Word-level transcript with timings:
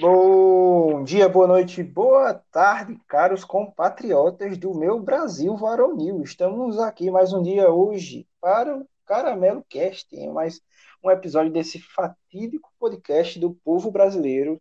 Bom 0.00 1.04
dia, 1.04 1.28
boa 1.28 1.46
noite, 1.46 1.80
boa 1.80 2.34
tarde, 2.50 2.98
caros 3.06 3.44
compatriotas 3.44 4.58
do 4.58 4.74
meu 4.74 4.98
Brasil 4.98 5.56
varonil. 5.56 6.20
Estamos 6.20 6.80
aqui 6.80 7.12
mais 7.12 7.32
um 7.32 7.40
dia 7.40 7.70
hoje 7.70 8.26
para 8.40 8.76
o 8.76 8.88
Caramelo 9.06 9.64
Cast, 9.68 10.08
mais 10.30 10.60
um 11.02 11.12
episódio 11.12 11.52
desse 11.52 11.78
fatídico 11.78 12.72
podcast 12.76 13.38
do 13.38 13.54
povo 13.54 13.88
brasileiro. 13.88 14.60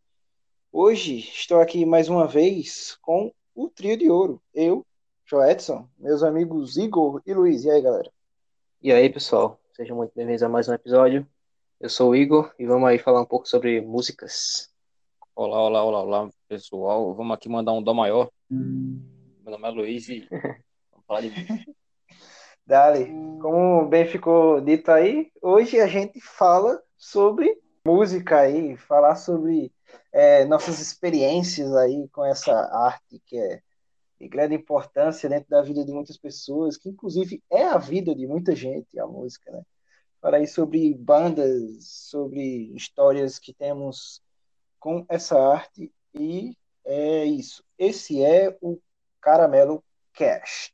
Hoje 0.71 1.17
estou 1.17 1.59
aqui 1.59 1.83
mais 1.83 2.09
uma 2.09 2.27
vez 2.27 2.95
com 3.01 3.33
o 3.55 3.67
trio 3.69 3.97
de 3.97 4.11
ouro. 4.11 4.39
Eu, 4.53 4.85
Joedson, 5.25 5.89
meus 5.97 6.21
amigos 6.21 6.77
Igor 6.77 7.23
e 7.25 7.33
Luiz. 7.33 7.63
E 7.65 7.71
aí, 7.71 7.81
galera? 7.81 8.11
E 8.79 8.91
aí, 8.91 9.09
pessoal? 9.09 9.59
Sejam 9.75 9.97
muito 9.97 10.11
bem-vindos 10.15 10.43
a 10.43 10.49
mais 10.49 10.69
um 10.69 10.73
episódio. 10.73 11.27
Eu 11.79 11.89
sou 11.89 12.11
o 12.11 12.15
Igor 12.15 12.53
e 12.59 12.67
vamos 12.67 12.87
aí 12.87 12.99
falar 12.99 13.19
um 13.19 13.25
pouco 13.25 13.49
sobre 13.49 13.81
músicas. 13.81 14.72
Olá, 15.35 15.59
olá, 15.63 15.83
olá, 15.83 16.03
olá, 16.03 16.29
pessoal. 16.47 17.11
Vamos 17.15 17.33
aqui 17.33 17.49
mandar 17.49 17.73
um 17.73 17.81
dó 17.81 17.91
maior. 17.91 18.29
Meu 18.47 19.51
nome 19.51 19.67
é 19.67 19.71
Luiz 19.71 20.07
e 20.07 20.27
vamos 20.91 21.05
falar 21.07 21.21
de. 21.21 21.31
Dali, 22.67 23.07
como 23.41 23.87
bem 23.87 24.05
ficou 24.05 24.61
dito 24.61 24.91
aí, 24.91 25.31
hoje 25.41 25.79
a 25.79 25.87
gente 25.87 26.21
fala 26.21 26.79
sobre 26.95 27.59
música 27.83 28.41
aí, 28.41 28.77
falar 28.77 29.15
sobre 29.15 29.73
é, 30.11 30.45
nossas 30.45 30.79
experiências 30.79 31.75
aí 31.75 32.07
com 32.09 32.23
essa 32.23 32.53
arte 32.71 33.19
que 33.25 33.35
é 33.35 33.59
de 34.21 34.27
grande 34.27 34.53
importância 34.53 35.27
dentro 35.27 35.49
da 35.49 35.63
vida 35.63 35.83
de 35.83 35.91
muitas 35.91 36.15
pessoas, 36.15 36.77
que 36.77 36.89
inclusive 36.89 37.41
é 37.51 37.63
a 37.63 37.79
vida 37.79 38.13
de 38.13 38.27
muita 38.27 38.55
gente, 38.55 38.99
a 38.99 39.07
música, 39.07 39.51
né? 39.51 39.63
Falar 40.21 40.37
aí 40.37 40.47
sobre 40.47 40.93
bandas, 40.93 41.87
sobre 41.87 42.71
histórias 42.75 43.39
que 43.39 43.51
temos 43.51 44.22
com 44.83 45.05
essa 45.07 45.39
arte 45.39 45.89
e 46.13 46.57
é 46.83 47.23
isso. 47.23 47.63
Esse 47.79 48.21
é 48.21 48.53
o 48.59 48.77
Caramelo 49.21 49.81
Cast. 50.13 50.73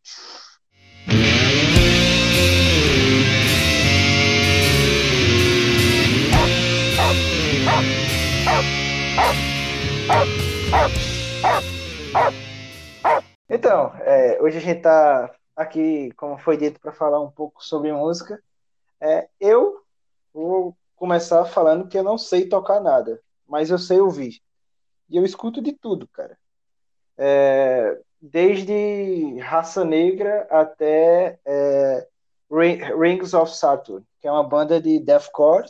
Então, 13.48 13.94
é, 14.00 14.42
hoje 14.42 14.58
a 14.58 14.62
gente 14.62 14.78
está 14.78 15.32
aqui, 15.56 16.12
como 16.14 16.36
foi 16.40 16.58
dito, 16.58 16.80
para 16.80 16.92
falar 16.92 17.22
um 17.22 17.30
pouco 17.30 17.64
sobre 17.64 17.94
música. 17.94 18.42
É, 19.00 19.30
eu 19.40 19.84
vou 20.34 20.76
começar 20.96 21.46
falando 21.46 21.88
que 21.88 21.96
eu 21.96 22.04
não 22.04 22.18
sei 22.18 22.50
tocar 22.50 22.82
nada 22.82 23.22
mas 23.50 23.72
eu 23.72 23.80
sei 23.80 24.00
ouvir. 24.00 24.42
E 25.10 25.18
eu 25.18 25.26
escuto 25.26 25.62
de 25.62 25.74
tudo, 25.74 26.08
cara. 26.08 26.38
É, 27.18 28.00
desde 28.22 29.40
Raça 29.40 29.84
Negra 29.84 30.48
até 30.52 31.40
é, 31.44 32.08
Rings 32.50 33.34
of 33.34 33.54
Saturn, 33.54 34.06
que 34.22 34.28
é 34.28 34.32
uma 34.32 34.48
banda 34.48 34.80
de 34.80 35.00
deathcore 35.00 35.70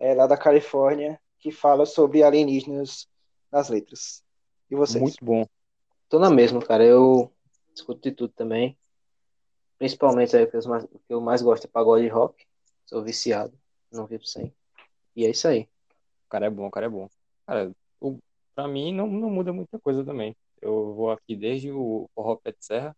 é, 0.00 0.14
lá 0.14 0.26
da 0.26 0.36
Califórnia, 0.36 1.20
que 1.38 1.52
fala 1.52 1.84
sobre 1.84 2.22
alienígenas 2.22 3.06
nas 3.52 3.68
letras. 3.68 4.24
E 4.70 4.74
vocês? 4.74 5.00
Muito 5.00 5.22
bom. 5.22 5.46
Tô 6.08 6.18
na 6.18 6.30
mesma, 6.30 6.60
cara. 6.60 6.84
Eu 6.84 7.30
escuto 7.74 8.00
de 8.00 8.12
tudo 8.12 8.32
também. 8.32 8.78
Principalmente 9.78 10.34
aí, 10.36 10.44
o 10.44 10.50
que 10.50 10.56
eu 10.56 10.68
mais, 10.68 10.84
que 10.84 10.98
eu 11.10 11.20
mais 11.20 11.42
gosto 11.42 11.66
é 11.66 11.68
pagode 11.68 12.08
rock. 12.08 12.46
Sou 12.86 13.02
viciado. 13.02 13.52
Não 13.92 14.06
vivo 14.06 14.24
sem. 14.24 14.54
E 15.14 15.26
é 15.26 15.30
isso 15.30 15.46
aí 15.46 15.68
cara 16.28 16.46
é 16.46 16.50
bom, 16.50 16.66
o 16.66 16.70
cara 16.70 16.86
é 16.86 16.88
bom. 16.88 17.08
Cara, 17.46 17.72
o, 18.00 18.18
pra 18.54 18.68
mim 18.68 18.92
não, 18.92 19.06
não 19.06 19.30
muda 19.30 19.52
muita 19.52 19.78
coisa 19.78 20.04
também. 20.04 20.36
Eu 20.60 20.94
vou 20.94 21.10
aqui 21.10 21.36
desde 21.36 21.70
o 21.70 22.08
pé 22.42 22.52
de 22.52 22.64
serra 22.64 22.96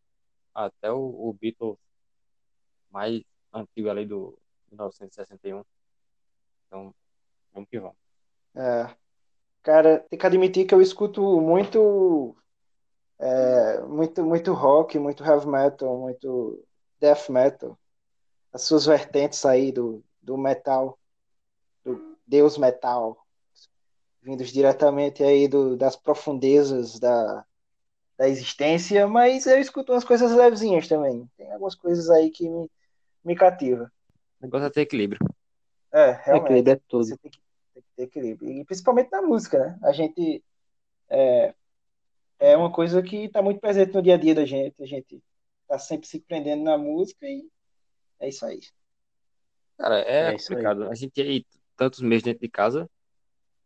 até 0.55 0.91
o, 0.91 0.98
o 0.98 1.33
Beatles 1.33 1.77
mais 2.90 3.23
antigo 3.52 3.90
ali 3.90 4.06
do 4.06 4.39
1961. 4.70 5.64
Então, 6.67 6.95
vamos 7.52 7.68
que 7.68 7.78
vamos. 7.78 7.96
É, 8.55 8.95
cara, 9.62 9.98
tem 10.08 10.18
que 10.18 10.27
admitir 10.27 10.67
que 10.67 10.74
eu 10.74 10.80
escuto 10.80 11.40
muito 11.40 12.36
é, 13.18 13.80
muito 13.83 14.24
muito 14.24 14.52
rock, 14.52 14.98
muito 14.98 15.24
heavy 15.24 15.46
metal, 15.46 15.98
muito 15.98 16.64
death 17.01 17.28
metal. 17.28 17.78
As 18.52 18.62
suas 18.62 18.86
vertentes 18.86 19.45
aí 19.45 19.72
do, 19.72 20.02
do 20.22 20.36
metal, 20.39 20.98
deus 22.27 22.59
metal 22.59 23.27
vindos 24.27 24.48
diretamente 24.48 25.23
aí 25.23 25.47
do, 25.47 25.77
das 25.77 25.95
profundezas 25.95 26.98
da, 26.98 27.47
da 28.19 28.29
existência, 28.29 29.07
mas 29.07 29.47
eu 29.47 29.61
escuto 29.61 29.92
umas 29.92 30.03
coisas 30.03 30.33
levezinhas 30.33 30.89
também. 30.89 31.31
Tem 31.37 31.53
algumas 31.53 31.77
coisas 31.77 32.11
aí 32.11 32.29
que 32.31 32.48
me, 32.48 32.69
me 33.25 33.37
cativam. 33.37 33.87
O 34.41 34.45
negócio 34.45 34.67
é 34.67 34.70
ter 34.70 34.81
equilíbrio. 34.81 35.20
É, 35.92 36.11
realmente. 36.11 36.47
Equilíbrio 36.47 36.73
é 36.73 36.81
tudo. 36.89 37.05
Você 37.05 37.17
tem 37.17 37.31
que, 37.31 37.39
tem 37.73 37.83
que 37.83 37.89
ter 37.95 38.03
equilíbrio. 38.03 38.51
E 38.51 38.64
principalmente 38.64 39.13
na 39.13 39.23
música, 39.23 39.58
né? 39.61 39.79
A 39.85 39.93
gente. 39.93 40.43
É, 41.08 41.55
é 42.41 42.57
uma 42.57 42.70
coisa 42.70 43.01
que 43.03 43.27
está 43.27 43.41
muito 43.41 43.61
presente 43.61 43.95
no 43.95 44.03
dia 44.03 44.14
a 44.14 44.19
dia 44.19 44.35
da 44.35 44.45
gente. 44.45 44.83
A 44.83 44.87
gente 44.87 45.23
está 45.63 45.79
sempre 45.79 46.08
se 46.08 46.19
prendendo 46.19 46.64
na 46.64 46.77
música 46.77 47.27
e 47.27 47.48
é 48.19 48.29
isso 48.29 48.45
aí. 48.45 48.61
Cara, 49.79 50.01
é, 50.01 50.35
é 50.35 50.37
complicado. 50.37 50.89
A 50.91 50.95
gente 50.95 51.20
aí 51.20 51.47
tantos 51.77 52.01
meses 52.01 52.23
dentro 52.23 52.41
de 52.41 52.48
casa 52.48 52.89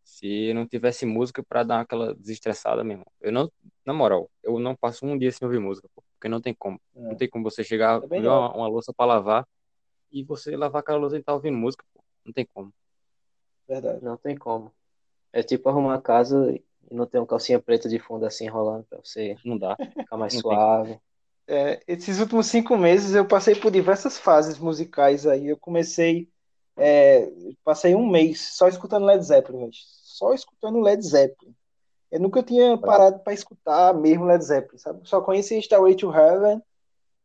se 0.05 0.53
não 0.53 0.67
tivesse 0.67 1.07
música 1.07 1.43
para 1.43 1.63
dar 1.63 1.81
aquela 1.81 2.15
desestressada 2.15 2.83
mesmo. 2.83 3.07
Eu 3.21 3.33
não, 3.33 3.51
na 3.85 3.93
moral, 3.93 4.29
eu 4.43 4.59
não 4.59 4.75
passo 4.75 5.07
um 5.07 5.17
dia 5.17 5.31
sem 5.31 5.47
ouvir 5.47 5.61
música, 5.61 5.89
porque 5.95 6.29
não 6.29 6.41
tem 6.41 6.53
como. 6.53 6.81
É. 6.95 7.01
Não 7.01 7.17
tem 7.17 7.29
como 7.29 7.45
você 7.45 7.63
chegar, 7.63 8.01
pegar 8.03 8.39
uma, 8.39 8.57
uma, 8.57 8.69
louça 8.69 8.93
para 8.93 9.07
lavar 9.07 9.49
e 10.11 10.25
você 10.25 10.57
lavar 10.57 10.81
aquela 10.81 10.99
louça 10.99 11.17
e 11.17 11.21
estar 11.21 11.33
tá 11.33 11.37
ouvindo 11.37 11.57
música, 11.57 11.85
pô. 11.95 12.03
Não 12.25 12.33
tem 12.33 12.45
como. 12.45 12.73
Verdade. 13.69 14.05
Não 14.05 14.17
tem 14.17 14.37
como. 14.37 14.73
É 15.33 15.43
tipo 15.43 15.69
arrumar 15.69 15.95
a 15.95 16.03
casa 16.03 16.53
e 16.53 16.95
não 16.95 17.07
ter 17.07 17.19
uma 17.19 17.27
calcinha 17.27 17.61
preta 17.61 17.89
de 17.89 17.99
fundo 17.99 18.27
assim 18.27 18.49
rolando 18.49 18.85
para 18.85 18.99
você. 18.99 19.37
Não 19.45 19.57
dá. 19.57 19.77
Ficar 19.77 20.17
mais 20.17 20.35
suave. 20.39 21.01
É, 21.47 21.81
esses 21.87 22.21
últimos 22.21 22.47
cinco 22.47 22.77
meses 22.77 23.15
eu 23.15 23.27
passei 23.27 23.55
por 23.55 23.71
diversas 23.71 24.19
fases 24.19 24.59
musicais 24.59 25.27
aí. 25.27 25.47
Eu 25.47 25.57
comecei, 25.57 26.29
é, 26.81 27.31
passei 27.63 27.95
um 27.95 28.09
mês 28.09 28.41
só 28.57 28.67
escutando 28.67 29.05
Led 29.05 29.23
Zeppelin, 29.23 29.69
só 29.73 30.33
escutando 30.33 30.81
Led 30.81 31.03
Zeppelin. 31.03 31.55
Eu 32.11 32.21
nunca 32.21 32.43
tinha 32.43 32.77
parado 32.79 33.19
para 33.21 33.35
escutar 33.35 33.93
mesmo 33.95 34.25
Led 34.25 34.43
Zeppelin, 34.43 34.79
sabe? 34.79 35.01
Só 35.07 35.21
conhecia 35.21 35.59
Starway 35.59 35.95
to 35.95 36.11
Heaven 36.11 36.63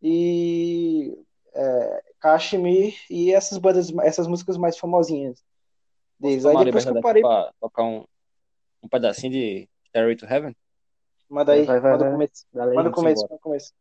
e 0.02 1.18
é, 1.54 2.04
Kashmir 2.20 2.96
e 3.10 3.34
essas 3.34 3.58
bandas, 3.58 3.92
essas 4.04 4.28
músicas 4.28 4.58
mais 4.58 4.78
famosinhas 4.78 5.42
deles. 6.20 6.46
Aí 6.46 6.66
depois 6.66 6.84
que 6.84 6.92
eu 6.92 7.02
parei 7.02 7.22
para 7.22 7.54
tocar 7.60 7.84
um, 7.84 8.04
um 8.84 8.90
pedacinho 8.90 9.32
de 9.32 9.70
Starway 9.86 10.18
to 10.18 10.26
Heaven. 10.26 10.56
Manda 11.30 11.54
aí, 11.54 11.64
vai, 11.64 11.80
vai, 11.80 11.94
manda 11.94 12.10
o 12.10 12.12
começo. 12.12 12.46
Manda 12.54 12.90
o 12.90 12.92
começo, 12.92 13.22
manda 13.24 13.36
o 13.36 13.40
começo. 13.40 13.74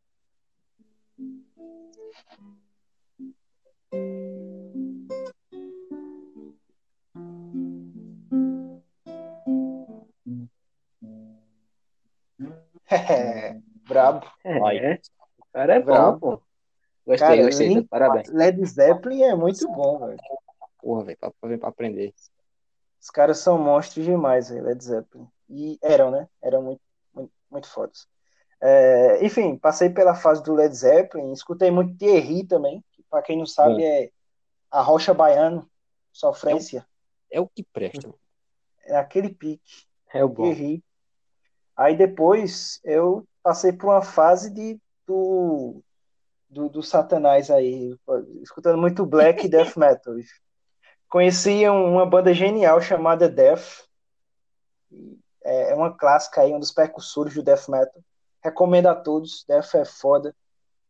É, 12.94 13.60
brabo. 13.88 14.27
É, 14.44 15.00
o 15.38 15.47
cara 15.53 15.75
é 15.75 15.81
brabo. 15.81 16.19
bom, 16.19 16.37
pô. 16.37 16.43
Gostei, 17.06 17.28
cara, 17.28 17.43
gostei. 17.43 17.69
Link, 17.69 17.88
Parabéns. 17.88 18.28
Led 18.28 18.65
Zeppelin 18.65 19.22
é 19.25 19.34
muito 19.34 19.66
bom, 19.69 19.99
velho. 19.99 20.19
Porra, 20.78 21.05
velho, 21.05 21.19
pra, 21.19 21.31
pra 21.59 21.69
aprender. 21.69 22.15
Os 23.00 23.10
caras 23.10 23.38
são 23.38 23.59
monstros 23.59 24.05
demais, 24.05 24.49
velho, 24.49 24.65
Led 24.65 24.82
Zeppelin. 24.82 25.28
E 25.49 25.79
eram, 25.82 26.11
né? 26.11 26.29
Eram 26.43 26.62
muito, 26.62 26.81
muito, 27.14 27.32
muito 27.50 27.69
fodas. 27.69 28.08
É, 28.61 29.23
enfim, 29.25 29.58
passei 29.58 29.90
pela 29.90 30.14
fase 30.14 30.43
do 30.43 30.55
Led 30.55 30.75
Zeppelin, 30.75 31.32
escutei 31.32 31.70
muito 31.70 31.99
Thierry 31.99 32.47
também, 32.47 32.82
que 32.93 33.02
pra 33.11 33.20
quem 33.20 33.37
não 33.37 33.44
sabe 33.44 33.75
bom. 33.75 33.81
é 33.81 34.11
a 34.70 34.81
rocha 34.81 35.12
baiano, 35.12 35.69
sofrência. 36.11 36.87
É 37.31 37.38
o, 37.38 37.43
é 37.43 37.44
o 37.44 37.49
que 37.49 37.62
presta. 37.62 38.14
É 38.87 38.97
aquele 38.97 39.29
pique. 39.29 39.87
É 40.12 40.25
o 40.25 40.29
bom. 40.29 40.44
Thierry. 40.44 40.82
Aí 41.76 41.97
depois 41.97 42.81
eu 42.85 43.26
passei 43.43 43.73
por 43.73 43.88
uma 43.91 44.03
fase 44.03 44.50
de 44.50 44.79
do, 45.06 45.82
do, 46.49 46.69
do 46.69 46.82
Satanás 46.82 47.50
aí, 47.50 47.94
escutando 48.43 48.79
muito 48.79 49.05
black 49.05 49.44
e 49.44 49.49
death 49.50 49.76
metal. 49.76 50.15
Conheci 51.09 51.69
uma 51.69 52.06
banda 52.06 52.32
genial 52.32 52.81
chamada 52.81 53.29
Death. 53.29 53.85
É, 55.44 55.71
é 55.71 55.75
uma 55.75 55.97
clássica 55.97 56.41
aí, 56.41 56.53
um 56.53 56.59
dos 56.59 56.73
percussores 56.73 57.35
do 57.35 57.43
death 57.43 57.69
metal. 57.69 58.03
Recomendo 58.43 58.88
a 58.88 58.94
todos, 58.94 59.44
Death 59.49 59.75
é 59.75 59.85
foda. 59.85 60.35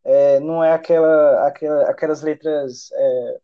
É, 0.02 0.40
não 0.40 0.62
é 0.62 0.72
aquela, 0.72 1.46
aquela, 1.46 1.90
aquelas 1.90 2.22
letras 2.22 2.90
é, 2.92 3.40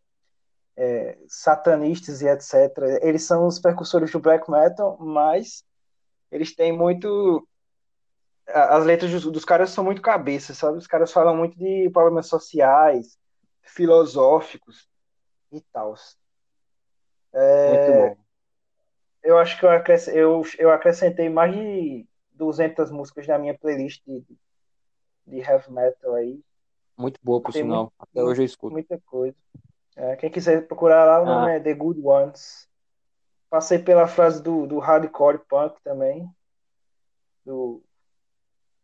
é, 0.77 1.19
satanistas 1.29 2.23
e 2.23 2.29
etc. 2.29 2.55
Eles 3.03 3.25
são 3.25 3.47
os 3.47 3.59
percussores 3.59 4.11
do 4.11 4.21
black 4.21 4.51
metal, 4.51 4.97
mas 4.99 5.65
eles 6.31 6.55
têm 6.55 6.73
muito. 6.73 7.47
As 8.47 8.85
letras 8.85 9.11
dos, 9.11 9.25
dos 9.25 9.45
caras 9.45 9.71
são 9.71 9.85
muito 9.85 10.03
cabeça, 10.03 10.55
sabe? 10.55 10.79
Os 10.79 10.87
caras 10.87 11.13
falam 11.13 11.37
muito 11.37 11.57
de 11.57 11.89
problemas 11.91 12.27
sociais, 12.27 13.19
filosóficos 13.63 14.89
e 15.53 15.61
tal. 15.73 15.95
É, 17.33 18.17
eu 19.23 19.39
acho 19.39 19.59
que 19.59 19.65
eu, 19.65 19.71
acrescentei, 19.71 20.23
eu, 20.23 20.43
eu 20.59 20.71
acrescentei 20.71 21.29
mais 21.29 21.55
de 21.55 22.07
200 22.33 22.91
músicas 22.91 23.27
na 23.27 23.39
minha 23.39 23.57
playlist 23.57 24.03
de, 24.07 24.25
de 25.27 25.39
heavy 25.39 25.71
metal 25.71 26.15
aí. 26.15 26.41
Muito 26.97 27.21
boa, 27.23 27.41
por 27.41 27.53
Tem 27.53 27.63
sinal. 27.63 27.85
Muito, 27.85 27.95
Até 27.99 28.23
hoje 28.23 28.43
eu 28.43 28.47
escuto. 28.47 28.73
Muita 28.73 29.01
coisa. 29.07 29.37
É, 29.97 30.17
quem 30.17 30.31
quiser 30.31 30.67
procurar 30.67 31.05
lá, 31.05 31.21
o 31.21 31.23
ah. 31.25 31.41
nome 31.41 31.57
é 31.57 31.61
The 31.61 31.75
Good 31.75 32.01
Ones. 32.03 32.69
Passei 33.51 33.81
pela 33.81 34.07
frase 34.07 34.41
do, 34.41 34.65
do 34.65 34.79
hardcore 34.79 35.41
punk 35.49 35.77
também. 35.83 36.27
Do... 37.45 37.83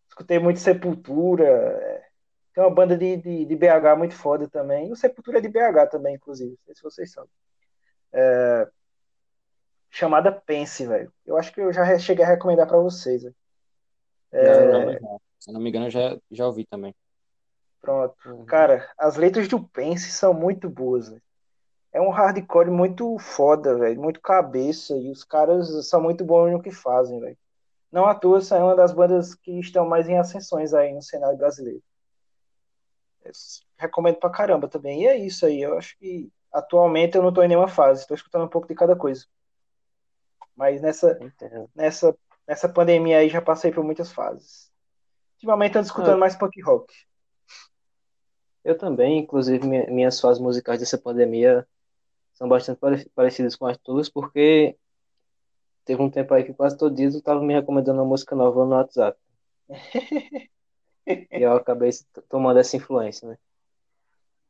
Escutei 0.09 0.41
muito 0.41 0.59
Sepultura. 0.59 1.47
É, 1.47 2.07
tem 2.53 2.65
uma 2.65 2.75
banda 2.75 2.99
de, 2.99 3.17
de, 3.17 3.45
de, 3.45 3.57
BH 3.57 3.97
muito 3.97 4.15
foda 4.15 4.49
também. 4.49 4.91
O 4.91 4.97
Sepultura 4.97 5.39
é 5.39 5.41
de 5.41 5.49
BH 5.49 5.89
também, 5.91 6.17
inclusive. 6.17 6.51
Não 6.51 6.59
sei 6.65 6.75
se 6.75 6.83
vocês 6.83 7.13
sabem. 7.13 7.31
É... 8.13 8.69
Chamada 9.89 10.33
Pense, 10.33 10.85
velho. 10.85 11.13
Eu 11.25 11.37
acho 11.37 11.53
que 11.53 11.61
eu 11.61 11.73
já 11.73 11.99
cheguei 11.99 12.25
a 12.25 12.29
recomendar 12.29 12.67
para 12.67 12.79
vocês. 12.79 13.25
É... 14.33 14.67
Não, 14.67 14.87
não, 15.01 15.21
Se 15.39 15.53
não 15.53 15.61
me 15.61 15.69
engano, 15.69 15.87
eu 15.87 15.91
já, 15.91 16.19
já 16.31 16.47
ouvi 16.47 16.67
também. 16.67 16.95
Pronto. 17.81 18.17
Uhum. 18.27 18.45
Cara, 18.47 18.91
as 18.99 19.17
letras 19.17 19.47
do 19.47 19.63
Pense 19.63 20.11
são 20.11 20.35
muito 20.35 20.69
boas, 20.69 21.09
véio. 21.09 21.23
É 21.97 22.01
um 22.01 22.11
hardcore 22.11 22.71
muito 22.71 23.19
foda, 23.19 23.77
velho. 23.79 24.01
Muito 24.01 24.21
cabeça. 24.21 24.97
E 24.97 25.11
os 25.11 25.25
caras 25.25 25.89
são 25.89 26.01
muito 26.01 26.25
bons 26.25 26.53
no 26.53 26.63
que 26.63 26.71
fazem, 26.71 27.19
velho. 27.21 27.39
Não 27.91 28.07
à 28.07 28.15
toa, 28.15 28.39
essa 28.39 28.57
é 28.57 28.63
uma 28.63 28.77
das 28.77 28.93
bandas 28.93 29.35
que 29.35 29.59
estão 29.59 29.89
mais 29.89 30.09
em 30.09 30.19
ascensões 30.19 30.75
aí 30.75 30.93
no 30.93 31.03
cenário 31.03 31.39
brasileiro 31.39 31.83
recomendo 33.77 34.17
pra 34.17 34.31
caramba 34.31 34.69
também. 34.69 35.03
E 35.03 35.07
é 35.07 35.17
isso 35.17 35.47
aí. 35.47 35.63
Eu 35.63 35.77
acho 35.77 35.97
que 35.99 36.31
atualmente 36.53 37.17
eu 37.17 37.23
não 37.23 37.33
tô 37.33 37.43
em 37.43 37.49
nenhuma 37.49 37.69
fase. 37.69 38.03
Estou 38.03 38.15
escutando 38.15 38.45
um 38.45 38.49
pouco 38.49 38.69
de 38.69 38.75
cada 38.75 38.97
coisa. 38.97 39.25
Mas 40.55 40.81
nessa, 40.81 41.19
nessa, 41.75 42.17
nessa 42.47 42.69
pandemia 42.69 43.19
aí 43.19 43.29
já 43.29 43.43
passei 43.43 43.71
por 43.71 43.85
muitas 43.85 44.11
fases. 44.13 44.71
Ultimamente 45.35 45.77
ando 45.77 45.87
escutando 45.87 46.15
ah, 46.15 46.19
mais 46.19 46.35
punk 46.35 46.61
rock. 46.63 46.93
Eu 48.65 48.77
também, 48.77 49.19
inclusive 49.19 49.67
minhas 49.67 50.19
fases 50.19 50.43
musicais 50.43 50.81
dessa 50.81 50.99
pandemia 50.99 51.67
são 52.37 52.47
bastante 52.47 52.79
parecidas 53.15 53.57
com 53.57 53.67
as 53.67 53.79
tuas, 53.79 54.11
porque 54.11 54.77
teve 55.87 56.03
um 56.03 56.11
tempo 56.11 56.35
aí 56.35 56.45
que 56.45 56.53
quase 56.53 56.77
todo 56.77 56.95
dia 56.95 57.11
tu 57.11 57.23
tava 57.23 57.41
me 57.41 57.55
recomendando 57.55 57.99
uma 57.99 58.09
música 58.09 58.37
nova 58.37 58.65
no 58.65 58.73
WhatsApp. 58.73 59.19
e 61.09 61.27
eu 61.31 61.55
acabei 61.55 61.91
tomando 62.29 62.59
essa 62.59 62.77
influência, 62.77 63.27
né? 63.27 63.39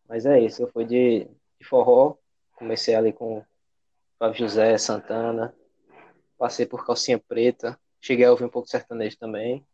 Mas 0.08 0.26
é 0.26 0.40
isso, 0.40 0.62
eu 0.62 0.68
fui 0.68 0.84
de, 0.84 1.28
de 1.60 1.66
forró, 1.66 2.16
comecei 2.56 2.94
ali 2.94 3.12
com 3.12 3.44
Flávio 4.18 4.38
José, 4.38 4.76
Santana, 4.78 5.54
passei 6.36 6.66
por 6.66 6.84
Calcinha 6.84 7.20
Preta, 7.20 7.78
cheguei 8.00 8.24
a 8.24 8.30
ouvir 8.32 8.44
um 8.44 8.48
pouco 8.48 8.66
de 8.66 8.72
sertanejo 8.72 9.16
também. 9.16 9.64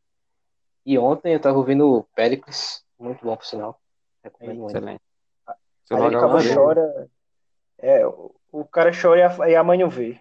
E 0.85 0.99
ontem 0.99 1.33
eu 1.33 1.41
tava 1.41 1.57
ouvindo 1.57 2.07
Péricles, 2.15 2.85
muito 2.99 3.25
bom 3.25 3.37
por 3.37 3.47
sinal. 3.47 3.81
Recomendo 4.23 4.59
muito. 4.59 4.77
Excelente. 4.77 5.03
Aí 5.91 6.05
ele 6.05 6.17
acaba 6.17 6.39
chora. 6.43 7.11
É, 7.83 8.07
o, 8.07 8.65
cara 8.71 8.93
chora 8.93 9.51
e 9.51 9.57
a, 9.57 9.65
mãe 9.65 9.77
não 9.77 9.91
vê. 9.91 10.21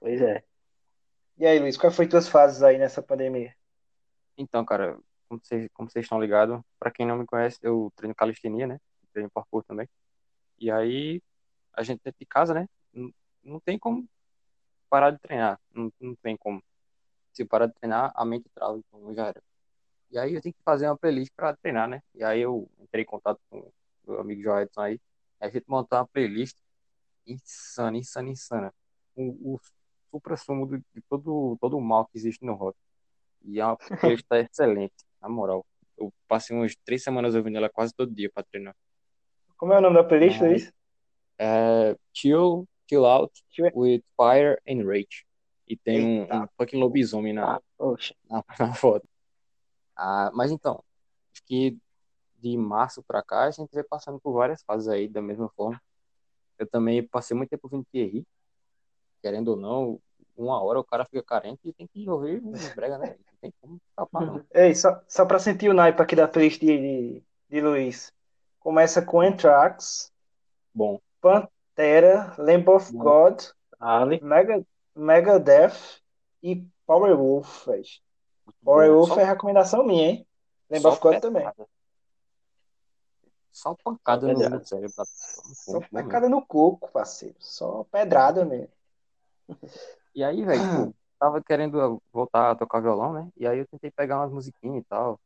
pois 0.00 0.20
é. 0.20 0.42
E 1.38 1.46
aí, 1.46 1.58
Luiz, 1.60 1.76
quais 1.76 1.94
foram 1.94 2.08
tuas 2.08 2.28
fases 2.28 2.64
aí 2.64 2.78
nessa 2.78 3.00
pandemia? 3.00 3.54
Então, 4.36 4.64
cara, 4.64 4.98
como 5.28 5.40
vocês, 5.40 5.68
como 5.72 5.88
vocês 5.88 6.04
estão 6.04 6.20
ligados, 6.20 6.60
para 6.80 6.90
quem 6.90 7.06
não 7.06 7.16
me 7.16 7.26
conhece, 7.26 7.58
eu 7.62 7.92
treino 7.94 8.14
calistenia, 8.14 8.66
né? 8.66 8.80
Treino 9.12 9.30
parkour 9.30 9.62
também. 9.62 9.88
E 10.58 10.68
aí, 10.68 11.22
a 11.72 11.84
gente 11.84 12.00
dentro 12.04 12.18
de 12.18 12.26
casa, 12.26 12.52
né? 12.54 12.68
Não, 12.92 13.14
não 13.44 13.60
tem 13.60 13.78
como 13.78 14.08
parar 14.90 15.12
de 15.12 15.20
treinar. 15.20 15.60
Não, 15.72 15.92
não 16.00 16.16
tem 16.16 16.36
como. 16.36 16.60
Se 17.32 17.44
parar 17.44 17.66
de 17.66 17.74
treinar, 17.74 18.12
a 18.16 18.24
mente 18.24 18.48
trava, 18.50 18.78
então 18.78 19.14
já 19.14 19.28
era. 19.28 19.42
E 20.10 20.18
aí 20.18 20.34
eu 20.34 20.42
tenho 20.42 20.54
que 20.54 20.62
fazer 20.64 20.86
uma 20.86 20.98
playlist 20.98 21.32
para 21.36 21.56
treinar, 21.56 21.88
né? 21.88 22.02
E 22.14 22.24
aí 22.24 22.40
eu 22.40 22.68
entrei 22.80 23.04
em 23.04 23.06
contato 23.06 23.40
com 23.48 23.60
o 23.60 23.72
meu 24.06 24.20
amigo 24.20 24.42
Joelson 24.42 24.80
aí. 24.80 25.00
A 25.42 25.48
gente 25.48 25.64
montou 25.66 25.98
uma 25.98 26.06
playlist 26.06 26.56
insana, 27.26 27.98
insana, 27.98 28.28
insana. 28.30 28.74
O, 29.14 29.54
o 29.54 29.60
supra-sumo 30.10 30.66
de, 30.66 30.82
todo, 31.08 31.58
todo 31.60 31.76
o 31.76 31.80
mal 31.80 32.06
que 32.06 32.16
existe 32.16 32.44
no 32.44 32.54
rock. 32.54 32.78
E 33.44 33.58
é 33.58 33.66
uma 33.66 33.76
playlist 33.76 34.26
tá 34.28 34.38
excelente, 34.40 34.94
na 35.20 35.28
moral. 35.28 35.66
Eu 35.98 36.12
passei 36.28 36.56
umas 36.56 36.76
três 36.84 37.02
semanas 37.02 37.34
ouvindo 37.34 37.56
ela 37.56 37.68
quase 37.68 37.92
todo 37.92 38.14
dia 38.14 38.30
pra 38.32 38.44
treinar. 38.44 38.74
Como 39.56 39.72
é 39.72 39.78
o 39.78 39.80
nome 39.80 39.96
da 39.96 40.04
playlist, 40.04 40.40
Luiz? 40.40 40.72
É, 41.38 41.96
chill, 42.12 42.68
chill 42.88 43.04
Out 43.04 43.32
with 43.74 44.02
Fire 44.16 44.60
and 44.66 44.86
Rage. 44.86 45.26
E 45.66 45.76
tem 45.76 46.04
um, 46.04 46.22
um, 46.22 46.46
fucking 46.56 46.78
lobisomem 46.78 47.32
na, 47.32 47.60
na, 48.30 48.44
na, 48.58 48.74
foto. 48.74 49.08
Ah, 49.96 50.30
mas 50.34 50.50
então, 50.50 50.84
acho 51.32 51.42
que 51.44 51.78
de 52.42 52.56
março 52.56 53.02
pra 53.02 53.22
cá 53.22 53.44
a 53.44 53.50
gente 53.50 53.72
vai 53.72 53.84
passando 53.84 54.20
por 54.20 54.32
várias 54.32 54.62
fases 54.62 54.88
aí 54.88 55.08
da 55.08 55.22
mesma 55.22 55.48
forma. 55.50 55.80
Eu 56.58 56.66
também 56.66 57.06
passei 57.06 57.36
muito 57.36 57.50
tempo 57.50 57.66
ouvindo 57.66 57.86
Thierry. 57.90 58.26
Querendo 59.22 59.48
ou 59.48 59.56
não, 59.56 60.00
uma 60.36 60.60
hora 60.62 60.80
o 60.80 60.84
cara 60.84 61.04
fica 61.04 61.22
carente 61.22 61.60
e 61.64 61.72
tem 61.72 61.86
que 61.86 62.08
ouvir 62.08 62.42
um 62.42 62.52
brega, 62.74 62.98
né? 62.98 63.16
Não 63.18 63.38
tem 63.40 63.54
como 63.60 63.80
escapar, 63.88 64.26
não. 64.26 64.44
Ei, 64.52 64.74
só, 64.74 65.00
só 65.06 65.24
pra 65.24 65.38
sentir 65.38 65.68
o 65.68 65.74
naipe 65.74 66.02
aqui 66.02 66.16
da 66.16 66.26
playlist 66.26 66.60
de, 66.60 66.78
de, 66.78 67.22
de 67.48 67.60
Luiz. 67.60 68.12
Começa 68.58 69.00
com 69.00 69.20
Anthrax. 69.20 70.12
Bom. 70.74 71.00
Pantera, 71.20 72.34
Lamb 72.38 72.68
of 72.68 72.92
Bom. 72.92 72.98
God, 72.98 73.42
Ali. 73.78 74.20
Mega, 74.22 74.64
Megadeth 74.94 76.00
e 76.42 76.64
Powerwolf, 76.86 77.66
velho. 77.66 77.84
Powerwolf 78.64 79.08
só... 79.08 79.20
é 79.20 79.24
recomendação 79.24 79.84
minha, 79.84 80.10
hein? 80.10 80.26
Lamb 80.70 80.86
of 80.86 81.00
God 81.00 81.20
também. 81.20 81.44
Só 83.52 83.74
pancada 83.74 84.26
no, 84.32 84.48
no 84.48 84.64
cérebro. 84.64 84.94
Só 84.96 85.80
pancada 85.80 86.28
no 86.28 86.44
coco, 86.44 86.90
parceiro. 86.90 87.36
Só 87.38 87.84
pedrada 87.84 88.44
mesmo. 88.44 88.72
E 90.14 90.24
aí, 90.24 90.44
velho, 90.44 90.62
tipo, 90.62 90.94
tava 91.18 91.42
querendo 91.42 92.02
voltar 92.12 92.50
a 92.50 92.54
tocar 92.54 92.80
violão, 92.80 93.12
né? 93.12 93.28
E 93.36 93.46
aí 93.46 93.58
eu 93.58 93.66
tentei 93.66 93.90
pegar 93.90 94.20
umas 94.20 94.32
musiquinhas 94.32 94.82
e 94.82 94.86
tal. 94.86 95.20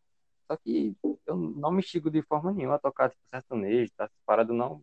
Só 0.47 0.56
que 0.56 0.97
eu 1.26 1.37
não 1.37 1.71
me 1.71 1.80
estigo 1.80 2.11
de 2.11 2.23
forma 2.23 2.52
nenhuma 2.52 2.76
a 2.76 2.78
tocar 2.78 3.11
tipo, 3.11 3.23
sertanejo, 3.30 3.90
tá? 3.97 4.11
Parado 4.25 4.52
não, 4.52 4.83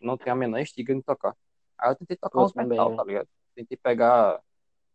não 0.00 0.16
tem 0.16 0.32
a 0.32 0.36
menor 0.36 0.60
estiga 0.60 0.94
de 0.94 1.02
tocar. 1.02 1.36
Aí 1.76 1.90
eu 1.90 1.96
tentei 1.96 2.16
tocar 2.16 2.42
uns 2.42 2.54
metal, 2.54 2.90
né? 2.90 2.96
tá 2.96 3.04
ligado? 3.04 3.28
Tentei 3.54 3.76
pegar. 3.76 4.40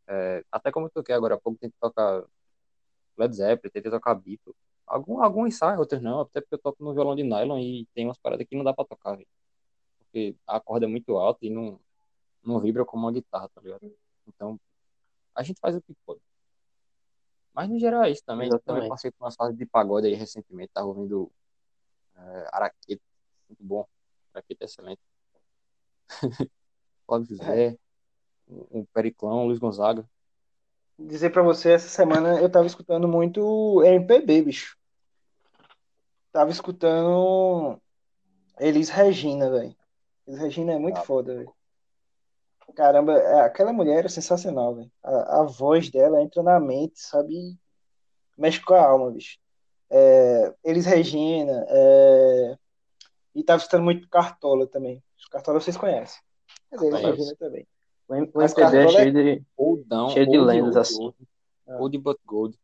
É, 0.07 0.43
até 0.51 0.71
como 0.71 0.85
eu 0.85 0.89
toquei 0.89 1.13
agora 1.13 1.35
há 1.35 1.37
pouco, 1.37 1.59
tentei 1.59 1.77
tocar 1.79 2.23
Led 3.17 3.35
Zeppelin, 3.35 3.71
tentei 3.71 3.91
tocar 3.91 4.15
Beatles. 4.15 4.55
Algum, 4.87 5.21
algum 5.21 5.45
ensaio, 5.45 5.79
outros 5.79 6.01
não, 6.01 6.21
até 6.21 6.39
porque 6.39 6.55
eu 6.55 6.59
toco 6.59 6.81
no 6.83 6.93
violão 6.93 7.15
de 7.15 7.23
nylon 7.23 7.59
e 7.59 7.85
tem 7.93 8.05
umas 8.05 8.17
paradas 8.17 8.47
que 8.47 8.55
não 8.55 8.63
dá 8.63 8.73
pra 8.73 8.85
tocar, 8.85 9.15
véio. 9.15 9.27
Porque 9.99 10.35
a 10.47 10.59
corda 10.61 10.85
é 10.85 10.89
muito 10.89 11.17
alta 11.17 11.45
e 11.45 11.49
não, 11.49 11.79
não 12.41 12.59
vibra 12.59 12.85
como 12.85 13.03
uma 13.05 13.11
guitarra, 13.11 13.49
tá 13.49 13.59
ligado? 13.61 13.93
Então, 14.25 14.57
a 15.35 15.43
gente 15.43 15.59
faz 15.59 15.75
o 15.75 15.81
que 15.81 15.93
pode. 16.05 16.21
Mas 17.53 17.69
no 17.69 17.77
geral 17.79 18.03
é 18.03 18.11
isso 18.11 18.23
também. 18.25 18.47
Exatamente. 18.47 18.65
Também 18.65 18.89
passei 18.89 19.11
por 19.11 19.25
umas 19.25 19.35
fases 19.35 19.57
de 19.57 19.65
pagode 19.65 20.07
aí 20.07 20.13
recentemente, 20.13 20.71
tava 20.73 20.87
ouvindo 20.87 21.29
é, 22.15 22.49
Araqueta, 22.51 23.03
muito 23.49 23.63
bom. 23.63 23.85
Araqueta 24.33 24.63
é 24.63 24.65
excelente. 24.65 25.01
Flávio 27.05 27.27
José, 27.27 27.77
o 28.47 28.85
Periclão, 28.93 29.45
Luiz 29.45 29.59
Gonzaga. 29.59 30.07
Dizer 30.99 31.29
pra 31.29 31.43
você, 31.43 31.73
essa 31.73 31.87
semana 31.89 32.41
eu 32.41 32.49
tava 32.49 32.65
escutando 32.65 33.07
muito 33.07 33.83
MPB, 33.83 34.41
bicho. 34.41 34.75
Tava 36.31 36.49
escutando 36.49 37.79
Elis 38.59 38.89
Regina, 38.89 39.49
velho. 39.49 39.75
Elis 40.27 40.39
Regina 40.39 40.73
é 40.73 40.79
muito 40.79 40.97
ah, 40.97 41.03
foda, 41.03 41.35
velho. 41.35 41.53
Caramba, 42.75 43.13
é, 43.13 43.41
aquela 43.41 43.71
mulher 43.71 44.05
é 44.05 44.09
sensacional, 44.09 44.75
velho. 44.75 44.91
A, 45.03 45.41
a, 45.41 45.43
voz 45.43 45.89
dela 45.89 46.21
entra 46.21 46.41
na 46.41 46.59
mente, 46.59 46.99
sabe? 46.99 47.55
Mexe 48.35 48.59
com 48.59 48.73
a 48.73 48.83
alma, 48.83 49.11
bicho. 49.11 49.37
É, 49.89 50.53
Elis 50.63 50.85
Regina, 50.85 51.65
é... 51.69 52.57
e 53.35 53.43
tava 53.43 53.59
escutando 53.59 53.83
muito 53.83 54.09
Cartola 54.09 54.65
também. 54.67 55.03
Cartola 55.31 55.59
vocês 55.59 55.77
conhecem. 55.77 56.19
Mas 56.71 56.81
Elis 56.81 57.01
Regina 57.01 57.35
também. 57.37 57.67
O 58.07 58.15
MPB 58.15 58.77
é 58.77 58.87
cheio 58.87 59.13
de, 59.13 59.43
oldão, 59.57 60.09
cheio 60.09 60.29
de 60.29 60.37
lendas 60.37 60.77
assim. 60.77 61.13
Old 61.65 61.97
but 61.97 62.17
gold. 62.25 62.57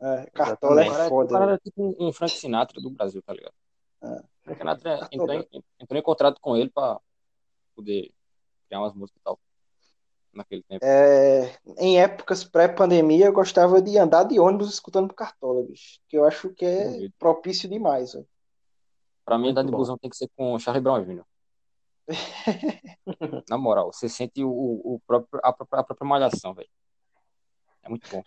É, 0.00 0.26
Cartola 0.32 0.82
é 0.82 1.08
foda. 1.08 1.28
O 1.28 1.38
cara 1.38 1.52
era 1.52 1.58
tipo 1.58 1.94
um 2.00 2.12
Frank 2.12 2.32
Sinatra 2.32 2.80
do 2.80 2.90
Brasil, 2.90 3.22
tá 3.22 3.34
ligado? 3.34 3.54
É. 4.02 4.22
Frank 4.42 4.58
Sinatra 4.58 5.08
entrou 5.12 5.34
em, 5.34 5.48
entrou 5.78 6.00
em 6.00 6.02
contrato 6.02 6.40
com 6.40 6.56
ele 6.56 6.70
pra 6.70 6.98
poder 7.76 8.10
criar 8.66 8.80
umas 8.80 8.94
músicas 8.94 9.20
e 9.20 9.24
tal. 9.24 9.38
Naquele 10.32 10.62
tempo. 10.62 10.82
É, 10.82 11.58
em 11.76 12.00
épocas 12.00 12.42
pré-pandemia, 12.42 13.26
eu 13.26 13.32
gostava 13.34 13.82
de 13.82 13.98
andar 13.98 14.24
de 14.24 14.40
ônibus 14.40 14.72
escutando 14.72 15.12
Cartola, 15.12 15.62
bicho. 15.62 16.00
Que 16.08 16.16
eu 16.16 16.24
acho 16.24 16.48
que 16.48 16.64
é 16.64 17.08
propício 17.18 17.68
demais, 17.68 18.14
velho. 18.14 18.26
Pra 19.26 19.38
mim, 19.38 19.50
andar 19.50 19.62
de 19.62 19.70
busão 19.70 19.98
tem 19.98 20.08
que 20.08 20.16
ser 20.16 20.30
com 20.34 20.54
o 20.54 20.58
Charlie 20.58 20.82
Brown 20.82 21.04
Jr. 21.04 21.22
Na 23.48 23.58
moral, 23.58 23.92
você 23.92 24.08
sente 24.08 24.42
o, 24.42 24.50
o 24.50 25.00
próprio, 25.06 25.40
a, 25.42 25.52
própria, 25.52 25.80
a 25.80 25.84
própria 25.84 26.08
malhação, 26.08 26.54
velho. 26.54 26.68
É 27.82 27.88
muito 27.88 28.08
bom. 28.10 28.22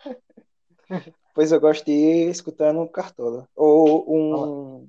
Pois 1.34 1.52
eu 1.52 1.60
gosto 1.60 1.84
de 1.84 1.92
ir 1.92 2.30
escutando 2.30 2.88
Cartola. 2.88 3.46
Ou 3.54 4.10
um. 4.10 4.88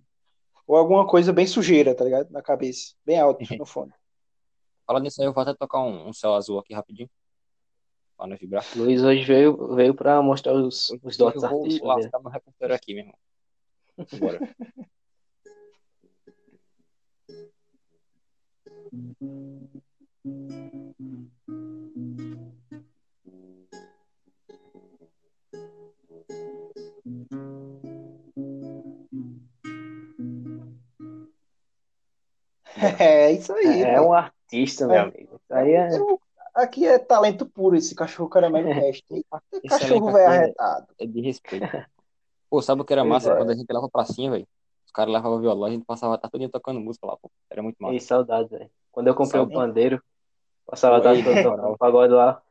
Ou 0.65 0.77
alguma 0.77 1.05
coisa 1.05 1.33
bem 1.33 1.45
sujeira, 1.45 1.93
tá 1.93 2.05
ligado? 2.05 2.29
Na 2.29 2.41
cabeça. 2.41 2.95
Bem 3.05 3.19
alto 3.19 3.39
no 3.59 3.65
fone. 3.65 3.91
Falando 4.85 5.03
nisso 5.03 5.21
aí, 5.21 5.27
eu 5.27 5.33
vou 5.33 5.41
até 5.41 5.53
tocar 5.53 5.81
um, 5.81 6.07
um 6.07 6.13
céu 6.13 6.33
azul 6.33 6.57
aqui 6.59 6.73
rapidinho. 6.73 7.09
Pra 8.15 8.27
não 8.27 8.37
vibrar. 8.37 8.63
Luiz 8.77 9.03
hoje 9.03 9.25
veio, 9.25 9.75
veio 9.75 9.93
pra 9.93 10.21
mostrar 10.21 10.53
os, 10.53 10.89
os 11.03 11.17
dotes 11.17 11.43
artísticos. 11.43 11.79
Vou 11.79 11.97
lascar 11.97 12.19
meu 12.21 12.31
repertório 12.31 12.75
aqui, 12.75 12.93
meu 12.93 13.03
irmão. 13.03 13.17
Bora. 14.17 14.55
É 32.99 33.31
isso 33.31 33.53
aí. 33.53 33.83
É, 33.83 33.99
um 33.99 34.13
artista, 34.13 34.85
meu 34.87 34.95
é. 34.95 34.99
amigo. 34.99 35.41
Aí 35.49 35.73
é... 35.73 35.89
Aqui 36.55 36.87
é 36.87 36.97
talento 36.97 37.45
puro 37.45 37.75
esse 37.75 37.93
cachorro 37.93 38.29
caramelo 38.29 38.69
cast. 38.73 39.03
cachorro 39.69 40.11
velho 40.11 40.27
arretado. 40.27 40.87
É 40.99 41.05
de 41.05 41.21
respeito. 41.21 41.67
Pô, 42.49 42.61
sabe 42.61 42.81
o 42.81 42.85
que 42.85 42.93
era 42.93 43.03
massa? 43.03 43.35
Quando 43.35 43.51
a 43.51 43.55
gente 43.55 43.71
leva 43.71 43.89
pra 43.89 44.05
cima, 44.05 44.35
velho. 44.35 44.47
Caras 44.97 45.13
levavam 45.13 45.39
violão, 45.39 45.67
a 45.67 45.69
gente 45.69 45.85
passava 45.85 46.15
a 46.15 46.17
tarde 46.17 46.49
tocando 46.49 46.79
música 46.79 47.05
lá, 47.05 47.15
pô. 47.15 47.29
Era 47.51 47.61
muito 47.61 47.77
massa. 47.79 47.93
E 47.93 47.99
saudade, 47.99 48.49
velho. 48.49 48.67
Quando 48.91 49.05
eu 49.05 49.13
comprei 49.13 49.39
o 49.39 49.47
pandeiro, 49.47 50.01
passava 50.65 50.97
a 50.97 51.01
tarde 51.01 51.23
tocando 51.23 51.77
pagode 51.77 52.13
lá. 52.13 52.41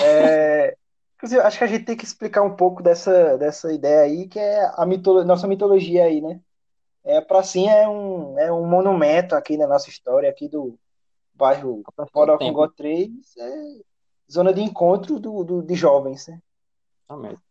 É... 0.00 0.76
Inclusive, 1.16 1.40
acho 1.40 1.58
que 1.58 1.64
a 1.64 1.66
gente 1.66 1.84
tem 1.84 1.96
que 1.96 2.04
explicar 2.04 2.42
um 2.42 2.54
pouco 2.54 2.80
dessa, 2.80 3.36
dessa 3.36 3.72
ideia 3.72 4.02
aí, 4.02 4.28
que 4.28 4.38
é 4.38 4.70
a 4.76 4.86
mitolo... 4.86 5.24
nossa 5.24 5.48
mitologia 5.48 6.04
aí, 6.04 6.20
né? 6.20 6.40
É, 7.02 7.16
a 7.16 7.22
pracinha 7.22 7.72
é 7.72 7.88
um, 7.88 8.38
é 8.38 8.52
um 8.52 8.64
monumento 8.64 9.34
aqui 9.34 9.56
na 9.56 9.66
nossa 9.66 9.88
história, 9.88 10.30
aqui 10.30 10.48
do 10.48 10.78
bairro 11.34 11.82
Porocongó 12.12 12.68
3, 12.68 13.10
é 13.36 13.80
zona 14.30 14.54
de 14.54 14.60
encontro 14.60 15.18
do, 15.18 15.42
do 15.42 15.60
de 15.60 15.74
jovens, 15.74 16.28
né? 16.28 16.40
Exatamente. 17.08 17.42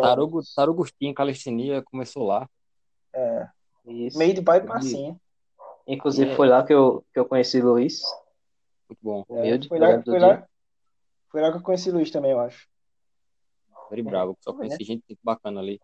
Tarugo, 0.00 0.40
Tarugustinho, 0.54 1.14
calistenia, 1.14 1.82
começou 1.82 2.24
lá. 2.24 2.48
É. 3.16 3.48
Isso. 3.86 4.18
Meio 4.18 4.34
de 4.34 4.40
bairro 4.40 4.66
pracinha. 4.66 5.18
Inclusive 5.86 6.32
é. 6.32 6.34
foi 6.34 6.48
lá 6.48 6.64
que 6.64 6.74
eu, 6.74 7.04
que 7.12 7.18
eu 7.18 7.24
conheci 7.24 7.60
Luiz. 7.62 8.02
Muito 8.88 9.00
bom. 9.00 9.24
Humilde, 9.28 9.66
é, 9.66 9.68
foi, 9.68 9.78
lá, 9.78 10.02
foi, 10.02 10.18
lá, 10.18 10.48
foi 11.28 11.40
lá 11.40 11.50
que 11.50 11.56
eu 11.56 11.62
conheci 11.62 11.90
Luiz 11.90 12.10
também, 12.10 12.32
eu 12.32 12.40
acho. 12.40 12.68
Very 13.88 14.02
bravo, 14.02 14.36
só 14.40 14.52
conheci 14.52 14.78
né? 14.80 14.84
gente 14.84 15.18
bacana 15.22 15.60
ali. 15.60 15.80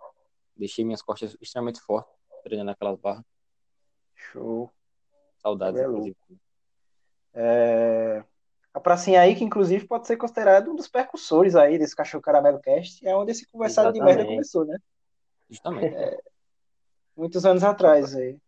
Deixei 0.56 0.84
minhas 0.84 1.00
costas 1.00 1.36
extremamente 1.40 1.80
fortes 1.80 2.12
treinando 2.42 2.72
aquelas 2.72 2.98
barras. 2.98 3.24
Show. 4.14 4.70
Saudades, 5.38 5.80
é 5.80 5.84
inclusive. 5.84 6.16
É... 7.34 8.24
A 8.74 8.80
pracinha 8.80 9.20
aí, 9.20 9.36
que 9.36 9.44
inclusive 9.44 9.86
pode 9.86 10.06
ser 10.06 10.16
considerado 10.16 10.70
um 10.70 10.74
dos 10.74 10.88
percussores 10.88 11.54
aí 11.54 11.78
desse 11.78 11.94
Cachorro 11.94 12.22
Caramelo 12.22 12.60
Cast, 12.60 13.06
é 13.06 13.14
onde 13.14 13.32
esse 13.32 13.46
conversado 13.46 13.88
Exatamente. 13.90 14.10
de 14.10 14.16
merda 14.16 14.30
começou, 14.32 14.64
né? 14.64 14.78
Justamente. 15.48 15.94
É... 15.94 16.18
Muitos 17.16 17.44
anos 17.44 17.62
atrás 17.62 18.14
aí. 18.14 18.38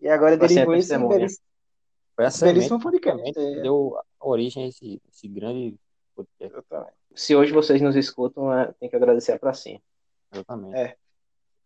E 0.00 0.08
agora 0.08 0.36
derivou 0.36 0.74
esse 0.74 0.96
belíssimo, 0.96 1.38
Foi 2.16 2.24
essa 2.24 2.46
belíssimo 2.46 2.80
podcast. 2.80 3.38
É. 3.38 3.62
Deu 3.62 3.96
origem 4.20 4.64
a 4.64 4.68
esse, 4.68 5.00
esse 5.10 5.28
grande 5.28 5.76
podcast. 6.14 6.56
Exatamente. 6.56 6.94
Se 7.14 7.34
hoje 7.34 7.52
vocês 7.52 7.80
nos 7.80 7.96
escutam, 7.96 8.52
é, 8.52 8.72
tem 8.78 8.88
que 8.88 8.96
agradecer 8.96 9.32
a 9.32 9.38
pracinha. 9.38 9.80
Exatamente. 10.32 10.76
É. 10.76 10.96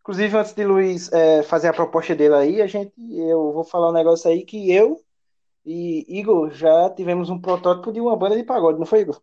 Inclusive, 0.01 0.37
antes 0.37 0.53
de 0.53 0.65
Luiz 0.65 1.11
é, 1.13 1.43
fazer 1.43 1.69
a 1.69 1.73
proposta 1.73 2.15
dele 2.15 2.35
aí, 2.35 2.63
a 2.63 2.67
gente, 2.67 2.93
eu 2.99 3.53
vou 3.53 3.65
falar 3.65 3.89
um 3.89 3.95
negócio 3.95 4.31
aí 4.31 4.45
que 4.45 4.71
eu 4.71 5.01
e 5.65 6.05
Igor 6.19 6.51
já 6.51 6.91
tivemos 6.91 7.31
um 7.31 7.41
protótipo 7.41 7.91
de 7.91 8.01
uma 8.01 8.17
banda 8.17 8.37
de 8.37 8.45
pagode, 8.45 8.79
não 8.79 8.85
foi, 8.85 9.01
Igor? 9.01 9.21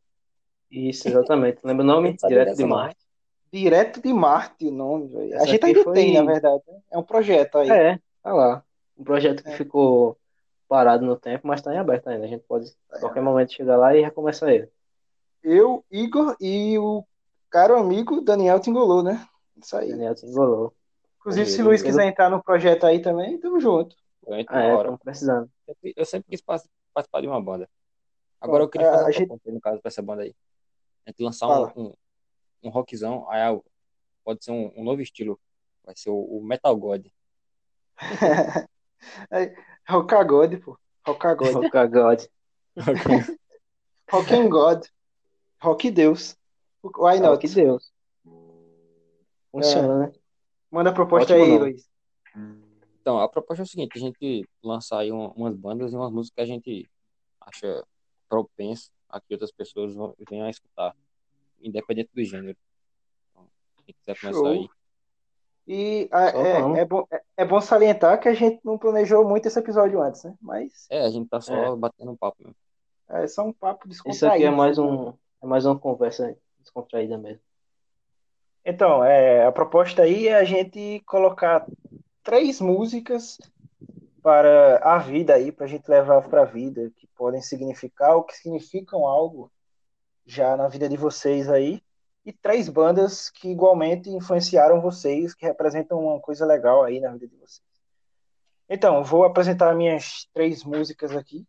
Isso, 0.71 1.07
exatamente. 1.07 1.60
Lembra 1.63 1.83
o 1.83 1.88
nome? 1.88 2.17
Direto 2.27 2.55
de 2.55 2.65
Marte. 2.65 2.98
Direto 3.51 4.01
de 4.01 4.13
Marte, 4.13 4.67
o 4.67 4.72
nome, 4.72 5.08
velho. 5.08 5.41
A 5.41 5.46
gente 5.46 5.65
ainda 5.65 5.84
foi... 5.84 5.93
tem, 5.93 6.13
na 6.13 6.24
verdade. 6.24 6.63
Né? 6.67 6.79
É 6.91 6.98
um 6.98 7.03
projeto 7.03 7.58
aí. 7.58 7.70
É, 7.70 8.00
tá 8.24 8.34
lá. 8.34 8.63
Um 8.98 9.03
projeto 9.03 9.43
que 9.43 9.50
é. 9.50 9.58
ficou 9.58 10.17
parado 10.70 11.05
no 11.05 11.17
tempo, 11.17 11.48
mas 11.48 11.62
tá 11.62 11.74
em 11.74 11.77
aberto 11.77 12.08
ainda. 12.08 12.24
A 12.24 12.29
gente 12.29 12.46
pode, 12.48 12.72
a 12.89 13.00
qualquer 13.00 13.20
é. 13.20 13.24
momento, 13.24 13.53
chegar 13.53 13.75
lá 13.77 13.96
e 13.96 14.01
recomeçar 14.01 14.50
ele. 14.50 14.70
Eu, 15.43 15.84
Igor 15.91 16.36
e 16.39 16.77
o 16.77 17.03
caro 17.50 17.77
amigo 17.77 18.22
Daniel 18.22 18.60
Tingolou, 18.60 19.03
né? 19.03 19.27
Isso 19.62 19.75
aí. 19.75 19.89
Daniel 19.89 20.13
desenrolou. 20.13 20.74
Inclusive, 21.20 21.50
se 21.50 21.62
o 21.62 21.65
Luiz 21.65 21.81
quiser 21.81 22.08
entrar 22.08 22.29
no 22.29 22.41
projeto 22.41 22.86
aí 22.86 23.00
também, 23.00 23.38
tamo 23.38 23.60
junto. 23.60 23.96
Eu 24.25 24.36
entro 24.38 24.55
ah, 24.55 24.63
é, 24.63 24.98
precisando. 25.03 25.50
Eu 25.96 26.05
sempre 26.05 26.29
quis 26.29 26.41
participar 26.41 27.22
de 27.22 27.27
uma 27.27 27.41
banda. 27.41 27.70
Agora 28.39 28.60
Bom, 28.60 28.65
eu 28.65 28.70
queria 28.70 28.91
fazer 28.91 29.05
a 29.05 29.12
gente... 29.12 29.29
no 29.46 29.62
caso, 29.62 29.79
pra 29.81 29.89
essa 29.89 30.01
banda 30.01 30.24
aí. 30.24 30.34
A 31.05 31.12
gente 31.12 31.22
lançar 31.22 31.48
um, 31.48 31.72
um, 31.75 31.93
um, 32.63 32.70
rockzão, 32.70 33.30
aí 33.30 33.60
pode 34.24 34.44
ser 34.44 34.51
um, 34.51 34.72
um, 34.75 34.84
novo 34.84 35.01
estilo. 35.01 35.39
Vai 35.84 35.96
ser 35.96 36.10
o, 36.10 36.20
o 36.20 36.44
Metal 36.44 36.75
God. 36.75 37.08
Rockagode, 39.88 40.58
pô. 40.58 40.77
Rockagode. 41.06 41.53
Rockagode. 41.53 42.30
Rock 44.12 44.34
and 44.34 44.50
God. 44.50 44.86
Rock 45.62 45.91
Deus. 45.91 46.38
Why 46.84 47.20
not? 47.20 47.30
Rock 47.30 47.48
Deus. 47.48 47.91
Funciona, 49.51 50.06
é. 50.06 50.08
né? 50.08 50.13
Manda 50.72 50.89
a 50.89 50.94
proposta 50.94 51.34
Ótimo 51.34 51.46
aí, 51.46 51.51
nome. 51.51 51.72
Luiz. 51.72 51.89
Então, 53.01 53.20
a 53.20 53.27
proposta 53.27 53.63
é 53.63 53.65
o 53.65 53.68
seguinte, 53.68 53.91
a 53.96 54.00
gente 54.00 54.48
lançar 54.63 55.00
aí 55.00 55.12
umas 55.12 55.56
bandas 55.56 55.91
e 55.91 55.96
umas 55.96 56.12
músicas 56.12 56.36
que 56.36 56.41
a 56.41 56.46
gente 56.46 56.89
acha 57.41 57.84
propenso 58.30 58.91
a 59.10 59.20
que 59.20 59.34
outras 59.34 59.51
pessoas 59.51 59.94
venham 60.30 60.46
a 60.46 60.50
escutar, 60.50 60.96
independente 61.62 62.10
do 62.13 62.24
gênero. 62.24 62.58
Então, 63.30 63.48
quem 63.86 63.96
quiser 63.96 64.20
começar 64.20 64.39
Show. 64.39 64.48
aí. 64.48 64.70
E 65.68 66.10
é, 66.12 66.80
é, 66.80 66.86
bom, 66.86 67.08
é, 67.12 67.22
é, 67.38 67.46
bom 67.46 67.62
salientar 67.62 68.20
que 68.20 68.27
a 68.27 68.34
gente 68.34 68.60
não 68.63 68.77
planejou 68.77 69.24
muito 69.27 69.48
esse 69.48 69.60
episódio 69.60 70.01
antes, 70.01 70.24
né? 70.24 70.34
Mas. 70.41 70.88
É, 70.89 71.06
a 71.06 71.10
gente 71.10 71.30
tá 71.30 71.39
só 71.39 71.53
é. 71.53 71.75
batendo 71.75 72.12
um 72.12 72.18
papo 72.18 72.38
mesmo. 72.39 72.56
É 73.10 73.27
só 73.27 73.44
um 73.44 73.53
papo 73.53 73.88
descontraído. 73.88 74.15
Isso 74.15 74.25
aqui 74.25 74.44
é 74.46 74.50
mais, 74.50 74.77
um, 74.77 75.13
é 75.41 75.46
mais 75.46 75.65
uma 75.65 75.77
conversa 75.77 76.36
descontraída 76.60 77.18
mesmo. 77.18 77.41
Então, 78.65 79.03
é, 79.03 79.46
a 79.46 79.51
proposta 79.51 80.03
aí 80.03 80.27
é 80.27 80.36
a 80.36 80.44
gente 80.44 81.01
colocar 81.06 81.65
três 82.24 82.62
músicas 82.62 83.38
para 84.22 84.77
a 84.77 84.98
vida 85.00 85.34
aí, 85.34 85.51
para 85.51 85.65
a 85.65 85.70
gente 85.70 85.88
levar 85.88 86.22
para 86.30 86.44
a 86.44 86.46
vida, 86.46 86.91
que 86.96 87.08
podem 87.15 87.41
significar 87.41 88.15
ou 88.15 88.24
que 88.24 88.36
significam 88.36 89.06
algo 89.06 89.51
já 90.31 90.55
na 90.55 90.67
vida 90.67 90.88
de 90.88 90.95
vocês 90.95 91.50
aí, 91.50 91.83
e 92.25 92.31
três 92.31 92.69
bandas 92.69 93.29
que 93.29 93.50
igualmente 93.50 94.09
influenciaram 94.09 94.79
vocês, 94.79 95.33
que 95.33 95.45
representam 95.45 96.00
uma 96.00 96.19
coisa 96.19 96.45
legal 96.45 96.83
aí 96.83 97.00
na 97.00 97.11
vida 97.11 97.27
de 97.27 97.35
vocês. 97.35 97.61
Então, 98.69 99.03
vou 99.03 99.25
apresentar 99.25 99.75
minhas 99.75 100.29
três 100.33 100.63
músicas 100.63 101.15
aqui. 101.15 101.45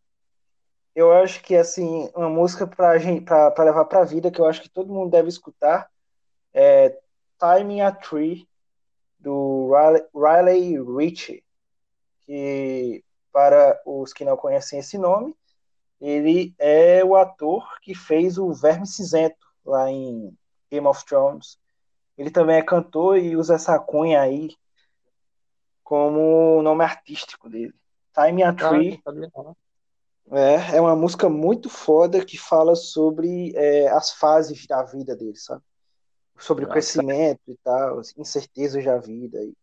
Eu 0.95 1.13
acho 1.13 1.43
que 1.43 1.55
assim, 1.55 2.11
uma 2.15 2.29
música 2.29 2.67
para 2.67 2.95
levar 3.65 3.85
para 3.85 4.01
a 4.01 4.05
vida 4.05 4.31
que 4.31 4.41
eu 4.41 4.47
acho 4.47 4.61
que 4.61 4.69
todo 4.69 4.93
mundo 4.93 5.11
deve 5.11 5.29
escutar 5.29 5.89
é 6.53 6.99
Time 7.39 7.81
a 7.81 7.93
Tree, 7.93 8.47
do 9.19 9.71
Riley 10.13 10.83
Ritchie, 10.83 11.45
que, 12.23 13.05
para 13.33 13.81
os 13.87 14.13
que 14.13 14.25
não 14.25 14.37
conhecem 14.37 14.81
esse 14.81 14.99
nome, 14.99 15.35
ele 16.03 16.55
é 16.59 17.05
o 17.05 17.17
ator 17.17 17.79
que 17.81 17.95
fez 17.95 18.37
o 18.37 18.53
Verme 18.53 18.87
Cinzento 18.87 19.47
lá 19.65 19.91
em 19.91 20.37
Game 20.71 20.87
of 20.87 21.05
Thrones. 21.07 21.59
Ele 22.19 22.31
também 22.31 22.57
é 22.57 22.63
cantor 22.63 23.19
e 23.19 23.37
usa 23.37 23.55
essa 23.55 23.79
cunha 23.79 24.21
aí 24.21 24.55
como 25.83 26.61
nome 26.63 26.85
artístico 26.85 27.49
dele. 27.49 27.75
Time 28.15 28.43
a 28.43 28.53
Tree. 28.53 29.03
É, 30.31 30.77
é 30.77 30.81
uma 30.81 30.95
música 30.95 31.29
muito 31.29 31.71
foda 31.71 32.25
que 32.25 32.39
fala 32.39 32.75
sobre 32.75 33.53
é, 33.57 33.89
as 33.89 34.13
fases 34.13 34.67
da 34.67 34.83
vida 34.83 35.17
dele, 35.17 35.37
sabe? 35.37 35.63
sobre 36.43 36.65
o 36.65 36.69
crescimento 36.69 37.41
e 37.47 37.57
tal, 37.63 38.01
incertezas 38.17 38.85
da 38.85 38.99
vida 38.99 39.41
e, 39.43 39.55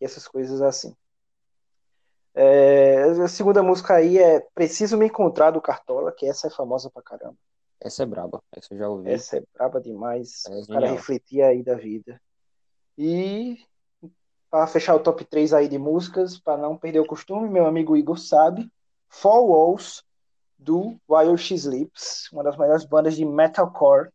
e 0.00 0.04
essas 0.04 0.26
coisas 0.26 0.60
assim. 0.60 0.94
É, 2.34 3.02
a 3.02 3.28
segunda 3.28 3.62
música 3.62 3.94
aí 3.94 4.18
é 4.18 4.40
Preciso 4.54 4.96
Me 4.96 5.06
Encontrar 5.06 5.50
do 5.50 5.60
Cartola, 5.60 6.12
que 6.12 6.26
essa 6.26 6.46
é 6.46 6.50
famosa 6.50 6.90
pra 6.90 7.02
caramba. 7.02 7.36
Essa 7.80 8.02
é 8.02 8.06
braba, 8.06 8.42
essa 8.52 8.74
eu 8.74 8.78
já 8.78 8.88
ouvi. 8.88 9.10
Essa 9.10 9.38
é 9.38 9.42
braba 9.54 9.80
demais. 9.80 10.42
É 10.46 10.56
o 10.56 10.66
cara 10.66 10.90
refletia 10.90 11.46
aí 11.46 11.62
da 11.62 11.74
vida. 11.74 12.20
E 12.96 13.58
para 14.50 14.66
fechar 14.66 14.94
o 14.94 15.00
top 15.00 15.24
3 15.24 15.52
aí 15.52 15.68
de 15.68 15.78
músicas, 15.78 16.38
para 16.38 16.56
não 16.56 16.76
perder 16.76 17.00
o 17.00 17.06
costume, 17.06 17.48
meu 17.48 17.66
amigo 17.66 17.96
Igor 17.96 18.18
sabe, 18.18 18.70
Four 19.08 19.46
Walls 19.46 20.04
do 20.58 20.98
While 21.08 21.36
She 21.38 21.54
Sleeps, 21.54 22.28
uma 22.32 22.42
das 22.42 22.56
maiores 22.56 22.84
bandas 22.84 23.14
de 23.14 23.24
metalcore 23.24 24.10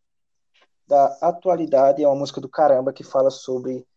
da 0.86 1.18
atualidade, 1.22 2.04
é 2.04 2.08
uma 2.08 2.18
música 2.18 2.42
do 2.42 2.50
caramba 2.50 2.92
que 2.92 3.04
fala 3.04 3.30
sobre 3.30 3.88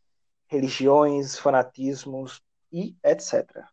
religiões, 0.46 1.37
fanatismos 1.37 2.40
e 2.73 2.94
etc. 3.02 3.64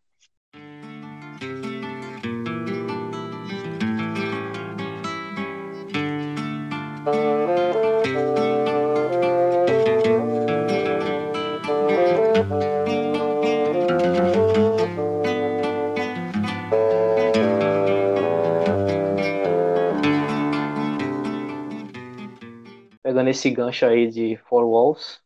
esse 23.34 23.50
gancho 23.50 23.84
aí 23.84 24.08
de 24.08 24.36
Four 24.48 24.64
Walls, 24.64 25.20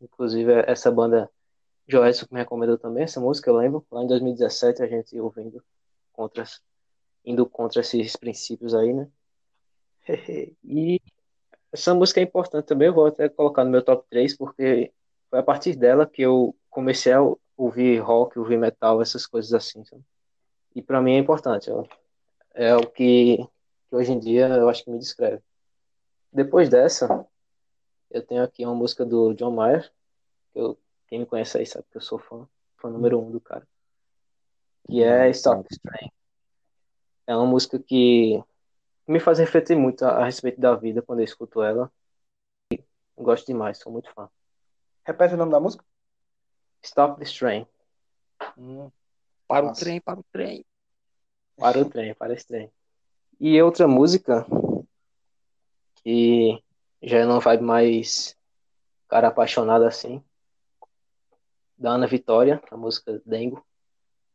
inclusive 0.00 0.52
essa 0.66 0.90
banda 0.90 1.30
Joelson 1.86 2.26
me 2.30 2.38
recomendou 2.38 2.78
também 2.78 3.04
essa 3.04 3.20
música, 3.20 3.50
eu 3.50 3.56
lembro, 3.56 3.86
lá 3.90 4.02
em 4.02 4.06
2017 4.06 4.82
a 4.82 4.86
gente 4.86 5.18
ouvindo 5.18 5.62
contra, 6.12 6.44
indo 7.24 7.46
contra 7.46 7.80
esses 7.80 8.14
princípios 8.16 8.74
aí, 8.74 8.92
né? 8.92 9.08
e 10.64 11.00
essa 11.72 11.94
música 11.94 12.20
é 12.20 12.22
importante 12.22 12.66
também, 12.66 12.88
eu 12.88 12.94
vou 12.94 13.06
até 13.06 13.28
colocar 13.28 13.64
no 13.64 13.70
meu 13.70 13.82
top 13.82 14.06
3, 14.10 14.36
porque 14.36 14.92
foi 15.30 15.38
a 15.38 15.42
partir 15.42 15.76
dela 15.76 16.06
que 16.06 16.22
eu 16.22 16.54
comecei 16.70 17.12
a 17.12 17.20
ouvir 17.56 17.98
rock, 17.98 18.38
ouvir 18.38 18.58
metal, 18.58 19.02
essas 19.02 19.26
coisas 19.26 19.52
assim. 19.52 19.84
Sabe? 19.84 20.02
E 20.74 20.82
para 20.82 21.02
mim 21.02 21.14
é 21.14 21.18
importante, 21.18 21.70
é 22.54 22.74
o 22.76 22.86
que, 22.86 23.38
que 23.88 23.96
hoje 23.96 24.12
em 24.12 24.18
dia 24.18 24.48
eu 24.48 24.68
acho 24.68 24.84
que 24.84 24.90
me 24.90 24.98
descreve. 24.98 25.42
Depois 26.32 26.68
dessa, 26.68 27.26
eu 28.10 28.22
tenho 28.24 28.42
aqui 28.42 28.64
uma 28.64 28.74
música 28.74 29.04
do 29.04 29.34
John 29.34 29.50
Mayer, 29.50 29.92
que 30.52 30.58
eu, 30.58 30.78
quem 31.06 31.20
me 31.20 31.26
conhece 31.26 31.58
aí 31.58 31.66
sabe 31.66 31.86
que 31.90 31.96
eu 31.96 32.00
sou 32.00 32.18
fã, 32.18 32.48
fã 32.76 32.90
número 32.90 33.20
um 33.20 33.30
do 33.30 33.40
cara, 33.40 33.66
que 34.86 35.02
é 35.02 35.28
Stop 35.30 35.66
Strain. 35.70 36.10
É 37.26 37.36
uma 37.36 37.46
música 37.46 37.78
que 37.78 38.42
me 39.06 39.20
faz 39.20 39.38
refletir 39.38 39.76
muito 39.76 40.04
a, 40.04 40.18
a, 40.18 40.24
respeito 40.24 40.60
da 40.60 40.74
vida 40.74 41.02
quando 41.02 41.20
eu 41.20 41.24
escuto 41.24 41.62
ela. 41.62 41.92
Eu 42.70 43.24
gosto 43.24 43.46
demais, 43.46 43.78
sou 43.78 43.92
muito 43.92 44.12
fã. 44.12 44.30
Repete 45.04 45.34
o 45.34 45.36
nome 45.36 45.52
da 45.52 45.60
música? 45.60 45.84
Stop 46.82 47.18
the 47.18 47.30
Train. 47.30 47.66
Hum. 48.56 48.90
Para 49.46 49.66
Nossa. 49.66 49.80
o 49.80 49.84
trem, 49.84 50.00
para 50.00 50.20
o 50.20 50.24
trem. 50.30 50.64
Para 51.56 51.78
o 51.80 51.88
trem, 51.88 52.14
para 52.14 52.34
esse 52.34 52.46
trem. 52.46 52.70
E 53.40 53.60
outra 53.62 53.88
música 53.88 54.46
que 56.02 56.62
já 57.02 57.24
não 57.26 57.40
vai 57.40 57.58
mais 57.58 58.36
cara 59.08 59.28
apaixonado 59.28 59.84
assim. 59.84 60.22
Da 61.76 61.90
Ana 61.90 62.06
Vitória, 62.06 62.60
a 62.70 62.76
música 62.76 63.22
Dengo. 63.24 63.64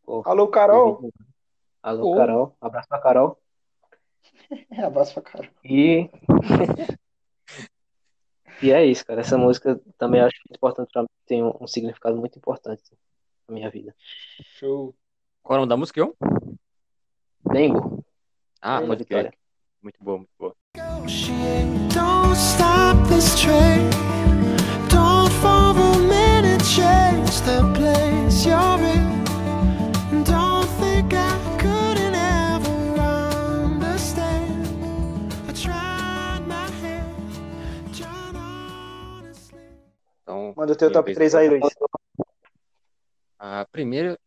Pô, 0.03 0.21
Alô, 0.25 0.47
Carol! 0.47 1.11
Alô, 1.81 2.15
Carol. 2.15 2.55
Abraço 2.61 2.87
pra 2.87 3.01
Carol. 3.01 3.41
Abraço 4.85 5.13
pra 5.13 5.23
Carol. 5.23 5.51
E. 5.63 6.09
e 8.63 8.71
é 8.71 8.85
isso, 8.85 9.05
cara. 9.05 9.21
Essa 9.21 9.37
música 9.37 9.79
também 9.97 10.21
acho 10.21 10.39
muito 10.47 10.57
importante 10.57 10.91
pra 10.91 11.01
mim. 11.01 11.09
Tem 11.25 11.43
um, 11.43 11.53
um 11.59 11.67
significado 11.67 12.15
muito 12.15 12.37
importante 12.37 12.83
na 13.47 13.53
minha 13.53 13.69
vida. 13.69 13.93
Show. 14.41 14.95
Qual 15.41 15.55
é 15.55 15.57
o 15.57 15.61
nome 15.61 15.69
da 15.69 15.77
música, 15.77 15.99
eu? 15.99 16.15
Dengo. 17.51 18.03
Ah, 18.61 18.81
pode 18.81 19.03
crer. 19.03 19.37
Muito 19.81 20.01
boa, 20.01 20.19
muito 20.19 20.31
boa. 20.39 20.55
Don't 20.75 22.35
stop 22.35 23.07
this 23.07 23.39
train. 23.39 23.91
Don't 24.89 25.31
for 25.33 25.77
a 25.77 25.97
minute 25.99 26.63
change 26.63 27.41
the 27.41 27.61
place 27.75 28.43
you're 28.43 28.81
in. 28.81 29.23
Don't 30.23 30.67
think 30.79 31.13
I 31.13 31.37
couldn't 31.59 32.15
ever 32.15 32.99
understand. 33.69 34.65
I 35.47 35.53
tried 35.53 36.47
my 36.47 36.67
hand, 36.81 37.93
tried 37.93 38.35
honestly. 38.35 39.59
Então, 40.23 40.55
Manda 40.57 40.73
o 40.73 40.75
teu 40.75 40.91
top 40.91 41.13
3 41.13 41.35
aí, 41.35 41.49
Luiz. 41.49 41.63
A 43.37 43.65
primeira, 43.71 44.17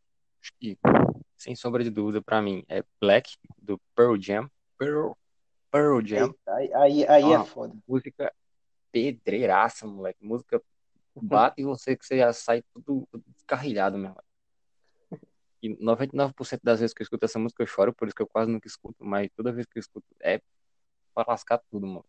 sem 1.36 1.56
sombra 1.56 1.82
de 1.82 1.90
dúvida, 1.90 2.22
pra 2.22 2.40
mim, 2.40 2.62
é 2.68 2.84
Black, 3.00 3.36
do 3.60 3.80
Pearl 3.96 4.16
Jam. 4.16 4.48
Pearl 4.78 5.12
Pearl 5.76 6.00
Jam. 6.04 6.34
Aí, 6.48 6.74
aí, 6.74 7.06
aí 7.08 7.32
é 7.32 7.44
foda. 7.44 7.74
Música 7.86 8.32
pedreiraça, 8.90 9.86
moleque. 9.86 10.24
Música 10.24 10.62
bate 11.14 11.60
em 11.60 11.64
você 11.64 11.96
que 11.96 12.04
você 12.04 12.18
já 12.18 12.32
sai 12.32 12.62
tudo, 12.72 13.06
tudo 13.10 13.24
descarrilhado, 13.34 13.98
meu. 13.98 14.14
E 15.62 15.74
99% 15.76 16.60
das 16.62 16.80
vezes 16.80 16.94
que 16.94 17.02
eu 17.02 17.04
escuto 17.04 17.24
essa 17.24 17.38
música 17.38 17.62
eu 17.62 17.66
choro, 17.66 17.92
por 17.92 18.06
isso 18.06 18.14
que 18.14 18.22
eu 18.22 18.26
quase 18.26 18.50
nunca 18.50 18.66
escuto, 18.66 19.04
mas 19.04 19.28
toda 19.34 19.52
vez 19.52 19.66
que 19.66 19.78
eu 19.78 19.80
escuto 19.80 20.06
é 20.20 20.40
pra 21.14 21.24
lascar 21.28 21.58
tudo, 21.70 21.86
mano. 21.86 22.04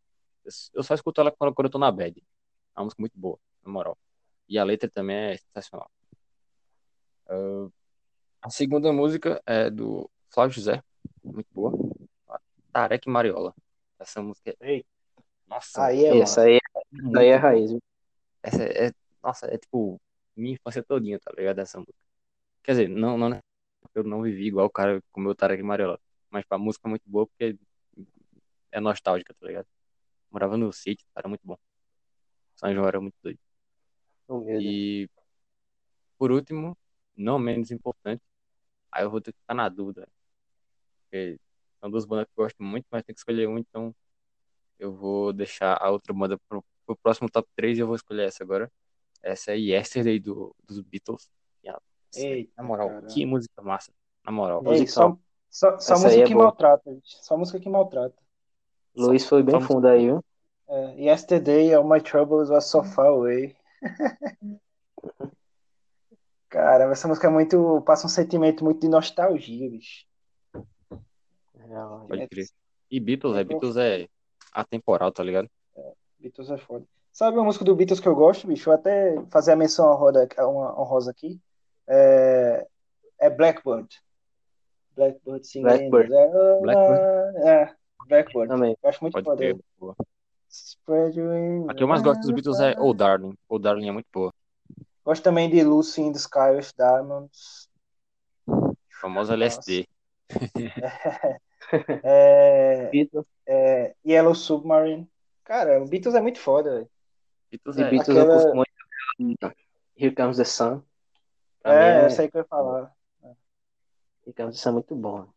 Eu 0.74 0.84
só 0.84 0.94
escuto 0.94 1.20
ela 1.20 1.32
quando 1.32 1.66
eu 1.66 1.70
tô 1.70 1.78
na 1.78 1.92
bad. 1.92 2.22
É 2.76 2.80
uma 2.80 2.86
música 2.86 3.02
muito 3.02 3.18
boa, 3.18 3.38
na 3.66 3.72
moral. 3.72 3.98
E 4.48 4.58
a 4.58 4.64
letra 4.64 4.90
também 4.90 5.16
é 5.18 5.38
sensacional. 5.38 5.90
Uh, 7.30 7.72
a 8.42 8.50
segunda 8.50 8.94
música 8.94 9.42
é 9.46 9.70
do 9.70 10.10
Flávio 10.30 10.56
José, 10.56 10.82
muito 11.24 11.48
boa. 11.54 11.74
Tarek 12.78 13.10
Mariola. 13.10 13.56
Essa 13.98 14.22
música 14.22 14.52
é. 14.52 14.72
Ei. 14.74 14.86
Nossa, 15.48 15.86
aí 15.86 16.06
é 16.06 16.20
essa 16.20 16.42
aí, 16.44 16.58
é, 16.58 17.18
aí 17.18 17.28
é 17.30 17.36
raiz. 17.36 17.72
Viu? 17.72 17.82
Essa 18.44 18.64
é, 18.64 18.92
nossa, 19.24 19.48
é 19.48 19.58
tipo 19.58 20.00
minha 20.36 20.54
infância 20.54 20.84
todinha, 20.84 21.20
tá 21.20 21.32
ligado? 21.36 21.58
Essa 21.58 21.80
música. 21.80 21.98
Quer 22.62 22.74
dizer, 22.74 22.90
não, 22.90 23.18
não, 23.18 23.40
eu 23.96 24.04
não 24.04 24.22
vivi 24.22 24.46
igual 24.46 24.68
o 24.68 24.70
cara 24.70 25.02
com 25.12 25.20
o 25.20 25.24
meu 25.24 25.34
Tarek 25.34 25.64
Mariola. 25.64 26.00
Mas 26.30 26.46
a 26.52 26.58
música 26.60 26.88
é 26.88 26.92
muito 26.92 27.10
boa 27.10 27.26
porque 27.26 27.58
é 28.72 28.80
nostálgica, 28.80 29.34
tá 29.34 29.48
ligado? 29.48 29.68
Morava 30.30 30.56
no 30.56 30.72
sítio, 30.72 31.08
era 31.16 31.28
muito 31.28 31.42
bom. 31.44 31.58
São 32.54 32.72
João 32.72 32.88
era 32.88 33.02
muito 33.02 33.16
doido. 33.24 33.40
Oh, 34.28 34.44
e 34.48 35.10
por 36.16 36.32
último, 36.32 36.78
não 37.16 37.40
menos 37.40 37.72
importante, 37.72 38.22
aí 38.92 39.04
eu 39.04 39.10
vou 39.10 39.20
ter 39.20 39.34
que 39.34 39.40
ficar 39.40 39.56
na 39.56 39.68
dúvida. 39.68 40.08
Porque 41.02 41.40
são 41.80 41.90
duas 41.90 42.06
bandas 42.06 42.26
que 42.26 42.32
eu 42.40 42.44
gosto 42.44 42.64
muito, 42.64 42.86
mas 42.92 43.04
tem 43.04 43.14
que 43.14 43.20
escolher 43.20 43.48
um, 43.48 43.58
então 43.58 43.94
eu 44.80 44.94
vou 44.94 45.34
deixar 45.34 45.78
a 45.82 45.90
outra 45.90 46.14
banda 46.14 46.38
pro, 46.48 46.64
pro 46.86 46.96
próximo 46.98 47.30
top 47.30 47.48
3 47.56 47.78
e 47.78 47.82
eu 47.82 47.88
vou 47.88 47.96
escolher 47.96 48.28
essa 48.28 48.44
agora. 48.44 48.72
Essa 49.22 49.52
é 49.52 49.58
Yesterday 49.58 50.20
do, 50.20 50.56
dos 50.66 50.80
Beatles. 50.82 51.30
Ei, 52.16 52.50
na 52.56 52.64
moral, 52.64 52.90
cara. 52.90 53.08
que 53.08 53.26
música 53.26 53.62
massa. 53.62 53.92
Na 54.26 54.32
moral. 54.32 54.64
Ei, 54.74 54.88
só, 54.88 55.18
só, 55.50 55.78
só 55.80 55.94
música 55.94 56.22
é 56.22 56.26
que 56.26 56.34
boa. 56.34 56.46
maltrata, 56.46 56.98
só 57.04 57.38
música 57.38 57.60
que 57.60 57.70
maltrata. 57.70 58.16
Luiz 58.96 59.26
foi 59.26 59.44
bem 59.44 59.60
fundo 59.62 59.88
aí, 59.88 60.06
viu? 60.06 60.24
É, 60.68 60.96
yesterday, 61.00 61.74
all 61.74 61.88
my 61.88 62.02
troubles 62.02 62.50
were 62.50 62.62
so 62.62 62.84
far 62.84 63.08
away. 63.08 63.56
Cara, 66.50 66.86
essa 66.92 67.08
música 67.08 67.28
é 67.28 67.30
muito. 67.30 67.82
passa 67.86 68.08
um 68.08 68.10
sentimento 68.10 68.64
muito 68.64 68.82
de 68.82 68.88
nostalgia, 68.88 69.70
bicho. 69.70 70.07
Pode 72.08 72.22
é 72.22 72.28
crer. 72.28 72.48
E 72.90 73.00
Beatles, 73.00 73.36
é, 73.36 73.44
Beatles 73.44 73.78
é 73.78 74.08
atemporal, 74.54 75.12
tá 75.12 75.24
ligado? 75.24 75.50
É, 75.76 75.94
Beatles 76.20 76.50
é 76.50 76.58
foda. 76.58 76.86
Sabe 77.12 77.38
uma 77.38 77.46
música 77.46 77.66
do 77.66 77.76
Beatles 77.76 78.00
que 78.00 78.08
eu 78.08 78.16
gosto, 78.16 78.48
bicho? 78.48 78.66
Vou 78.66 78.76
até 78.76 79.16
fazer 79.32 79.52
a 79.52 79.56
menção 79.56 79.92
honrosa, 79.92 80.28
uma 80.40 80.80
honrosa 80.80 81.12
aqui. 81.12 81.40
É, 81.88 82.68
é 83.20 83.30
Blackbird. 83.30 83.88
Blackbird 84.96 85.48
singing. 85.48 85.90
Blackbird. 85.90 86.14
É, 86.14 86.60
Blackbird. 86.62 87.38
É, 87.48 87.76
Blackbird. 88.08 88.48
Também. 88.50 88.78
Eu 88.82 88.90
acho 88.90 89.04
muito 89.04 89.24
foda. 89.24 89.44
Spread 90.50 91.20
A 91.68 91.74
que 91.74 91.84
eu 91.84 91.88
mais 91.88 92.02
gosto 92.02 92.22
dos 92.22 92.32
Beatles 92.32 92.60
é 92.60 92.76
Oh 92.80 92.94
Darling. 92.94 93.36
Oh 93.50 93.60
Darling 93.60 93.90
é 93.90 93.92
muito 93.92 94.08
boa. 94.14 94.34
Gosto 95.04 95.24
também 95.24 95.50
de 95.50 95.64
Lucy 95.64 96.02
in 96.02 96.12
the 96.12 96.18
Sky 96.18 96.52
with 96.56 96.72
Diamonds. 96.78 97.70
Famosa 99.02 99.34
LSD. 99.34 99.88
É, 100.30 101.38
é, 103.46 103.96
Yellow 104.06 104.36
Submarine. 104.36 105.10
Cara, 105.44 105.82
o 105.82 105.88
Beatles 105.88 106.16
é 106.16 106.22
muito 106.22 106.40
foda, 106.40 106.72
velho. 106.72 106.90
Beatles, 107.52 107.78
é. 107.78 107.90
Beatles 107.90 108.18
Aquela... 108.18 108.50
eu 108.50 108.56
muito. 108.56 109.56
Here 109.98 110.14
Comes 110.14 110.38
the 110.38 110.44
Sun. 110.44 110.82
É, 111.64 112.02
é, 112.02 112.06
eu 112.06 112.10
sei 112.10 112.28
o 112.28 112.32
que 112.32 112.38
eu 112.38 112.42
ia 112.42 112.48
falar. 112.48 112.94
Here 114.26 114.34
Comes 114.36 114.56
the 114.56 114.62
Sun 114.62 114.70
é 114.70 114.74
muito 114.74 114.96
bom. 114.96 115.28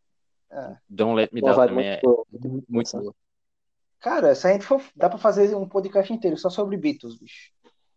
É. 0.50 0.76
Don't 0.88 1.14
Let 1.14 1.32
Me 1.32 1.40
Down 1.40 1.54
também 1.54 1.88
é 1.88 2.00
muito, 2.02 2.26
muito, 2.32 2.66
muito 2.68 3.16
Cara, 4.00 4.34
se 4.34 4.46
a 4.46 4.52
gente 4.52 4.64
for. 4.64 4.82
Dá 4.96 5.08
pra 5.08 5.18
fazer 5.18 5.54
um 5.54 5.68
podcast 5.68 6.12
inteiro 6.12 6.36
só 6.36 6.50
sobre 6.50 6.76
Beatles, 6.76 7.18
bicho. 7.18 7.52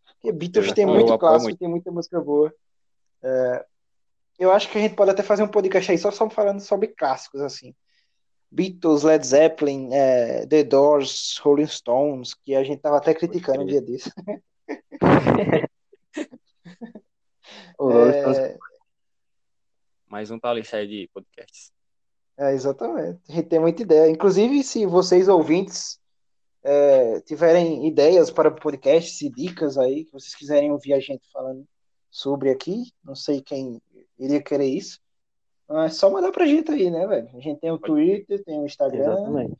Porque 0.06 0.32
Beatles 0.32 0.72
tem 0.74 0.86
muito 0.86 1.18
clássico, 1.18 1.44
muito. 1.44 1.60
tem 1.60 1.68
muita 1.68 1.92
música 1.92 2.22
boa. 2.22 2.54
É, 3.22 3.66
eu 4.38 4.52
acho 4.52 4.70
que 4.70 4.78
a 4.78 4.82
gente 4.82 4.96
pode 4.96 5.12
até 5.12 5.24
fazer 5.24 5.44
um 5.44 5.48
podcast 5.48 5.92
aí 5.92 5.98
só, 5.98 6.12
só 6.12 6.30
falando 6.30 6.60
sobre 6.60 6.90
clássicos, 6.90 7.42
assim. 7.42 7.74
Beatles, 8.54 9.02
Led 9.02 9.26
Zeppelin, 9.26 9.90
é, 9.92 10.46
The 10.46 10.64
Doors, 10.64 11.40
Rolling 11.40 11.66
Stones, 11.66 12.36
que 12.36 12.54
a 12.54 12.64
gente 12.64 12.82
tava 12.82 12.98
até 12.98 13.12
criticando 13.14 13.64
um 13.64 13.66
dia 13.66 13.82
disso. 13.82 14.12
é... 18.38 18.58
Mais 20.08 20.30
um 20.30 20.38
pra 20.38 20.54
lista 20.54 20.78
aí 20.78 20.88
de 20.88 21.10
podcasts. 21.12 21.72
É, 22.38 22.54
exatamente. 22.54 23.20
A 23.28 23.34
gente 23.34 23.48
tem 23.48 23.60
muita 23.60 23.82
ideia. 23.82 24.12
Inclusive, 24.12 24.64
se 24.64 24.86
vocês 24.86 25.28
ouvintes 25.28 26.00
é, 26.64 27.22
tiverem 27.22 27.88
ideias 27.88 28.30
para 28.30 28.52
podcasts 28.52 29.20
e 29.22 29.30
dicas 29.32 29.80
aí, 29.80 30.06
que 30.06 30.12
vocês 30.12 30.36
quiserem 30.36 30.72
ouvir 30.72 30.94
a 30.94 31.00
gente 31.00 31.28
falando 31.32 31.68
sobre 32.12 32.52
aqui, 32.52 32.94
não 33.04 33.16
sei 33.16 33.42
quem 33.42 33.82
iria 34.20 34.44
querer 34.44 34.68
isso. 34.68 35.02
É 35.70 35.90
só 35.90 36.10
mandar 36.10 36.32
pra 36.32 36.46
gente 36.46 36.72
aí, 36.72 36.92
né, 36.92 37.08
velho? 37.08 37.30
A 37.34 37.40
gente 37.40 37.60
tem 37.60 37.72
o 37.72 37.78
Twitter, 37.78 38.44
tem 38.44 38.60
o 38.60 38.66
Instagram. 38.66 39.14
Exatamente. 39.14 39.58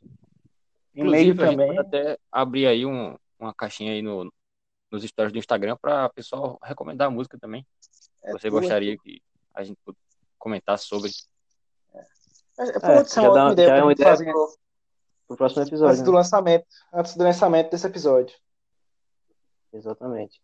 E-mail 0.94 1.36
também. 1.36 1.70
A 1.70 1.72
gente 1.72 1.76
pode 1.76 1.96
até 1.96 2.18
abrir 2.30 2.66
aí 2.66 2.86
um, 2.86 3.16
uma 3.38 3.54
caixinha 3.54 3.92
aí 3.92 4.02
no, 4.02 4.32
nos 4.90 5.02
stories 5.02 5.32
do 5.32 5.38
Instagram 5.38 5.76
para 5.76 6.06
o 6.06 6.12
pessoal 6.12 6.58
recomendar 6.62 7.08
a 7.08 7.10
música 7.10 7.38
também. 7.38 7.66
É 8.22 8.32
Você 8.32 8.48
gostaria 8.48 8.96
que 8.96 9.20
a 9.54 9.64
gente 9.64 9.78
comentasse 10.38 10.86
sobre. 10.86 11.10
É, 12.58 12.68
é, 12.68 12.80
pode 12.80 13.10
ser 13.10 13.20
uma 13.20 13.52
ideia, 13.52 13.68
já 13.68 13.76
é 13.76 13.82
uma 13.82 13.92
ideia 13.92 14.10
fazer 14.10 14.30
pro, 14.30 14.58
pro 15.26 15.36
próximo 15.36 15.62
episódio. 15.62 15.86
Antes 15.88 16.00
né? 16.00 16.04
do 16.04 16.12
lançamento. 16.12 16.66
Antes 16.92 17.16
do 17.16 17.24
lançamento 17.24 17.70
desse 17.70 17.86
episódio. 17.86 18.36
Exatamente. 19.72 20.40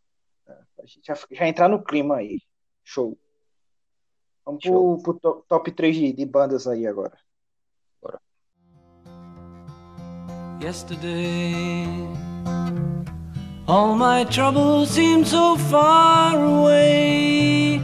É, 0.48 0.52
a 0.82 0.86
gente 0.86 1.06
já, 1.06 1.14
já 1.30 1.46
entrar 1.46 1.68
no 1.68 1.82
clima 1.82 2.16
aí. 2.16 2.40
Show. 2.82 3.16
Vamos 4.44 4.62
Show. 4.62 4.98
pro, 5.02 5.14
pro 5.18 5.44
top 5.48 5.70
3 5.70 5.96
de, 5.96 6.12
de 6.12 6.26
bandas 6.26 6.66
aí 6.66 6.86
agora. 6.86 7.16
Bora. 8.02 8.20
Yesterday 10.60 11.84
All 13.66 13.94
my 13.94 14.24
troubles 14.24 14.90
seem 14.90 15.24
so 15.24 15.56
far 15.56 16.36
away 16.36 17.80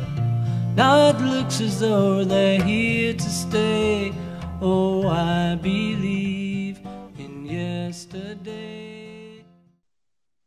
Now 0.74 1.10
it 1.10 1.20
looks 1.20 1.60
as 1.60 1.80
though 1.80 2.24
they're 2.24 2.62
here 2.62 3.14
to 3.14 3.30
stay 3.30 4.12
Oh, 4.60 5.06
I 5.08 5.56
believe 5.56 6.80
in 7.18 7.46
yesterday 7.46 9.44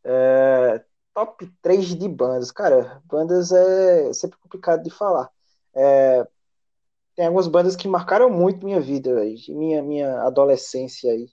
é, 0.03 0.83
Top 1.13 1.45
3 1.61 1.95
de 1.95 2.07
bandas. 2.07 2.49
Cara, 2.49 3.01
bandas 3.05 3.51
é 3.51 4.13
sempre 4.13 4.37
complicado 4.39 4.81
de 4.83 4.89
falar. 4.89 5.29
É, 5.75 6.27
tem 7.15 7.25
algumas 7.25 7.47
bandas 7.47 7.75
que 7.75 7.87
marcaram 7.87 8.29
muito 8.29 8.65
minha 8.65 8.79
vida, 8.79 9.13
minha, 9.49 9.81
minha 9.81 10.21
adolescência 10.21 11.11
aí. 11.11 11.29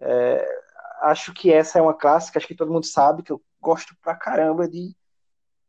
É, 0.00 0.60
acho 1.02 1.34
que 1.34 1.52
essa 1.52 1.78
é 1.78 1.82
uma 1.82 1.94
clássica, 1.94 2.38
acho 2.38 2.48
que 2.48 2.54
todo 2.54 2.72
mundo 2.72 2.86
sabe 2.86 3.22
que 3.22 3.30
eu 3.30 3.42
gosto 3.60 3.94
pra 4.00 4.14
caramba 4.14 4.68
de 4.68 4.94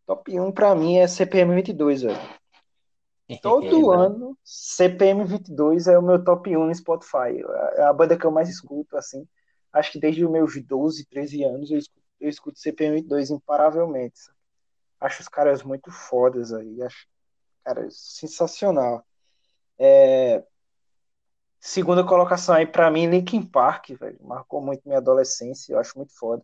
top 0.06 0.40
1 0.40 0.52
pra 0.52 0.76
mim 0.76 0.98
é 0.98 1.08
CPM 1.08 1.54
22, 1.56 2.04
velho. 2.04 2.18
Todo 3.42 3.92
ano, 3.92 4.38
CPM 4.44 5.24
22 5.24 5.88
é 5.88 5.98
o 5.98 6.02
meu 6.02 6.22
top 6.24 6.56
1 6.56 6.68
no 6.68 6.76
Spotify. 6.76 7.42
É 7.76 7.84
a 7.84 7.94
banda 7.94 8.18
que 8.18 8.26
eu 8.26 8.32
mais 8.32 8.50
escuto, 8.50 8.98
assim. 8.98 9.26
Acho 9.72 9.94
que 9.94 10.00
desde 10.00 10.26
os 10.26 10.30
meus 10.30 10.62
12, 10.62 11.06
13 11.06 11.44
anos 11.44 11.72
eu 11.72 11.78
escuto, 11.78 12.02
eu 12.20 12.30
escuto 12.30 12.60
CPM 12.60 12.98
22 12.98 13.32
imparavelmente. 13.32 14.20
Acho 15.00 15.22
os 15.22 15.28
caras 15.30 15.64
muito 15.64 15.90
fodas 15.92 16.54
aí. 16.54 16.84
Acho 16.84 17.08
Cara, 17.64 17.88
sensacional. 17.92 19.06
É... 19.78 20.44
Segunda 21.60 22.04
colocação 22.04 22.56
aí 22.56 22.66
para 22.66 22.90
mim, 22.90 23.08
Linkin 23.08 23.46
Park, 23.46 23.90
velho. 23.92 24.18
Marcou 24.22 24.62
muito 24.62 24.82
minha 24.86 24.98
adolescência, 24.98 25.74
eu 25.74 25.80
acho 25.80 25.98
muito 25.98 26.14
foda. 26.18 26.44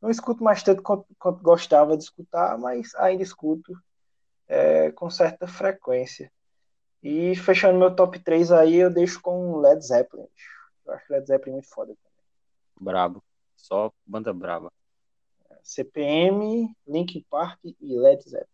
Não 0.00 0.10
escuto 0.10 0.42
mais 0.42 0.62
tanto 0.62 0.82
quanto, 0.82 1.06
quanto 1.18 1.42
gostava 1.42 1.96
de 1.96 2.04
escutar, 2.04 2.56
mas 2.58 2.94
ainda 2.96 3.22
escuto 3.22 3.72
é, 4.48 4.90
com 4.92 5.10
certa 5.10 5.46
frequência. 5.46 6.30
E 7.02 7.34
fechando 7.34 7.78
meu 7.78 7.94
top 7.94 8.18
3 8.18 8.52
aí, 8.52 8.76
eu 8.76 8.90
deixo 8.90 9.20
com 9.20 9.56
Led 9.56 9.84
Zeppelin. 9.84 10.26
Eu 10.86 10.92
acho 10.94 11.12
Led 11.12 11.26
Zeppelin 11.26 11.54
muito 11.54 11.68
foda 11.68 11.94
também. 11.94 12.24
Brabo. 12.80 13.22
Só 13.56 13.92
banda 14.06 14.32
brava. 14.32 14.72
CPM, 15.62 16.74
Linkin 16.86 17.24
Park 17.30 17.58
e 17.64 17.96
Led 17.96 18.22
Zeppelin. 18.22 18.51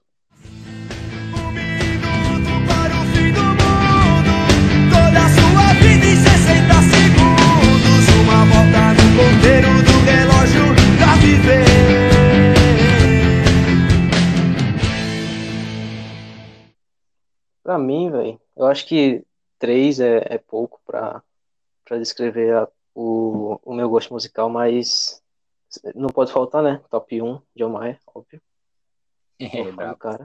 Ponteiro 9.19 9.69
do 9.83 9.97
relógio 10.07 10.65
pra 10.97 11.17
viver. 11.17 11.65
Pra 17.65 17.79
mim, 17.79 18.11
velho, 18.11 18.41
eu 18.57 18.67
acho 18.67 18.87
que 18.87 19.25
três 19.59 19.99
é, 19.99 20.25
é 20.35 20.39
pouco 20.39 20.81
pra, 20.87 21.21
pra 21.85 21.99
descrever 21.99 22.55
a, 22.55 22.69
o, 22.95 23.59
o 23.65 23.75
meu 23.75 23.91
gosto 23.91 24.15
musical, 24.15 24.49
mas 24.49 25.21
não 25.97 26.09
pode 26.11 26.33
faltar, 26.33 26.63
né? 26.63 26.81
Top 26.89 27.21
1, 27.21 27.43
John 27.57 27.71
Mayer, 27.71 27.99
óbvio. 28.15 28.41
É, 29.41 29.71
bravo. 29.71 29.97
cara. 29.99 30.25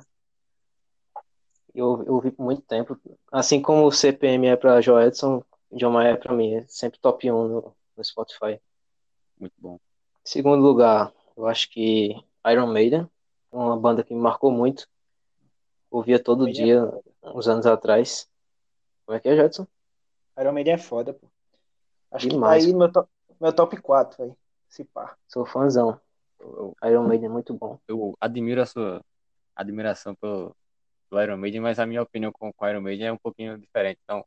Eu, 1.74 2.04
eu 2.06 2.16
ouvi 2.16 2.32
por 2.32 2.44
muito 2.44 2.64
tempo. 2.64 3.00
Assim 3.32 3.62
como 3.62 3.86
o 3.86 3.92
CPM 3.92 4.48
é 4.48 4.56
pra 4.56 4.82
Joe 4.82 5.06
Edson, 5.06 5.44
John 5.72 5.92
Mayer 5.92 6.16
é 6.16 6.18
pra 6.18 6.34
mim. 6.34 6.56
É 6.56 6.66
sempre 6.68 7.00
top 7.00 7.32
1 7.32 7.48
no, 7.48 7.76
no 7.96 8.04
Spotify. 8.04 8.60
Muito 9.44 9.56
bom. 9.58 9.78
Segundo 10.24 10.64
lugar, 10.64 11.14
eu 11.36 11.46
acho 11.48 11.70
que 11.70 12.16
Iron 12.50 12.68
Maiden, 12.68 13.10
uma 13.52 13.76
banda 13.76 14.02
que 14.02 14.14
me 14.14 14.22
marcou 14.22 14.50
muito. 14.50 14.88
Ouvia 15.92 16.18
todo 16.18 16.46
Maiden 16.46 16.64
dia, 16.64 17.02
é 17.22 17.30
uns 17.30 17.46
anos 17.50 17.66
atrás. 17.66 18.30
Como 19.06 19.18
é 19.18 19.20
que 19.20 19.28
é, 19.28 19.36
Jadson? 19.36 19.68
Iron 20.40 20.54
Maiden 20.54 20.76
é 20.76 20.78
foda, 20.78 21.14
pô. 21.14 21.28
Acho 22.10 22.30
Demais. 22.30 22.64
que 22.64 22.72
tá 22.72 22.74
aí 22.74 22.80
meu 22.80 22.90
top, 22.90 23.10
meu 23.42 23.54
top 23.54 23.82
4, 23.82 24.24
aí. 24.24 24.34
Se 24.70 24.86
pá. 24.86 25.14
Sou 25.28 25.46
fãzão. 25.46 26.00
Iron 26.86 27.04
Maiden 27.06 27.26
é 27.26 27.34
muito 27.34 27.54
bom. 27.54 27.78
Eu 27.86 28.16
admiro 28.22 28.62
a 28.62 28.66
sua 28.66 29.04
admiração 29.54 30.16
pelo, 30.16 30.56
pelo 31.10 31.22
Iron 31.22 31.36
Maiden, 31.36 31.60
mas 31.60 31.80
a 31.80 31.86
minha 31.86 32.02
opinião 32.02 32.32
com 32.32 32.48
o 32.58 32.68
Iron 32.70 32.80
Maiden 32.80 33.08
é 33.08 33.12
um 33.12 33.18
pouquinho 33.18 33.58
diferente. 33.58 34.00
Então, 34.06 34.26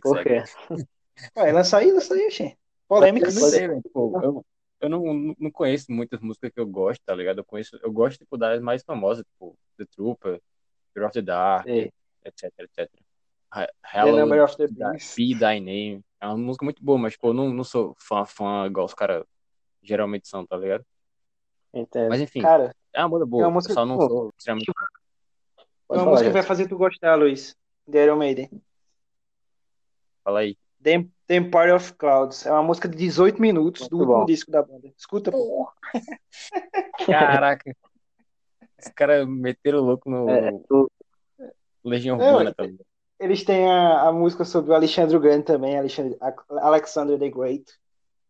Por 0.00 0.22
quê? 0.22 0.42
Ué, 1.36 1.52
lança 1.52 1.76
aí, 1.76 1.92
lança 1.92 2.14
aí, 2.14 2.30
gente. 2.30 2.58
Polêmica. 2.88 3.28
Eu, 3.28 3.82
tipo, 3.82 4.20
eu, 4.22 4.46
eu 4.80 4.88
não, 4.88 5.34
não 5.38 5.50
conheço 5.50 5.90
muitas 5.90 6.20
músicas 6.20 6.52
que 6.52 6.60
eu 6.60 6.66
gosto, 6.66 7.00
tá 7.04 7.14
ligado? 7.14 7.38
Eu 7.38 7.44
conheço, 7.44 7.78
eu 7.82 7.92
gosto 7.92 8.18
tipo, 8.18 8.36
das 8.36 8.60
mais 8.60 8.82
famosas, 8.82 9.24
tipo 9.24 9.56
The 9.76 9.86
Trooper, 9.86 10.40
Fear 10.92 11.06
of 11.06 11.12
the 11.14 11.22
Dark, 11.22 11.66
Sim. 11.66 11.90
etc, 12.24 12.52
etc. 12.58 12.90
Hello, 13.94 14.28
the 14.56 14.66
the 14.66 14.98
Be 15.16 15.38
Thy 15.38 15.60
Name. 15.60 16.04
É 16.20 16.26
uma 16.26 16.36
música 16.36 16.64
muito 16.64 16.82
boa, 16.82 16.98
mas, 16.98 17.12
tipo, 17.14 17.28
eu 17.28 17.34
não, 17.34 17.50
não 17.50 17.64
sou 17.64 17.94
fã, 17.98 18.24
fã 18.24 18.66
igual 18.66 18.86
os 18.86 18.94
caras 18.94 19.24
geralmente 19.82 20.28
são, 20.28 20.46
tá 20.46 20.56
ligado? 20.56 20.84
Entendo. 21.72 22.08
Mas 22.08 22.20
enfim, 22.20 22.40
cara, 22.40 22.74
é 22.92 23.00
uma 23.00 23.08
música 23.08 23.26
boa, 23.26 23.42
é 23.42 23.46
uma 23.46 23.54
música... 23.54 23.72
eu 23.72 23.74
só 23.74 23.86
não 23.86 23.96
sou 23.96 24.32
extremamente. 24.36 24.72
É 25.90 25.94
uma 25.94 26.06
música 26.06 26.28
que 26.28 26.32
vai 26.34 26.42
fazer 26.42 26.68
tu 26.68 26.76
gostar, 26.76 27.14
Luiz, 27.14 27.56
de 27.86 28.02
Iron 28.02 28.16
Maiden. 28.16 28.50
Fala 30.24 30.40
aí. 30.40 30.56
The, 30.82 31.06
The 31.26 31.36
Empire 31.36 31.72
of 31.72 31.94
Clouds. 31.94 32.46
É 32.46 32.52
uma 32.52 32.62
música 32.62 32.88
de 32.88 32.96
18 32.96 33.40
minutos 33.40 33.82
Muito 33.82 33.90
do 33.90 33.98
último 33.98 34.18
bom. 34.20 34.24
disco 34.26 34.50
da 34.50 34.62
banda. 34.62 34.92
Escuta, 34.96 35.30
pô. 35.30 35.68
Caraca. 37.06 37.76
Os 38.78 38.88
caras 38.94 39.26
meteram 39.26 39.80
louco 39.80 40.10
no 40.10 40.28
é, 40.28 40.52
tu... 40.68 40.90
Legião 41.82 42.18
Urbana 42.18 42.54
também. 42.54 42.78
Eles 43.18 43.44
têm 43.44 43.66
a, 43.66 44.08
a, 44.08 44.12
música 44.12 44.44
sobre 44.44 44.70
o 44.70 44.74
Alexandre 44.74 45.18
Grande 45.18 45.44
também, 45.44 45.78
Alexandre, 45.78 46.18
Alexander 46.50 47.18
the 47.18 47.30
Great. 47.30 47.64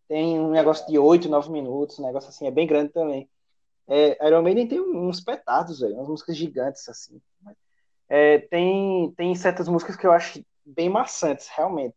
Tem 0.07 0.39
um 0.39 0.51
negócio 0.51 0.87
de 0.87 0.97
8, 0.97 1.29
9 1.29 1.51
minutos, 1.51 1.99
um 1.99 2.07
negócio 2.07 2.29
assim, 2.29 2.47
é 2.47 2.51
bem 2.51 2.67
grande 2.67 2.93
também. 2.93 3.29
É, 3.89 4.27
Iron 4.27 4.43
Maiden 4.43 4.69
tem 4.69 4.81
uns 4.81 5.21
petardos, 5.21 5.81
velho, 5.81 5.97
umas 5.97 6.09
músicas 6.09 6.37
gigantes, 6.37 6.89
assim. 6.89 7.21
É, 8.09 8.39
tem, 8.39 9.13
tem 9.17 9.35
certas 9.35 9.69
músicas 9.69 9.97
que 9.97 10.07
eu 10.07 10.13
acho 10.13 10.45
bem 10.65 10.89
maçantes, 10.89 11.49
realmente. 11.49 11.97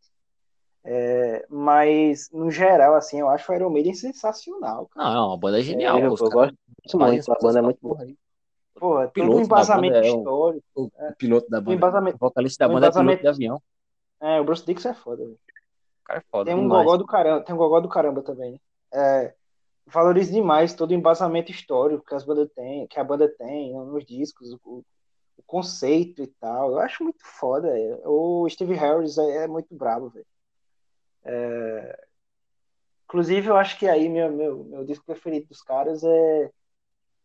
É, 0.92 1.46
mas, 1.48 2.32
no 2.32 2.50
geral, 2.50 2.96
assim, 2.96 3.20
eu 3.20 3.30
acho 3.30 3.52
o 3.52 3.56
Iron 3.56 3.70
Maiden 3.70 3.94
sensacional. 3.94 4.88
Cara. 4.88 5.08
Não, 5.08 5.16
é 5.16 5.28
uma 5.28 5.38
banda 5.38 5.62
genial. 5.62 6.00
É, 6.00 6.02
eu, 6.02 6.06
eu 6.06 6.16
gosto 6.16 6.58
muito, 6.96 7.32
a 7.32 7.38
banda 7.40 7.60
é 7.60 7.62
muito 7.62 7.78
boa. 7.80 8.08
Porra, 8.74 9.08
piloto 9.10 9.42
embasamento 9.42 9.94
da 9.94 10.02
banda 10.02 10.08
histórico. 10.08 10.66
É 10.76 10.80
o, 10.80 10.84
o 10.86 10.92
é. 10.98 11.12
piloto 11.12 11.48
da 11.48 11.60
banda. 11.60 11.70
O, 11.70 11.74
embasamento, 11.74 12.16
o 12.16 12.20
vocalista 12.20 12.68
da 12.68 12.74
banda 12.74 12.88
é 12.88 12.92
piloto 12.92 13.22
de 13.22 13.28
avião. 13.28 13.62
É, 14.20 14.42
o 14.42 14.44
Bruce 14.44 14.66
Dixon 14.66 14.90
é 14.90 14.94
foda, 14.96 15.24
velho. 15.24 15.34
O 15.36 16.06
cara 16.06 16.20
é 16.20 16.24
foda. 16.32 16.46
Tem 16.46 16.56
um, 16.60 16.68
gogó 16.68 16.98
do 16.98 17.06
caramba, 17.06 17.44
tem 17.44 17.54
um 17.54 17.58
gogó 17.60 17.80
do 17.80 17.88
caramba 17.88 18.24
também, 18.24 18.54
né? 18.54 18.60
é, 18.92 19.36
valorize 19.86 20.32
demais 20.32 20.74
todo 20.74 20.90
o 20.90 20.96
embasamento 20.96 21.52
histórico 21.52 22.04
que, 22.04 22.16
as 22.16 22.26
bandas 22.26 22.50
têm, 22.56 22.88
que 22.88 23.00
a 23.00 23.04
banda 23.04 23.30
tem 23.30 23.76
nos 23.76 24.04
discos, 24.04 24.54
o, 24.66 24.84
o 25.38 25.44
conceito 25.46 26.24
e 26.24 26.28
tal. 26.40 26.72
Eu 26.72 26.80
acho 26.80 27.04
muito 27.04 27.24
foda. 27.24 27.72
O 28.06 28.50
Steve 28.50 28.74
Harris 28.74 29.20
é, 29.20 29.44
é 29.44 29.48
muito 29.48 29.76
brabo, 29.76 30.10
velho. 30.10 30.26
É... 31.32 32.08
Inclusive, 33.06 33.48
eu 33.48 33.58
acho 33.58 33.78
que 33.78 33.88
aí 33.88 34.10
meu, 34.10 34.32
meu, 34.32 34.64
meu 34.64 34.86
disco 34.86 35.06
preferido 35.06 35.48
dos 35.48 35.62
caras 35.62 36.04
é, 36.04 36.52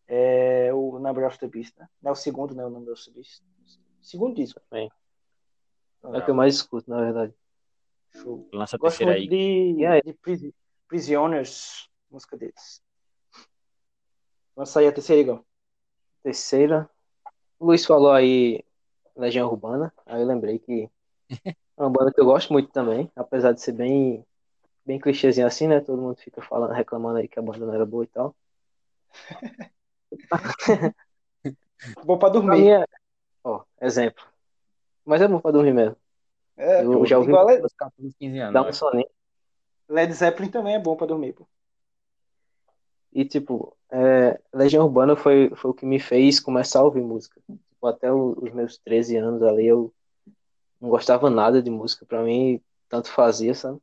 é 0.06 0.74
o 0.74 0.98
Number 0.98 1.26
of 1.26 1.38
the 1.38 1.46
Beast, 1.46 1.76
né? 1.78 1.88
É 2.04 2.10
o 2.10 2.14
segundo, 2.14 2.54
né? 2.54 2.64
O 2.64 2.70
Number 2.70 2.92
of 2.92 3.04
the 3.04 3.10
Beast. 3.10 3.42
Segundo 4.00 4.34
disco. 4.36 4.60
Bem. 4.70 4.90
É 6.02 6.06
o 6.06 6.24
que 6.24 6.30
eu 6.30 6.34
mais 6.34 6.54
escuto, 6.56 6.90
na 6.90 7.00
verdade. 7.00 7.34
Show. 8.12 8.48
Lança 8.52 8.76
a 8.76 8.78
Gosto 8.78 8.98
terceira 8.98 9.18
muito 9.18 9.32
aí. 9.32 9.74
de, 9.74 10.02
de 10.04 10.12
Pris- 10.18 10.52
Prisoners, 10.86 11.88
música 12.10 12.36
deles. 12.36 12.82
Lança 14.56 14.80
aí 14.80 14.86
a 14.86 14.92
terceira, 14.92 15.22
Igor. 15.22 15.44
Terceira. 16.22 16.88
O 17.58 17.66
Luiz 17.66 17.84
falou 17.84 18.12
aí 18.12 18.62
Legião 19.16 19.48
Urbana. 19.48 19.92
Aí 20.06 20.20
eu 20.20 20.26
lembrei 20.26 20.58
que 20.58 20.90
é 21.44 21.54
uma 21.76 21.90
banda 21.90 22.12
que 22.12 22.20
eu 22.20 22.24
gosto 22.24 22.52
muito 22.52 22.70
também, 22.70 23.10
apesar 23.16 23.52
de 23.52 23.60
ser 23.60 23.72
bem, 23.72 24.24
bem 24.86 24.98
clichêzinho 24.98 25.46
assim, 25.46 25.66
né? 25.68 25.80
Todo 25.80 26.00
mundo 26.00 26.16
fica 26.16 26.40
falando, 26.42 26.72
reclamando 26.72 27.18
aí 27.18 27.28
que 27.28 27.38
a 27.38 27.42
banda 27.42 27.66
não 27.66 27.74
era 27.74 27.86
boa 27.86 28.04
e 28.04 28.08
tal. 28.08 28.34
Bom 32.04 32.18
pra 32.18 32.30
Pra 32.30 32.40
dormir. 32.40 32.60
mim 32.60 32.68
é, 32.70 32.84
ó, 33.44 33.62
exemplo. 33.80 34.24
Mas 35.04 35.20
é 35.20 35.28
bom 35.28 35.40
pra 35.40 35.50
dormir 35.50 35.74
mesmo. 35.74 35.96
É, 36.56 36.82
Eu 36.82 37.04
já 37.04 37.18
ouvi 37.18 37.30
igual 37.30 37.46
Led, 37.46 37.62
Uns 37.62 37.72
14, 37.74 38.14
15 38.18 38.38
anos. 38.38 38.54
Dá 38.54 38.62
um 38.62 38.66
né? 38.66 38.72
soninho. 38.72 39.08
Led 39.88 40.12
Zeppelin 40.12 40.50
também 40.50 40.74
é 40.74 40.78
bom 40.78 40.96
pra 40.96 41.06
dormir, 41.06 41.34
pô. 41.34 41.46
E, 43.12 43.24
tipo, 43.24 43.76
é, 43.92 44.40
Legião 44.52 44.84
Urbana 44.84 45.14
foi, 45.14 45.50
foi 45.54 45.70
o 45.70 45.74
que 45.74 45.86
me 45.86 46.00
fez 46.00 46.40
começar 46.40 46.80
a 46.80 46.84
ouvir 46.84 47.02
música. 47.02 47.40
Tipo, 47.46 47.86
até 47.86 48.12
os 48.12 48.50
meus 48.52 48.78
13 48.78 49.16
anos 49.16 49.42
ali, 49.42 49.66
eu 49.66 49.93
não 50.84 50.90
gostava 50.90 51.30
nada 51.30 51.62
de 51.62 51.70
música. 51.70 52.04
Pra 52.04 52.22
mim, 52.22 52.60
tanto 52.90 53.08
fazia, 53.10 53.54
sabe? 53.54 53.80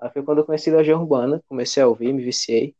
Aí 0.00 0.10
foi 0.10 0.22
quando 0.22 0.38
eu 0.38 0.44
conheci 0.46 0.70
Legião 0.70 1.00
Urbana, 1.02 1.42
comecei 1.48 1.82
a 1.82 1.86
ouvir, 1.86 2.12
me 2.14 2.24
viciei. 2.24 2.74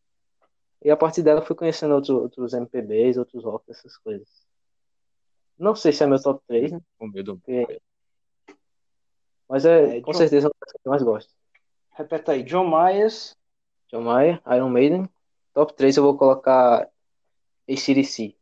E 0.83 0.91
a 0.91 0.97
partir 0.97 1.23
dela 1.23 1.43
fui 1.43 1.55
conhecendo 1.55 1.95
outros, 1.95 2.11
outros 2.19 2.53
MPBs, 2.55 3.19
outros 3.19 3.45
rock, 3.45 3.71
essas 3.71 3.97
coisas. 3.99 4.27
Não 5.59 5.75
sei 5.75 5.93
se 5.93 6.03
é 6.03 6.07
meu 6.07 6.21
top 6.21 6.43
3, 6.47 6.73
né? 6.73 6.81
Com 6.99 7.07
medo. 7.09 7.37
Porque- 7.39 7.81
Mas 9.49 9.65
é, 9.67 9.99
É, 9.99 10.01
com 10.01 10.11
John- 10.13 10.19
certeza 10.19 10.47
é 10.47 10.49
uma 10.49 10.55
das 10.61 10.73
que 10.73 10.79
eu 10.83 10.91
mais 10.91 11.03
gosto. 11.03 11.31
Repeta 11.93 12.33
aí. 12.33 12.43
John 12.43 12.69
Myers. 12.69 13.37
John 13.89 14.01
Mayer, 14.03 14.43
Iron 14.57 14.71
Maiden. 14.71 15.09
Top 15.53 15.73
3 15.75 15.97
eu 15.97 16.03
vou 16.03 16.17
colocar 16.17 16.89
ACDC. 17.69 18.35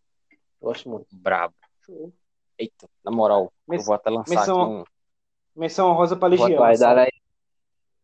Gosto 0.61 0.89
muito. 0.89 1.07
Brabo. 1.13 1.55
Show. 1.85 2.13
Eita, 2.57 2.89
na 3.05 3.11
moral, 3.11 3.53
eu 3.69 3.81
vou 3.83 3.95
até 3.95 4.09
lançar 4.11 4.35
menção- 4.35 4.63
aqui 4.63 4.91
um. 4.91 4.92
Menção 5.55 5.91
honrosa 5.91 6.17
pra 6.17 6.29
Legião. 6.29 6.59
Vai 6.59 6.77
dar 6.77 6.99
aí. 6.99 7.13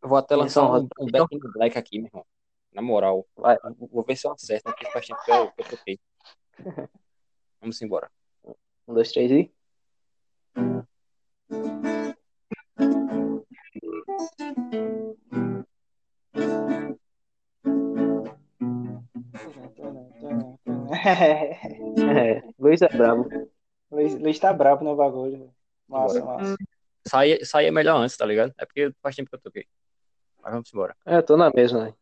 Eu 0.03 0.09
vou 0.09 0.19
até 0.19 0.37
Menção 0.37 0.63
lançar 0.63 0.63
um, 0.63 0.67
rosa. 0.67 0.89
um 1.01 1.11
Back 1.11 1.35
in 1.35 1.39
Black 1.53 1.79
aqui, 1.79 1.99
meu 1.99 2.09
irmão. 2.09 2.27
Na 2.73 2.83
moral. 2.83 3.27
Vai. 3.37 3.57
Vou 3.91 4.05
ver 4.05 4.17
se 4.17 4.27
eu 4.27 4.33
acerto, 4.33 4.65
porque 4.65 4.91
faz 4.91 5.07
tempo 5.07 5.25
que 5.25 5.31
eu, 5.31 5.51
que 5.53 5.63
eu 5.63 5.69
toquei. 5.69 5.99
Vamos 7.61 7.81
embora. 7.83 8.11
Um, 8.87 8.95
dois, 8.95 9.11
três 9.11 9.31
e. 9.31 9.51
É, 20.99 22.43
Luiz 22.59 22.83
é 22.83 22.89
brabo. 22.89 23.29
Luiz, 23.91 24.19
Luiz 24.19 24.39
tá 24.39 24.53
brabo 24.53 24.85
no 24.85 24.97
bagulho. 24.97 25.53
Massa, 25.89 26.21
Bora. 26.21 26.57
Massa. 27.09 27.17
Saía, 27.17 27.45
saía 27.45 27.73
melhor 27.73 28.01
antes, 28.01 28.17
tá 28.17 28.27
ligado? 28.27 28.53
É 28.59 28.65
porque 28.65 28.93
faz 29.03 29.17
tempo 29.17 29.31
que 29.31 29.37
eu 29.37 29.41
toquei. 29.41 29.67
Mas 30.43 30.53
vamos 30.53 30.73
embora. 30.73 30.97
É, 31.05 31.21
tô 31.23 31.37
na 31.37 31.51
mesma, 31.55 31.85
né? 31.85 31.95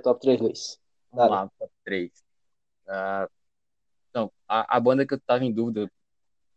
O 0.00 0.02
top 0.02 0.20
3, 0.20 0.40
Luiz. 0.40 0.80
Vamos 1.12 1.30
lá, 1.30 1.50
top 1.58 1.72
3. 1.84 2.10
então, 4.08 4.32
a, 4.48 4.76
a 4.76 4.80
banda 4.80 5.06
que 5.06 5.12
eu 5.12 5.20
tava 5.20 5.44
em 5.44 5.52
dúvida 5.52 5.90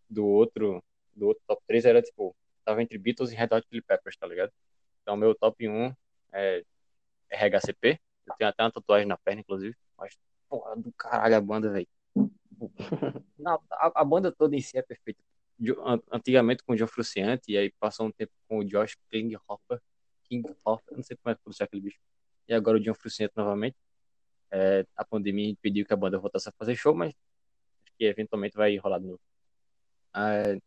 do 0.09 0.25
outro, 0.25 0.81
do 1.13 1.27
outro 1.27 1.43
top 1.45 1.61
3 1.67 1.85
era, 1.85 2.01
tipo, 2.01 2.33
tava 2.63 2.81
entre 2.81 2.97
Beatles 2.97 3.31
e 3.31 3.35
Red 3.35 3.49
Hot 3.51 3.67
Chili 3.67 3.81
Peppers, 3.81 4.15
tá 4.15 4.25
ligado? 4.25 4.51
Então, 5.01 5.17
meu 5.17 5.35
top 5.35 5.67
1 5.67 5.93
é, 6.31 6.63
é 7.29 7.35
RHCP. 7.35 7.99
Eu 8.25 8.35
tenho 8.37 8.49
até 8.49 8.63
uma 8.63 8.71
tatuagem 8.71 9.05
na 9.05 9.17
perna, 9.17 9.41
inclusive. 9.41 9.75
Mas, 9.97 10.17
porra, 10.47 10.77
do 10.77 10.93
caralho 10.93 11.35
a 11.35 11.41
banda, 11.41 11.69
velho. 11.69 11.87
A, 13.45 14.01
a 14.01 14.05
banda 14.05 14.31
toda 14.31 14.55
em 14.55 14.61
si 14.61 14.77
é 14.77 14.81
perfeita. 14.81 15.21
Antigamente 16.09 16.63
com 16.63 16.71
o 16.71 16.75
John 16.77 16.87
Frusciante, 16.87 17.51
e 17.51 17.57
aí 17.57 17.69
passou 17.77 18.05
um 18.05 18.11
tempo 18.11 18.31
com 18.47 18.59
o 18.59 18.63
Josh 18.63 18.95
Klinghoffer. 19.09 19.81
Klinghoffer, 20.29 20.95
não 20.95 21.03
sei 21.03 21.17
como 21.17 21.33
é 21.33 21.35
que 21.35 21.41
pronuncia 21.41 21.65
aquele 21.65 21.81
bicho. 21.81 21.99
E 22.47 22.53
agora 22.53 22.77
o 22.77 22.81
John 22.81 22.93
Frusciante 22.93 23.33
novamente. 23.35 23.75
É, 24.51 24.85
a 24.95 25.03
pandemia 25.03 25.49
impediu 25.49 25.85
que 25.85 25.93
a 25.93 25.97
banda 25.97 26.19
voltasse 26.19 26.47
a 26.49 26.51
fazer 26.51 26.75
show, 26.75 26.93
mas 26.93 27.09
acho 27.09 27.93
que 27.97 28.05
eventualmente 28.05 28.55
vai 28.55 28.77
rolar 28.77 28.99
de 28.99 29.07
novo. 29.07 29.21
É, 30.15 30.59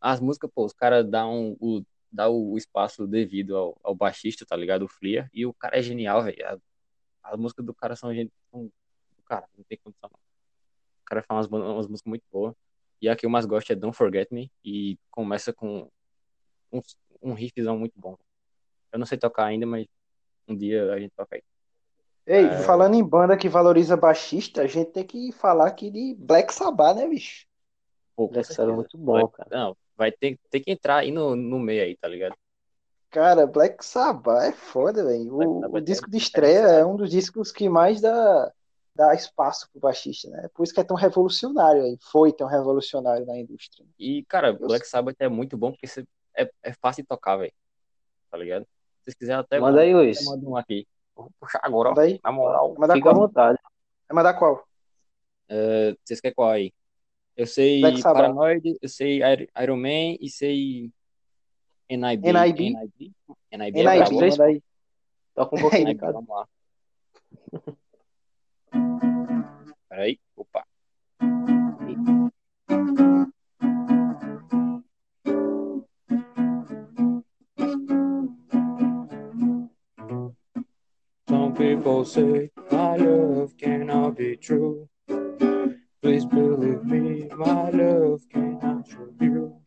as 0.00 0.20
músicas, 0.20 0.50
pô, 0.54 0.64
os 0.64 0.72
caras 0.72 1.08
dão 1.08 1.56
o, 1.60 1.84
dá 2.10 2.28
o 2.28 2.56
espaço 2.56 3.06
devido 3.06 3.56
ao, 3.56 3.78
ao 3.82 3.94
baixista, 3.94 4.44
tá 4.46 4.56
ligado? 4.56 4.84
O 4.84 4.88
Flia. 4.88 5.30
E 5.32 5.46
o 5.46 5.54
cara 5.54 5.78
é 5.78 5.82
genial, 5.82 6.22
velho. 6.24 6.60
As 7.22 7.38
músicas 7.38 7.64
do 7.64 7.74
cara 7.74 7.96
são. 7.96 8.10
São, 8.50 8.72
cara, 9.24 9.48
não 9.56 9.64
tem 9.64 9.78
condição 9.78 10.10
não. 10.12 10.18
O 11.02 11.04
cara 11.04 11.22
faz 11.22 11.46
umas, 11.46 11.62
umas 11.62 11.86
músicas 11.88 12.08
muito 12.08 12.24
boas. 12.32 12.54
E 13.00 13.08
a 13.08 13.16
que 13.16 13.26
eu 13.26 13.30
mais 13.30 13.46
gosto 13.46 13.70
é 13.70 13.76
Don't 13.76 13.96
Forget 13.96 14.28
Me. 14.32 14.50
E 14.64 14.98
começa 15.10 15.52
com 15.52 15.90
um, 16.72 16.80
um 17.22 17.34
riffzão 17.34 17.78
muito 17.78 17.98
bom. 17.98 18.16
Eu 18.92 18.98
não 18.98 19.06
sei 19.06 19.18
tocar 19.18 19.46
ainda, 19.46 19.66
mas 19.66 19.86
um 20.48 20.56
dia 20.56 20.92
a 20.92 20.98
gente 20.98 21.12
toca 21.16 21.36
aí. 21.36 21.42
Ei, 22.26 22.44
É. 22.46 22.58
falando 22.62 22.94
em 22.94 23.04
banda 23.04 23.36
que 23.36 23.48
valoriza 23.48 23.96
baixista, 23.96 24.62
a 24.62 24.66
gente 24.66 24.90
tem 24.90 25.04
que 25.04 25.30
falar 25.32 25.68
aqui 25.68 25.90
de 25.90 26.14
Black 26.18 26.52
Sabbath, 26.52 26.96
né, 26.96 27.06
bicho? 27.06 27.46
Pô, 28.16 28.26
Black 28.28 28.52
Sabbath 28.52 28.72
é 28.72 28.76
muito 28.76 28.98
bom, 28.98 29.28
cara. 29.28 29.48
Não, 29.50 29.76
vai 29.96 30.10
ter, 30.10 30.38
ter 30.50 30.60
que 30.60 30.70
entrar 30.70 30.98
aí 30.98 31.12
no, 31.12 31.36
no 31.36 31.58
meio 31.58 31.84
aí, 31.84 31.96
tá 31.96 32.08
ligado? 32.08 32.34
Cara, 33.10 33.46
Black 33.46 33.84
Sabbath 33.84 34.42
é 34.44 34.52
foda, 34.52 35.04
velho. 35.04 35.32
O, 35.34 35.70
o 35.72 35.78
é 35.78 35.80
disco 35.80 36.10
de 36.10 36.18
estreia 36.18 36.58
é 36.58 36.84
um 36.84 36.96
dos 36.96 37.10
discos 37.10 37.52
que 37.52 37.68
mais 37.68 38.00
dá, 38.00 38.52
dá 38.94 39.14
espaço 39.14 39.68
pro 39.70 39.80
baixista, 39.80 40.28
né? 40.28 40.48
Por 40.52 40.64
isso 40.64 40.74
que 40.74 40.80
é 40.80 40.84
tão 40.84 40.96
revolucionário 40.96 41.82
aí. 41.82 41.96
Foi 42.10 42.32
tão 42.32 42.48
revolucionário 42.48 43.24
na 43.24 43.38
indústria. 43.38 43.86
E, 43.98 44.24
cara, 44.24 44.48
Eu- 44.48 44.58
Black 44.66 44.86
Sabbath 44.86 45.16
é 45.20 45.28
muito 45.28 45.56
bom 45.56 45.70
porque 45.72 45.86
é, 46.36 46.50
é 46.62 46.72
fácil 46.72 47.04
de 47.04 47.08
tocar, 47.08 47.36
velho. 47.36 47.52
Tá 48.30 48.36
ligado? 48.36 48.66
Se 49.06 49.12
vocês 49.12 49.14
quiserem 49.14 49.40
até 49.40 49.60
Manda 49.60 49.80
aí, 49.82 49.94
Luiz. 49.94 50.24
manda 50.24 50.48
um 50.48 50.56
aqui. 50.56 50.84
Vou 51.14 51.30
puxar 51.38 51.60
agora, 51.62 51.90
ó. 51.90 51.92
Manda 51.92 52.02
aí. 52.02 52.20
Na 52.24 52.32
moral. 52.32 52.70
Vai 52.70 52.80
mandar 52.80 52.94
Fica 52.94 53.08
à 53.10 53.12
qual? 53.12 53.26
vontade. 53.28 53.58
Vai 54.08 54.16
mandar 54.16 54.34
qual? 54.34 54.66
É, 55.48 55.96
vocês 56.04 56.20
querem 56.20 56.34
qual 56.34 56.50
aí? 56.50 56.72
Eu 57.36 57.46
sei. 57.46 57.80
Paranoid, 58.02 58.76
eu 58.82 58.88
sei 58.88 59.22
Ir- 59.22 59.48
Iron 59.62 59.76
Man 59.76 60.16
e 60.20 60.28
sei 60.28 60.90
NIB. 61.88 62.32
NIB. 62.32 62.32
NIB, 62.32 62.74
NIB 62.74 63.14
é 63.52 63.56
NIB, 63.98 64.16
três, 64.18 64.36
manda 64.36 64.44
aí. 64.50 64.62
Toca 65.34 65.56
um 65.56 65.60
pouquinho 65.60 65.84
NIB, 65.86 66.00
vamos 66.00 66.28
lá. 66.28 66.48
Peraí. 69.88 70.18
Opa. 70.34 70.66
People 81.86 82.04
say 82.04 82.50
my 82.72 82.96
love 82.96 83.56
cannot 83.56 84.16
be 84.16 84.36
true. 84.36 84.88
Please 86.02 86.24
believe 86.26 86.82
me, 86.82 87.28
my 87.36 87.70
love 87.70 88.22
cannot 88.28 88.88
show 88.88 89.06
you. 89.20 89.62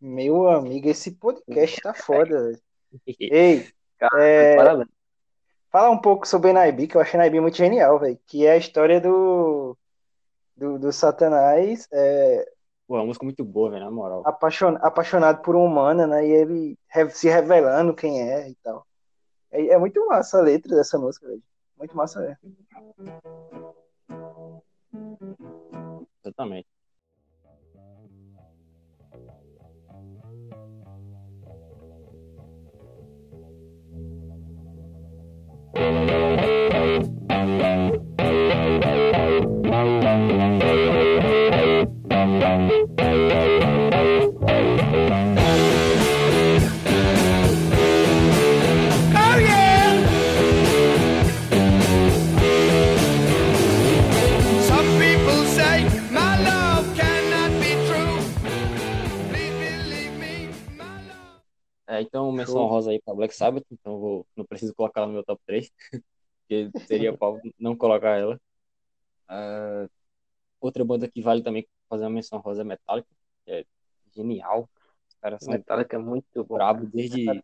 Meu 0.00 0.48
amigo, 0.48 0.88
esse 0.88 1.12
podcast 1.12 1.80
tá 1.80 1.94
foda, 1.94 2.42
velho. 2.42 2.58
Ei, 3.20 3.68
Cara, 4.00 4.24
É, 4.24 4.56
Parabéns. 4.56 4.88
falar 5.70 5.90
um 5.90 6.00
pouco 6.00 6.26
sobre 6.26 6.52
Naibi, 6.52 6.88
que 6.88 6.96
eu 6.96 7.00
achei 7.00 7.16
Naibi 7.16 7.38
muito 7.38 7.56
genial, 7.56 8.00
velho. 8.00 8.18
Que 8.26 8.46
é 8.46 8.52
a 8.52 8.56
história 8.56 9.00
do, 9.00 9.76
do, 10.56 10.76
do 10.76 10.92
Satanás. 10.92 11.86
É, 11.92 12.50
Pô, 12.88 12.96
é 12.96 12.98
uma 13.00 13.06
música 13.06 13.24
muito 13.24 13.44
boa, 13.44 13.70
velho, 13.70 13.84
na 13.84 13.92
moral. 13.92 14.22
Apaixon, 14.26 14.76
apaixonado 14.80 15.40
por 15.42 15.54
uma 15.54 15.66
humana, 15.66 16.04
né? 16.04 16.26
E 16.26 16.32
ele 16.32 16.78
se 17.10 17.28
revelando 17.28 17.94
quem 17.94 18.28
é 18.28 18.48
e 18.48 18.56
tal. 18.56 18.84
É, 19.52 19.68
é 19.68 19.78
muito 19.78 20.04
massa 20.08 20.38
a 20.38 20.42
letra 20.42 20.74
dessa 20.74 20.98
música, 20.98 21.28
velho. 21.28 21.40
Muito 21.80 21.96
massa, 21.96 22.20
velho. 22.20 22.36
Exatamente. 26.22 26.68
É, 61.90 62.00
então, 62.00 62.30
menção 62.30 62.54
Show. 62.54 62.66
rosa 62.68 62.92
aí 62.92 63.02
pra 63.02 63.12
Black 63.12 63.34
Sabbath, 63.34 63.66
então 63.72 63.98
vou, 63.98 64.24
não 64.36 64.44
preciso 64.44 64.72
colocar 64.72 65.00
ela 65.00 65.08
no 65.08 65.14
meu 65.14 65.24
top 65.24 65.42
3, 65.44 65.72
porque 66.46 66.70
seria 66.86 67.18
pau 67.18 67.40
não 67.58 67.76
colocar 67.76 68.16
ela. 68.16 68.40
Uh, 69.28 69.90
outra 70.60 70.84
banda 70.84 71.10
que 71.10 71.20
vale 71.20 71.42
também 71.42 71.66
fazer 71.88 72.04
uma 72.04 72.10
menção 72.10 72.38
rosa 72.38 72.60
é 72.60 72.64
Metallica, 72.64 73.08
que 73.44 73.50
é 73.50 73.64
genial. 74.14 74.70
Os 75.08 75.14
caras 75.16 75.42
são 75.42 75.52
Metallica 75.52 75.96
é 75.96 75.98
muito 75.98 76.44
brabo 76.44 76.86
desde, 76.86 77.42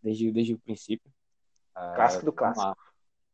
desde, 0.00 0.30
desde 0.30 0.54
o 0.54 0.58
princípio. 0.60 1.10
Uh, 1.76 1.96
clássico 1.96 2.24
do 2.24 2.32
clássico. 2.32 2.76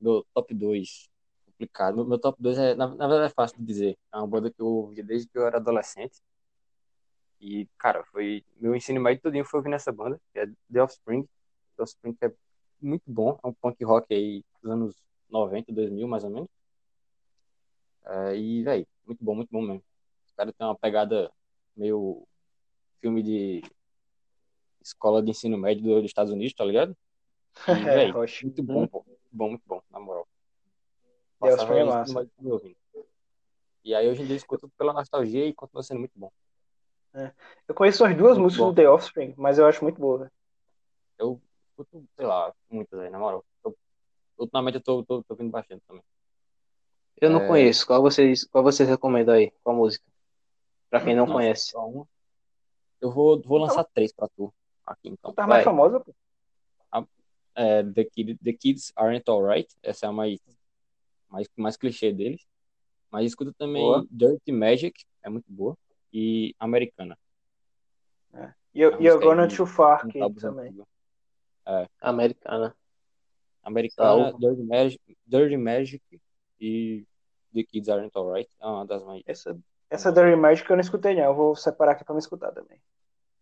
Meu 0.01 0.25
top 0.33 0.55
2, 0.55 1.11
complicado. 1.45 1.97
Meu, 1.97 2.07
meu 2.07 2.19
top 2.19 2.43
2 2.43 2.57
é, 2.57 2.75
na, 2.75 2.89
na, 2.89 3.07
verdade, 3.07 3.31
é 3.31 3.35
fácil 3.35 3.59
de 3.59 3.67
dizer. 3.67 3.99
É 4.11 4.17
uma 4.17 4.27
banda 4.27 4.51
que 4.51 4.63
eu 4.63 4.67
ouvi 4.67 5.03
desde 5.03 5.29
que 5.29 5.37
eu 5.37 5.47
era 5.47 5.59
adolescente. 5.59 6.23
E, 7.43 7.69
cara, 7.77 8.05
foi. 8.05 8.45
Meu 8.57 8.75
ensino 8.77 9.01
médio 9.01 9.21
todinho 9.21 9.45
foi 9.45 9.59
ouvindo 9.59 9.75
essa 9.75 9.91
banda, 9.91 10.21
que 10.33 10.39
é 10.39 10.47
The 10.73 10.81
Offspring. 10.81 11.25
The 11.77 11.83
Offspring 11.83 12.17
é 12.23 12.33
muito 12.81 13.03
bom, 13.05 13.37
é 13.43 13.49
um 13.49 13.53
punk 13.53 13.85
rock 13.85 14.15
aí 14.15 14.45
dos 14.63 14.71
anos 14.71 14.97
90, 15.29 15.73
2000, 15.73 16.07
mais 16.07 16.23
ou 16.23 16.31
menos. 16.31 16.49
É, 18.05 18.37
e, 18.37 18.63
velho, 18.63 18.87
muito 19.05 19.25
bom, 19.25 19.35
muito 19.35 19.49
bom 19.51 19.61
mesmo. 19.61 19.83
Os 20.25 20.33
caras 20.35 20.55
têm 20.55 20.65
uma 20.65 20.77
pegada 20.77 21.33
meio 21.77 22.23
filme 23.01 23.25
de 23.25 23.63
escola 24.81 25.21
de 25.21 25.31
ensino 25.31 25.59
médio 25.59 25.83
dos 25.83 26.05
Estados 26.05 26.33
Unidos, 26.33 26.55
tá 26.55 26.65
ligado? 26.65 26.97
E, 27.67 27.73
véio, 27.83 28.15
muito 28.45 28.63
bom, 28.63 28.87
pô. 28.87 29.05
Muito 29.05 29.21
bom, 29.33 29.49
muito 29.49 29.63
bom, 29.67 29.83
na 29.91 29.99
moral. 29.99 30.29
Passava 31.41 31.77
é 31.77 31.85
massa. 31.85 32.31
E 33.85 33.97
aí 33.97 34.09
hoje 34.09 34.23
em 34.23 34.27
dia 34.27 34.35
eu 34.35 34.39
escuto 34.39 34.69
pela 34.79 34.93
nostalgia 34.93 35.45
e 35.45 35.53
continua 35.53 35.83
sendo 35.83 35.99
muito 35.99 36.17
bom. 36.17 36.31
É. 37.15 37.31
Eu 37.69 37.75
conheço 37.75 38.05
as 38.05 38.17
duas 38.17 38.39
muito 38.39 38.45
músicas 38.45 38.67
bom. 38.67 38.73
do 38.73 38.77
The 38.77 38.89
Offspring, 38.89 39.35
mas 39.37 39.59
eu 39.59 39.67
acho 39.67 39.83
muito 39.85 40.01
boa. 40.01 40.31
Eu 41.19 41.41
escuto, 41.69 42.05
sei 42.17 42.27
lá, 42.27 42.53
muitas 42.71 42.99
aí, 43.01 43.11
na 43.11 43.19
moral. 43.19 43.45
Eu, 43.65 43.77
ultimamente 44.39 44.77
eu 44.77 44.83
tô, 44.83 45.05
tô, 45.05 45.23
tô 45.23 45.35
ouvindo 45.35 45.51
bastante 45.51 45.83
também. 45.87 46.03
Eu 47.21 47.31
não 47.31 47.43
é... 47.43 47.47
conheço. 47.47 47.87
Qual 47.87 48.01
vocês, 48.01 48.45
qual 48.45 48.65
vocês 48.65 48.89
recomendam 48.89 49.35
aí? 49.35 49.53
Qual 49.63 49.77
música? 49.77 50.05
Pra 50.89 51.03
quem 51.03 51.15
não 51.15 51.27
Nossa, 51.27 51.39
conhece. 51.39 51.77
Eu 53.01 53.11
vou, 53.11 53.41
vou 53.41 53.59
lançar 53.59 53.85
três 53.85 54.13
pra 54.13 54.29
tu. 54.29 54.53
Aqui, 54.87 55.09
então. 55.09 55.33
Tá 55.33 55.47
mais 55.47 55.63
famosa, 55.63 56.01
pô. 56.01 56.15
é, 57.55 57.83
The, 57.83 58.05
Kid, 58.05 58.39
The 58.43 58.53
Kids 58.53 58.93
Aren't 58.97 59.31
Alright. 59.31 59.75
Essa 59.83 60.07
é 60.07 60.09
a 60.09 60.13
mais, 60.13 60.41
mais, 61.29 61.49
mais 61.57 61.77
clichê 61.77 62.13
deles. 62.13 62.45
Mas 63.11 63.27
escuta 63.27 63.53
também 63.57 63.83
boa. 63.83 64.07
Dirty 64.11 64.51
Magic. 64.51 65.05
É 65.23 65.29
muito 65.29 65.47
boa 65.49 65.77
e 66.13 66.55
Americana. 66.59 67.19
É. 68.35 68.53
E 68.75 68.81
You're 68.81 69.19
Gonna 69.19 69.49
Too 69.49 69.67
Far 69.67 70.05
aqui 70.05 70.19
também. 70.41 70.75
É. 71.67 71.89
Americana. 72.01 72.75
Americana, 73.63 74.33
Dirty 74.39 74.63
Magic, 74.63 75.19
Dirty 75.25 75.57
Magic 75.57 76.21
e 76.61 77.07
The 77.55 77.63
Kids 77.63 77.89
Aren't 77.89 78.17
Alright. 78.17 78.51
É 78.61 78.67
uma 78.67 78.85
das 78.85 79.05
mais. 79.05 79.23
Essa, 79.27 79.57
essa 79.89 80.13
Dirty 80.13 80.37
Magic 80.37 80.69
eu 80.69 80.77
não 80.77 80.81
escutei, 80.81 81.15
não. 81.15 81.25
Eu 81.25 81.35
vou 81.35 81.55
separar 81.55 81.93
aqui 81.93 82.05
pra 82.05 82.15
me 82.15 82.21
escutar 82.21 82.51
também. 82.53 82.81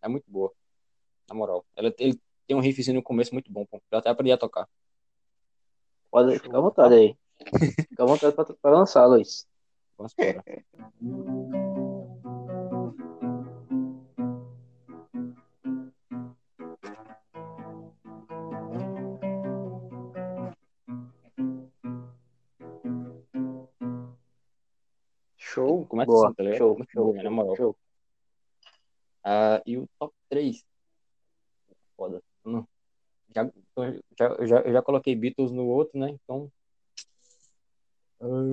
É 0.01 0.07
muito 0.07 0.29
boa. 0.29 0.51
Na 1.27 1.35
moral. 1.35 1.65
Ela, 1.75 1.93
ele 1.97 2.19
tem 2.45 2.55
um 2.55 2.59
riffzinho 2.59 2.95
no 2.95 3.03
começo 3.03 3.33
muito 3.33 3.51
bom, 3.51 3.65
pô. 3.65 3.81
Eu 3.89 3.97
até 3.97 4.09
aprendi 4.09 4.31
a 4.31 4.37
tocar. 4.37 4.67
Pode 6.11 6.37
ficar 6.39 6.57
à 6.57 6.61
vontade 6.61 6.93
aí. 6.93 7.17
Fica 7.89 8.03
à 8.03 8.05
vontade 8.05 8.35
pra, 8.35 8.45
pra 8.45 8.71
lançar, 8.71 9.05
Luiz. 9.05 9.47
Vamos 9.97 10.13
embora. 10.19 10.43
Show. 25.53 25.85
Começa 25.87 26.11
Boa. 26.11 26.27
assim, 26.27 26.35
tá 26.35 26.43
ligado? 26.43 26.57
Show, 26.57 26.77
Muito 26.77 26.91
show, 26.91 27.13
bom, 27.13 27.23
na 27.23 27.29
moral. 27.29 27.55
show. 27.55 27.77
Ah, 29.23 29.61
e 29.65 29.77
o 29.77 29.87
top 29.99 30.13
3. 30.29 30.63
Foda. 31.95 32.23
Não. 32.43 32.67
Já, 33.35 33.49
já, 34.17 34.45
já, 34.45 34.71
já 34.71 34.81
coloquei 34.81 35.15
Beatles 35.15 35.51
no 35.51 35.65
outro, 35.67 35.99
né? 35.99 36.09
Então. 36.09 36.51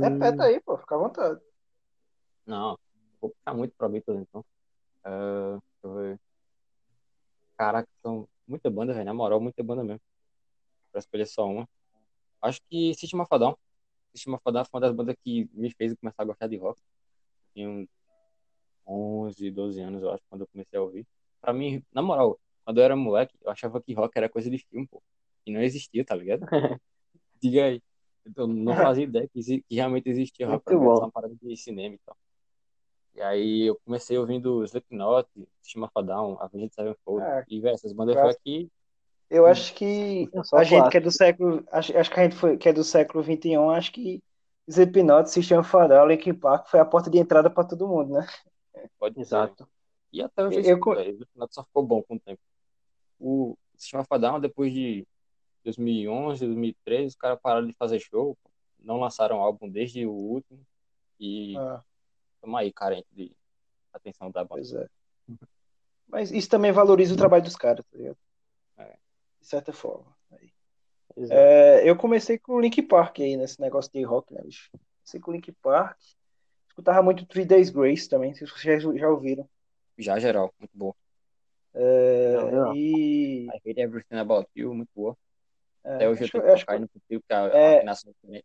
Repeta 0.00 0.44
aí, 0.44 0.60
pô, 0.60 0.76
fica 0.76 0.94
à 0.94 0.98
vontade. 0.98 1.40
Não, 2.46 2.78
vou 3.20 3.30
puxar 3.30 3.54
muito 3.54 3.74
pra 3.76 3.88
Beatles, 3.88 4.20
então. 4.20 4.44
Uh, 5.04 5.60
deixa 5.60 5.84
eu 5.84 5.94
ver. 5.94 6.20
Caraca, 7.56 7.88
são 8.02 8.28
muita 8.46 8.70
banda, 8.70 8.92
velho. 8.92 9.04
Na 9.04 9.14
moral, 9.14 9.40
muita 9.40 9.62
banda 9.62 9.84
mesmo. 9.84 10.00
Pra 10.90 11.00
escolher 11.00 11.26
só 11.26 11.44
uma. 11.46 11.68
Acho 12.40 12.60
que 12.68 12.94
System 12.94 13.20
of 13.20 13.28
a 13.32 13.38
Down. 13.38 13.56
System 14.14 14.34
of 14.34 14.42
a 14.44 14.50
Down 14.50 14.64
foi 14.64 14.78
uma 14.78 14.86
das 14.86 14.94
bandas 14.94 15.16
que 15.22 15.48
me 15.52 15.70
fez 15.70 15.94
começar 15.94 16.22
a 16.22 16.26
gostar 16.26 16.46
de 16.46 16.56
rock. 16.56 16.80
Tinha 17.54 17.68
uns 17.68 17.88
11, 18.86 19.50
12 19.50 19.80
anos, 19.80 20.02
eu 20.02 20.10
acho, 20.10 20.22
quando 20.28 20.42
eu 20.42 20.46
comecei 20.48 20.78
a 20.78 20.82
ouvir. 20.82 21.06
Pra 21.40 21.52
mim, 21.52 21.82
na 21.92 22.02
moral, 22.02 22.38
quando 22.64 22.78
eu 22.78 22.84
era 22.84 22.96
moleque, 22.96 23.36
eu 23.42 23.50
achava 23.50 23.80
que 23.80 23.92
rock 23.92 24.16
era 24.16 24.28
coisa 24.28 24.50
de 24.50 24.58
filme, 24.58 24.86
pô. 24.86 25.02
E 25.46 25.52
não 25.52 25.60
existia, 25.60 26.04
tá 26.04 26.14
ligado? 26.14 26.40
Diga 27.40 27.64
aí. 27.64 27.82
Eu 28.36 28.46
não 28.46 28.74
fazia 28.74 29.04
ideia 29.04 29.28
que, 29.28 29.40
que 29.62 29.74
realmente 29.74 30.08
existia 30.08 30.46
rock. 30.46 30.64
Pra 30.64 30.76
uma 30.76 31.10
parada 31.10 31.34
de 31.40 31.56
cinema 31.56 31.94
e 31.94 31.98
tal. 32.04 32.16
E 33.14 33.20
aí 33.20 33.62
eu 33.62 33.80
comecei 33.84 34.16
ouvindo 34.18 34.62
Slipknot, 34.64 35.28
System 35.62 35.84
of 35.84 35.92
a 35.94 36.02
Down, 36.02 36.36
Avenged 36.40 36.74
Sevenfold. 36.74 37.24
É, 37.24 37.44
e, 37.48 37.60
velho, 37.60 37.74
essas 37.74 37.92
bandas 37.92 38.14
foi 38.14 38.30
aqui 38.30 38.70
eu 39.30 39.46
acho 39.46 39.74
que 39.74 40.28
a 40.52 40.64
gente 40.64 40.88
que 40.90 40.96
é 40.96 41.00
do 41.00 41.10
século. 41.10 41.64
Acho, 41.70 41.96
acho 41.96 42.10
que 42.10 42.20
a 42.20 42.22
gente 42.22 42.36
foi, 42.36 42.56
que 42.56 42.68
é 42.68 42.72
do 42.72 42.82
século 42.82 43.22
XXI, 43.22 43.56
acho 43.74 43.92
que 43.92 44.22
Slipknot, 44.66 45.30
System 45.30 45.58
of 45.58 45.76
a 45.76 45.86
Down, 45.86 46.06
Linkin 46.06 46.34
Park 46.34 46.68
foi 46.68 46.80
a 46.80 46.84
porta 46.84 47.10
de 47.10 47.18
entrada 47.18 47.50
para 47.50 47.64
todo 47.68 47.88
mundo, 47.88 48.14
né? 48.14 48.26
Pode 48.98 49.20
Exato. 49.20 49.68
E 50.12 50.22
até 50.22 50.42
o 50.42 50.52
Slipknot 50.52 51.54
só 51.54 51.62
ficou 51.64 51.82
bom 51.82 52.02
com 52.02 52.16
o 52.16 52.20
tempo. 52.20 52.40
O 53.18 53.56
System 53.76 54.00
of 54.00 54.08
a 54.10 54.18
Down, 54.18 54.40
depois 54.40 54.72
de 54.72 55.06
2011, 55.64 56.46
2013, 56.46 57.06
os 57.08 57.16
caras 57.16 57.38
pararam 57.42 57.66
de 57.66 57.74
fazer 57.74 58.00
show, 58.00 58.36
não 58.78 58.98
lançaram 58.98 59.42
álbum 59.42 59.68
desde 59.68 60.06
o 60.06 60.12
último 60.12 60.60
e 61.20 61.56
ah. 61.58 61.82
estamos 62.34 62.60
aí 62.60 62.72
carente 62.72 63.08
de 63.12 63.32
atenção 63.92 64.30
da 64.30 64.42
banda. 64.42 64.62
Pois 64.62 64.72
é. 64.72 64.88
Mas 66.06 66.30
isso 66.30 66.48
também 66.48 66.72
valoriza 66.72 67.12
o 67.12 67.18
trabalho 67.18 67.42
dos 67.42 67.56
caras, 67.56 67.84
tá 67.90 67.98
ligado? 67.98 68.16
De 69.40 69.46
certa 69.46 69.72
forma. 69.72 70.16
É, 71.30 71.88
eu 71.88 71.96
comecei 71.96 72.38
com 72.38 72.54
o 72.54 72.60
Link 72.60 72.80
Park 72.82 73.20
aí, 73.20 73.36
nesse 73.36 73.60
negócio 73.60 73.90
de 73.92 74.02
rock, 74.02 74.32
né, 74.32 74.40
bicho? 74.42 74.70
Comecei 75.00 75.20
com 75.20 75.30
o 75.30 75.34
Link 75.34 75.50
Park. 75.52 75.98
Escutava 76.68 77.02
muito 77.02 77.26
Three 77.26 77.44
Days 77.44 77.70
Grace 77.70 78.08
também, 78.08 78.34
vocês 78.34 78.50
já, 78.60 78.78
já 78.78 79.08
ouviram. 79.08 79.48
Já, 79.96 80.18
geral, 80.18 80.54
muito 80.60 80.70
boa. 80.72 80.94
É, 81.74 82.32
não, 82.36 82.50
não. 82.50 82.74
E... 82.74 83.46
I 83.46 83.70
Hate 83.70 83.80
Everything 83.80 84.16
About 84.16 84.48
You, 84.54 84.72
muito 84.74 84.90
boa. 84.94 85.16
É, 85.84 85.94
Até 85.94 86.08
hoje 86.08 86.24
acho, 86.24 86.36
eu 86.36 86.42
tenho 86.42 86.54
que 86.54 86.60
tocar 86.60 86.80
no 86.80 86.88
perfil, 86.88 87.22
que 87.26 87.34
a, 87.34 87.46
é, 87.46 87.76
afinação 87.78 88.12
também. 88.22 88.44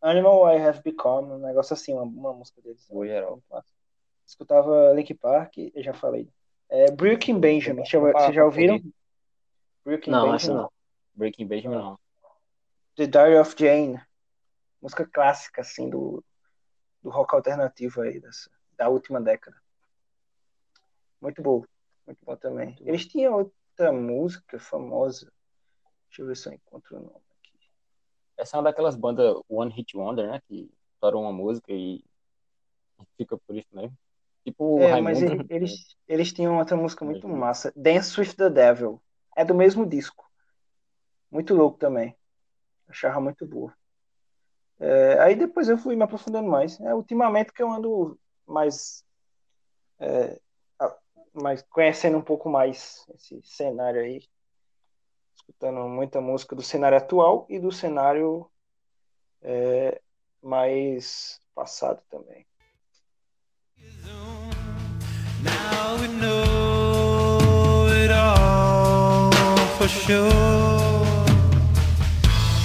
Animal 0.00 0.56
I 0.56 0.60
Have 0.60 0.82
Become, 0.82 1.32
um 1.32 1.38
negócio 1.38 1.74
assim, 1.74 1.92
uma, 1.92 2.02
uma 2.02 2.32
música 2.32 2.60
deles. 2.60 2.86
Boa, 2.88 3.06
geral. 3.06 3.40
Escutava 4.26 4.92
Link 4.92 5.14
Park, 5.14 5.58
eu 5.58 5.82
já 5.82 5.94
falei. 5.94 6.28
É, 6.68 6.90
Breaking 6.90 7.38
Benjamin, 7.38 7.84
vocês 7.84 8.34
já 8.34 8.44
ouviram? 8.44 8.80
Breaking 9.86 10.10
não, 10.10 10.32
Benjamin. 10.32 10.36
essa 10.36 10.52
não. 10.52 10.72
Breaking 11.14 11.46
Benjamin 11.46 11.76
não. 11.76 11.98
The 12.96 13.06
Diary 13.06 13.38
of 13.38 13.54
Jane. 13.56 14.00
Música 14.82 15.06
clássica, 15.06 15.60
assim, 15.60 15.88
do, 15.88 16.24
do 17.00 17.08
rock 17.08 17.36
alternativo 17.36 18.00
aí, 18.00 18.18
dessa, 18.18 18.50
da 18.76 18.88
última 18.88 19.20
década. 19.20 19.56
Muito 21.20 21.40
bom. 21.40 21.62
Muito 22.04 22.18
bom 22.24 22.36
também. 22.36 22.66
Muito 22.66 22.88
Eles 22.88 23.04
bom. 23.04 23.10
tinham 23.10 23.34
outra 23.34 23.92
música 23.92 24.58
famosa. 24.58 25.32
Deixa 26.08 26.22
eu 26.22 26.26
ver 26.26 26.36
se 26.36 26.48
eu 26.48 26.54
encontro 26.54 26.96
o 26.96 27.00
nome 27.00 27.22
aqui. 27.38 27.52
Essa 28.36 28.56
é 28.56 28.58
uma 28.58 28.64
daquelas 28.64 28.96
bandas 28.96 29.40
One 29.48 29.72
Hit 29.72 29.96
Wonder, 29.96 30.28
né? 30.28 30.40
Que 30.48 30.68
estouram 30.94 31.20
uma 31.20 31.32
música 31.32 31.72
e 31.72 32.04
fica 33.16 33.38
por 33.38 33.54
isso 33.54 33.68
mesmo. 33.72 33.96
Tipo 34.44 34.80
é, 34.80 35.00
mas 35.00 35.22
eles, 35.22 35.46
eles, 35.48 35.96
eles 36.08 36.32
tinham 36.32 36.58
outra 36.58 36.76
música 36.76 37.04
muito 37.04 37.28
massa. 37.28 37.72
Dance 37.76 38.18
with 38.20 38.34
the 38.34 38.50
Devil. 38.50 39.00
É 39.36 39.44
do 39.44 39.54
mesmo 39.54 39.86
disco. 39.86 40.28
Muito 41.30 41.54
louco 41.54 41.78
também. 41.78 42.16
Achava 42.88 43.20
muito 43.20 43.46
boa. 43.46 43.72
É, 44.80 45.20
aí 45.20 45.36
depois 45.36 45.68
eu 45.68 45.78
fui 45.78 45.94
me 45.94 46.02
aprofundando 46.02 46.48
mais. 46.48 46.80
É 46.80 46.94
ultimamente 46.94 47.52
que 47.52 47.62
eu 47.62 47.70
ando 47.70 48.18
mais, 48.46 49.04
é, 50.00 50.40
mais 51.32 51.62
conhecendo 51.62 52.16
um 52.16 52.22
pouco 52.22 52.48
mais 52.48 53.06
esse 53.14 53.40
cenário 53.44 54.00
aí. 54.00 54.26
Escutando 55.36 55.86
muita 55.88 56.20
música 56.20 56.56
do 56.56 56.62
cenário 56.62 56.98
atual 56.98 57.46
e 57.48 57.58
do 57.58 57.70
cenário 57.70 58.50
é, 59.42 60.00
mais 60.42 61.40
passado 61.54 62.02
também. 62.10 62.46
Now 65.42 65.96
we 66.00 66.08
know 66.08 66.55
for 69.88 70.00
sure. 70.00 71.26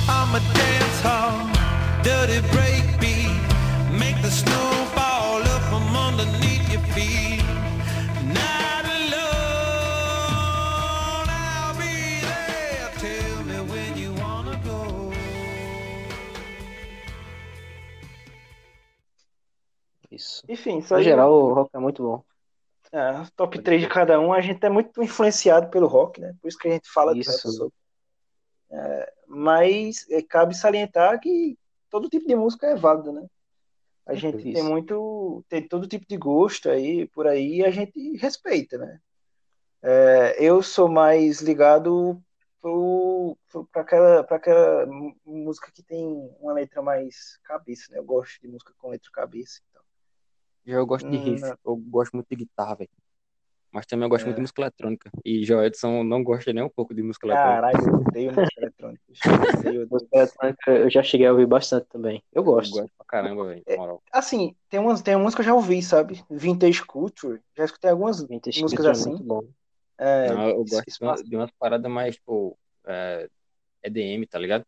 I'm 0.09 0.33
a 0.33 0.39
dance 0.57 1.01
hall, 1.01 1.49
dirty 2.03 2.39
breakbeat, 2.47 3.37
make 3.99 4.19
the 4.21 4.31
snow 4.31 4.85
fall 4.95 5.41
up 5.43 5.61
from 5.69 5.95
underneath 5.95 6.71
your 6.71 6.81
feet. 6.95 7.43
Not 8.39 8.85
alone, 8.97 9.27
I'll 11.29 11.75
be 11.77 12.21
there. 12.25 12.89
Tell 12.97 13.43
me 13.43 13.57
when 13.71 13.97
you 13.97 14.13
wanna 14.13 14.59
go. 14.65 15.11
Isso. 20.09 20.43
Enfim, 20.47 20.81
só. 20.81 20.95
No 20.95 21.03
geral, 21.03 21.31
o 21.31 21.53
rock 21.53 21.69
é 21.73 21.79
muito 21.79 22.01
bom. 22.03 22.30
É, 22.91 23.23
top 23.35 23.61
3 23.61 23.81
de 23.81 23.87
cada 23.87 24.19
um, 24.19 24.33
a 24.33 24.41
gente 24.41 24.63
é 24.65 24.69
muito 24.69 25.01
influenciado 25.01 25.69
pelo 25.69 25.87
rock, 25.87 26.19
né? 26.19 26.35
Por 26.41 26.47
isso 26.47 26.57
que 26.57 26.67
a 26.67 26.71
gente 26.71 26.89
fala 26.89 27.17
isso. 27.17 27.51
sobre. 27.51 27.73
É, 28.69 29.13
mas 29.27 30.05
é, 30.09 30.21
cabe 30.21 30.55
salientar 30.55 31.19
que 31.19 31.57
todo 31.89 32.09
tipo 32.09 32.27
de 32.27 32.35
música 32.35 32.67
é 32.67 32.75
válido, 32.75 33.11
né? 33.11 33.25
A 34.05 34.13
gente 34.13 34.37
isso. 34.37 34.53
tem 34.53 34.63
muito, 34.63 35.43
tem 35.47 35.65
todo 35.65 35.87
tipo 35.87 36.05
de 36.07 36.17
gosto 36.17 36.69
aí, 36.69 37.07
por 37.07 37.27
aí, 37.27 37.57
e 37.57 37.65
a 37.65 37.71
gente 37.71 38.17
respeita, 38.17 38.77
né? 38.77 38.99
É, 39.81 40.35
eu 40.39 40.61
sou 40.61 40.87
mais 40.87 41.41
ligado 41.41 42.21
para 43.71 43.81
aquela, 43.81 44.19
aquela 44.21 44.85
música 45.25 45.71
que 45.71 45.81
tem 45.81 46.05
uma 46.39 46.53
letra 46.53 46.81
mais 46.81 47.37
cabeça, 47.43 47.91
né? 47.91 47.99
Eu 47.99 48.03
gosto 48.03 48.39
de 48.41 48.47
música 48.47 48.73
com 48.77 48.89
letra 48.89 49.09
cabeça. 49.11 49.61
Eu 50.65 50.85
gosto 50.85 51.09
de 51.09 51.17
riff, 51.17 51.43
hum, 51.43 51.55
eu 51.65 51.75
gosto 51.75 52.13
muito 52.13 52.27
de 52.29 52.35
guitarra, 52.35 52.75
velho. 52.75 52.89
Mas 53.71 53.85
também 53.85 54.05
eu 54.05 54.09
gosto 54.09 54.23
é. 54.23 54.25
muito 54.25 54.35
de 54.35 54.41
música 54.41 54.61
eletrônica. 54.61 55.09
E 55.23 55.45
Joel 55.45 55.65
Edson 55.65 56.03
não 56.03 56.21
gosta 56.21 56.51
nem 56.51 56.63
um 56.63 56.69
pouco 56.69 56.93
de 56.93 57.01
música 57.01 57.25
eletrônica. 57.25 57.61
Caralho, 57.61 57.87
eu 57.87 57.95
odeio 57.95 58.33
música 58.33 58.61
eletrônica. 58.61 59.03
música 59.89 60.17
eletrônica 60.17 60.71
eu 60.71 60.89
já 60.89 61.01
cheguei 61.01 61.25
a 61.25 61.31
ouvir 61.31 61.45
bastante 61.45 61.87
também. 61.87 62.21
Eu 62.33 62.43
gosto. 62.43 62.75
Eu 62.75 62.81
gosto 62.81 62.93
pra 62.97 63.05
caramba, 63.05 63.45
velho. 63.45 63.63
É, 63.65 63.77
assim, 64.11 64.53
tem 64.69 64.79
umas, 64.79 65.01
tem 65.01 65.15
umas 65.15 65.33
que 65.33 65.39
eu 65.39 65.45
já 65.45 65.53
ouvi, 65.53 65.81
sabe? 65.81 66.21
Vintage 66.29 66.83
Culture. 66.83 67.39
Já 67.55 67.63
escutei 67.63 67.89
algumas 67.91 68.21
Vintage 68.21 68.61
músicas 68.61 68.85
é 68.85 68.91
assim. 68.91 69.09
É 69.09 69.11
muito 69.13 69.23
bom. 69.23 69.43
É, 69.97 70.33
não, 70.33 70.49
eu 70.49 70.65
gosto 70.65 70.83
de, 70.85 71.05
uma, 71.05 71.15
de 71.15 71.35
umas 71.35 71.51
paradas 71.51 71.89
mais, 71.89 72.15
tipo, 72.15 72.57
é, 72.85 73.29
EDM, 73.83 74.25
tá 74.27 74.37
ligado? 74.37 74.65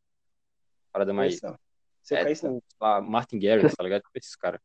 Parada 0.94 1.14
mais. 1.14 1.34
Isso, 1.34 1.56
Você 2.02 2.16
é, 2.16 2.34
tipo, 2.34 2.64
Martin 3.02 3.39
Garrix, 3.39 3.76
tá 3.76 3.84
ligado? 3.84 4.04
Tipo 4.04 4.18
esses 4.18 4.36
caras. 4.36 4.62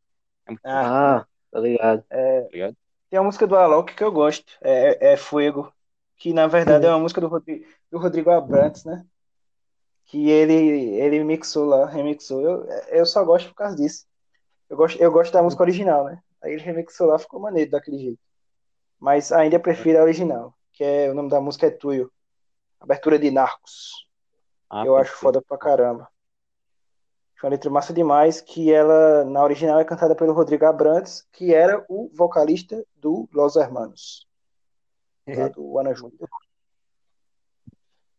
É 0.48 0.50
muito 0.50 0.60
ah, 0.64 1.26
tá 1.50 1.60
ligado. 1.60 2.04
É, 2.08 2.42
tá 2.42 2.48
ligado? 2.50 2.76
Tem 3.10 3.18
uma 3.18 3.26
música 3.26 3.46
do 3.46 3.56
Alok 3.56 3.94
que 3.94 4.02
eu 4.02 4.12
gosto, 4.12 4.52
é, 4.62 5.12
é 5.12 5.16
Fuego, 5.16 5.72
que 6.16 6.32
na 6.32 6.46
verdade 6.46 6.86
é 6.86 6.88
uma 6.88 6.98
música 6.98 7.20
do 7.20 7.28
Rodrigo, 7.28 7.66
do 7.90 7.98
Rodrigo 7.98 8.30
Abrantes, 8.30 8.84
né? 8.84 9.04
Que 10.06 10.30
ele, 10.30 10.54
ele 10.54 11.22
mixou 11.22 11.66
lá, 11.66 11.86
remixou. 11.86 12.40
Eu, 12.40 12.64
eu 12.88 13.06
só 13.06 13.24
gosto 13.24 13.48
por 13.48 13.54
causa 13.54 13.76
disso. 13.76 14.06
Eu 14.68 14.76
gosto, 14.76 15.00
eu 15.00 15.10
gosto 15.10 15.32
da 15.32 15.42
música 15.42 15.62
original, 15.62 16.04
né? 16.04 16.22
Aí 16.42 16.52
ele 16.52 16.62
remixou 16.62 17.06
lá, 17.06 17.18
ficou 17.18 17.40
maneiro 17.40 17.70
daquele 17.70 17.98
jeito. 17.98 18.20
Mas 18.98 19.32
ainda 19.32 19.58
prefiro 19.58 19.98
a 19.98 20.02
original, 20.02 20.54
que 20.72 20.82
é 20.82 21.10
o 21.10 21.14
nome 21.14 21.28
da 21.28 21.40
música 21.40 21.66
é 21.66 21.70
Tuyo. 21.70 22.10
Abertura 22.80 23.18
de 23.18 23.30
Narcos. 23.30 24.06
Ah, 24.70 24.84
eu 24.84 24.96
acho 24.96 25.12
foda 25.12 25.42
pra 25.42 25.58
caramba. 25.58 26.08
Foi 27.38 27.48
uma 27.48 27.54
letra 27.54 27.70
massa 27.70 27.92
demais, 27.92 28.40
que 28.40 28.72
ela, 28.72 29.24
na 29.24 29.44
original, 29.44 29.78
é 29.78 29.84
cantada 29.84 30.14
pelo 30.14 30.32
Rodrigo 30.32 30.64
Abrantes, 30.66 31.24
que 31.32 31.54
era 31.54 31.84
o 31.88 32.10
vocalista 32.12 32.84
do 32.96 33.28
Los 33.32 33.54
Hermanos. 33.54 34.26
Uhum. 35.26 35.48
do 35.50 35.78
Ana 35.78 35.94
Júnior. 35.94 36.28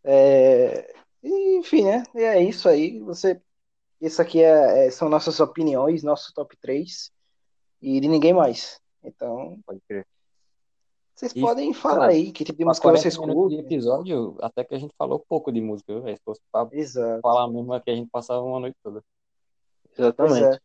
É, 0.03 0.95
enfim, 1.21 1.83
né? 1.83 2.03
E 2.15 2.21
é 2.21 2.41
isso 2.41 2.69
aí. 2.69 2.99
Você, 3.01 3.41
isso 3.99 4.21
aqui 4.21 4.41
é, 4.41 4.87
é, 4.87 4.91
são 4.91 5.09
nossas 5.09 5.41
opiniões, 5.41 6.01
nosso 6.01 6.33
top 6.33 6.55
3 6.57 7.11
e 7.81 7.99
de 7.99 8.07
ninguém 8.07 8.31
mais. 8.31 8.79
Então, 9.03 9.59
pode 9.65 9.81
crer. 9.81 10.07
Vocês 11.19 11.33
e, 11.35 11.41
podem 11.41 11.73
falar 11.73 11.99
cara, 11.99 12.11
aí 12.13 12.31
que 12.31 12.45
tipo 12.45 12.57
de 12.57 12.63
música 12.63 12.89
vocês. 12.91 13.13
De 13.13 13.55
episódio, 13.57 14.37
até 14.41 14.63
que 14.63 14.73
a 14.73 14.79
gente 14.79 14.93
falou 14.97 15.19
pouco 15.19 15.51
de 15.51 15.59
música, 15.59 15.99
viu, 15.99 16.15
Se 16.15 16.23
fosse 16.23 16.39
pra 16.49 16.65
Exato. 16.71 17.19
falar 17.21 17.45
mesmo 17.49 17.73
aqui, 17.73 17.91
a 17.91 17.95
gente 17.95 18.09
passava 18.09 18.41
uma 18.41 18.61
noite 18.61 18.77
toda. 18.81 19.03
Exatamente. 19.97 20.61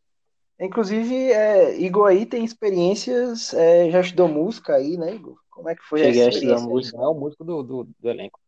É. 0.57 0.65
Inclusive, 0.65 1.33
é, 1.33 1.77
Igor 1.77 2.07
aí 2.07 2.25
tem 2.25 2.45
experiências, 2.45 3.53
é, 3.53 3.91
já 3.91 3.99
estudou 3.99 4.29
música 4.29 4.75
aí, 4.75 4.95
né, 4.95 5.13
Igor? 5.13 5.37
Como 5.49 5.67
é 5.67 5.75
que 5.75 5.83
foi 5.83 5.99
Cheguei 5.99 6.23
a 6.23 6.29
estudar 6.29 6.61
música. 6.61 6.97
É 7.01 7.05
o 7.05 7.13
músico 7.13 7.43
do, 7.43 7.61
do, 7.61 7.83
do 7.83 8.09
elenco. 8.09 8.39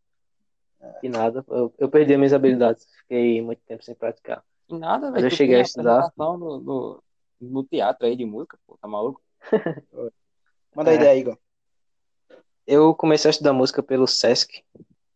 É. 0.80 0.99
E 1.03 1.10
nada, 1.10 1.43
eu, 1.49 1.74
eu 1.78 1.89
perdi 1.89 2.14
as 2.14 2.20
minhas 2.20 2.34
habilidades, 2.34 2.88
fiquei 3.01 3.41
muito 3.41 3.62
tempo 3.68 3.84
sem 3.84 3.93
praticar. 3.93 4.41
E 4.70 4.78
nada, 4.78 5.12
velho. 5.12 5.26
Eu 5.26 5.30
cheguei 5.30 5.58
a 5.58 5.62
estudar. 5.62 6.10
No, 6.16 6.38
no, 6.38 7.03
no, 7.41 7.64
teatro 7.66 8.08
aí 8.08 8.16
de 8.16 8.24
música, 8.24 8.58
pô, 8.66 8.78
tá 8.82 8.88
maluco? 8.88 9.22
Manda 10.74 10.91
a 10.91 10.93
é. 10.93 10.95
ideia, 10.95 11.20
Igor. 11.20 11.38
Eu 12.68 12.93
comecei 12.93 13.30
a 13.30 13.32
estudar 13.32 13.53
música 13.53 13.82
pelo 13.82 14.05
Sesc 14.05 14.61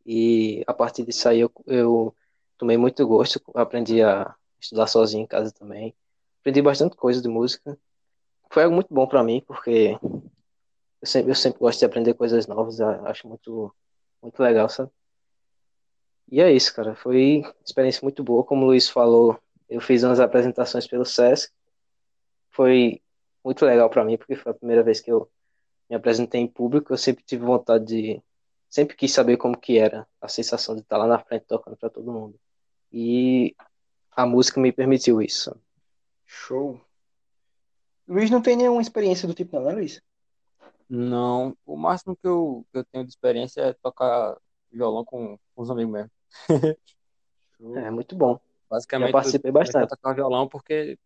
e 0.06 0.64
a 0.66 0.74
partir 0.74 1.04
disso 1.06 1.28
aí 1.28 1.42
eu, 1.42 1.52
eu 1.68 2.16
tomei 2.58 2.78
muito 2.78 3.06
gosto, 3.06 3.42
aprendi 3.54 4.02
a 4.02 4.34
estudar 4.58 4.88
sozinho 4.88 5.24
em 5.24 5.28
casa 5.28 5.52
também. 5.52 5.94
Aprendi 6.40 6.62
bastante 6.62 6.96
coisa 6.96 7.22
de 7.22 7.28
música. 7.28 7.78
Foi 8.50 8.64
algo 8.64 8.74
muito 8.74 8.94
bom 8.94 9.06
para 9.06 9.22
mim, 9.22 9.44
porque 9.46 10.00
eu 11.02 11.08
sempre, 11.08 11.32
eu 11.32 11.36
sempre 11.36 11.60
gosto 11.60 11.80
de 11.80 11.86
aprender 11.86 12.14
coisas 12.14 12.48
novas, 12.48 12.80
acho 12.80 13.28
muito, 13.28 13.76
muito 14.24 14.42
legal, 14.42 14.70
sabe? 14.70 14.90
E 16.32 16.40
é 16.40 16.50
isso, 16.50 16.74
cara. 16.74 16.96
Foi 16.96 17.44
experiência 17.66 18.00
muito 18.02 18.24
boa. 18.24 18.46
Como 18.46 18.64
o 18.64 18.68
Luiz 18.68 18.88
falou, 18.88 19.38
eu 19.68 19.82
fiz 19.82 20.04
umas 20.04 20.22
apresentações 20.22 20.88
pelo 20.88 21.04
SESC. 21.04 21.52
Foi 22.50 23.02
muito 23.44 23.66
legal 23.66 23.90
para 23.90 24.06
mim, 24.06 24.18
porque 24.18 24.38
foi 24.38 24.54
a 24.54 24.56
primeira 24.56 24.84
vez 24.84 25.02
que 25.02 25.12
eu 25.12 25.30
me 25.92 25.98
apresentei 25.98 26.40
em 26.40 26.48
público, 26.48 26.94
eu 26.94 26.98
sempre 26.98 27.22
tive 27.22 27.44
vontade 27.44 27.86
de. 27.86 28.24
Sempre 28.70 28.96
quis 28.96 29.12
saber 29.12 29.36
como 29.36 29.60
que 29.60 29.78
era 29.78 30.08
a 30.22 30.30
sensação 30.30 30.74
de 30.74 30.80
estar 30.80 30.96
lá 30.96 31.06
na 31.06 31.20
frente 31.20 31.44
tocando 31.46 31.76
para 31.76 31.90
todo 31.90 32.14
mundo. 32.14 32.40
E 32.90 33.54
a 34.10 34.26
música 34.26 34.62
me 34.62 34.72
permitiu 34.72 35.22
isso. 35.22 35.54
Show. 36.26 36.80
Luiz 38.08 38.32
não 38.32 38.42
tem 38.42 38.56
nenhuma 38.56 38.82
experiência 38.82 39.28
do 39.28 39.34
tipo, 39.34 39.58
não, 39.58 39.66
né, 39.66 39.74
Luiz? 39.74 40.02
Não. 40.88 41.58
O 41.66 41.76
máximo 41.76 42.16
que 42.16 42.26
eu, 42.26 42.66
que 42.72 42.78
eu 42.78 42.86
tenho 42.86 43.04
de 43.04 43.10
experiência 43.10 43.60
é 43.60 43.74
tocar 43.74 44.38
violão 44.72 45.04
com, 45.04 45.38
com 45.54 45.62
os 45.62 45.70
amigos 45.70 45.92
mesmo. 45.92 46.12
é 47.76 47.92
muito 47.92 48.16
bom. 48.16 48.40
Basicamente, 48.70 49.10
eu 49.10 49.12
participei 49.12 49.52
bastante. 49.52 49.84
Eu 49.92 49.98
tocar 49.98 50.14
violão 50.14 50.48
porque, 50.48 50.98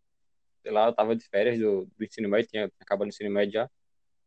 sei 0.61 0.71
lá, 0.71 0.86
eu 0.86 0.93
tava 0.93 1.15
de 1.15 1.27
férias 1.27 1.57
do, 1.57 1.88
do 1.97 2.03
ensino 2.03 2.29
médio, 2.29 2.51
tinha 2.51 2.71
acabado 2.79 3.07
o 3.07 3.09
ensino 3.09 3.31
médio 3.31 3.53
já. 3.53 3.69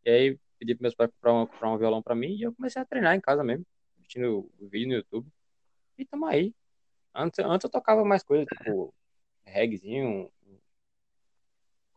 E 0.04 0.10
aí 0.10 0.38
pedi 0.58 0.74
para 0.74 0.82
meus 0.82 0.94
pais 0.94 1.10
comprar, 1.10 1.32
uma, 1.32 1.46
comprar 1.46 1.70
um 1.70 1.78
violão 1.78 2.02
para 2.02 2.14
mim 2.14 2.34
e 2.34 2.42
eu 2.42 2.54
comecei 2.54 2.80
a 2.80 2.84
treinar 2.84 3.14
em 3.14 3.20
casa 3.20 3.44
mesmo, 3.44 3.64
assistindo 3.98 4.50
o 4.58 4.68
vídeo 4.68 4.88
no 4.88 4.94
YouTube. 4.94 5.28
E 5.96 6.04
tamo 6.04 6.26
aí. 6.26 6.54
Antes, 7.14 7.38
antes 7.40 7.64
eu 7.64 7.70
tocava 7.70 8.04
mais 8.04 8.22
coisas, 8.22 8.46
tipo 8.46 8.94
reggaezinho, 9.44 10.30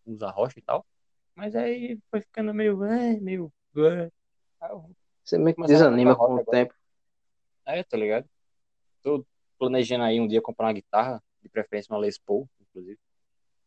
uns 0.06 0.22
arrocha 0.22 0.58
e 0.58 0.62
tal. 0.62 0.86
Mas 1.36 1.56
aí 1.56 2.00
foi 2.10 2.22
ficando 2.22 2.54
meio, 2.54 2.84
é, 2.84 3.20
meio. 3.20 3.52
É. 3.78 4.12
Você 5.24 5.38
meio 5.38 5.56
que 5.56 5.64
desanima 5.64 6.16
com 6.16 6.36
o 6.36 6.46
tempo. 6.46 6.74
É, 7.66 7.84
tá 7.84 7.98
ligado? 7.98 8.28
Tô, 9.02 9.26
planejando 9.58 10.04
aí 10.04 10.20
um 10.20 10.28
dia 10.28 10.42
comprar 10.42 10.68
uma 10.68 10.74
guitarra, 10.74 11.24
de 11.42 11.50
preferência 11.50 11.94
uma 11.94 12.00
Les 12.00 12.18
Paul, 12.18 12.50
inclusive. 12.60 13.00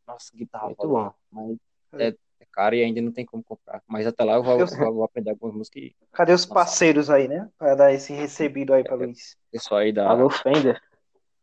Nossa, 0.07 0.37
guitarra 0.37 0.67
Muito 0.67 0.89
bom. 0.89 1.15
Mas 1.31 1.59
é, 2.01 2.17
é 2.55 2.65
caro 2.65 2.75
e 2.75 2.83
ainda 2.83 3.01
não 3.01 3.13
tem 3.13 3.27
como 3.27 3.43
comprar. 3.43 3.83
Mas 3.87 4.07
até 4.07 4.23
lá 4.25 4.35
eu 4.35 4.43
vou, 4.43 4.61
eu 4.61 4.95
vou 4.95 5.05
aprender 5.05 5.31
algumas 5.31 5.55
músicas. 5.55 5.91
Cadê 6.13 6.33
os 6.33 6.47
parceiros 6.47 7.11
aí, 7.11 7.27
né? 7.27 7.49
Para 7.59 7.75
dar 7.75 7.93
esse 7.93 8.13
recebido 8.13 8.73
aí 8.73 8.85
para 8.85 8.95
Luiz. 8.95 9.37
Pessoal 9.51 9.81
aí 9.81 9.93
da. 9.93 10.09
Alô, 10.09 10.31
Fender. 10.31 10.81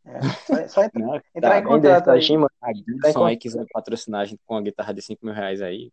É, 0.05 0.21
só, 0.21 0.67
só 0.67 0.83
entrar, 0.85 1.01
não, 1.01 1.15
entrar 1.35 1.49
tá, 1.49 1.59
em 1.59 1.63
contato 1.63 2.09
aí. 2.09 2.19
A 2.61 2.73
Gibson 2.73 3.25
aí 3.25 3.37
quiser 3.37 3.65
patrocinar 3.71 4.21
a 4.21 4.25
gente 4.25 4.41
com 4.45 4.55
uma 4.55 4.61
guitarra 4.61 4.93
de 4.93 5.01
5 5.01 5.25
mil 5.25 5.33
reais 5.33 5.61
aí. 5.61 5.91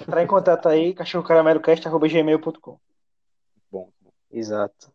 Entrar 0.00 0.22
em 0.22 0.26
contato 0.26 0.68
aí, 0.68 0.94
cachorrocaramelocast.gmail.com 0.94 2.78
Bom, 3.70 3.90
bom. 4.00 4.12
Exato. 4.30 4.90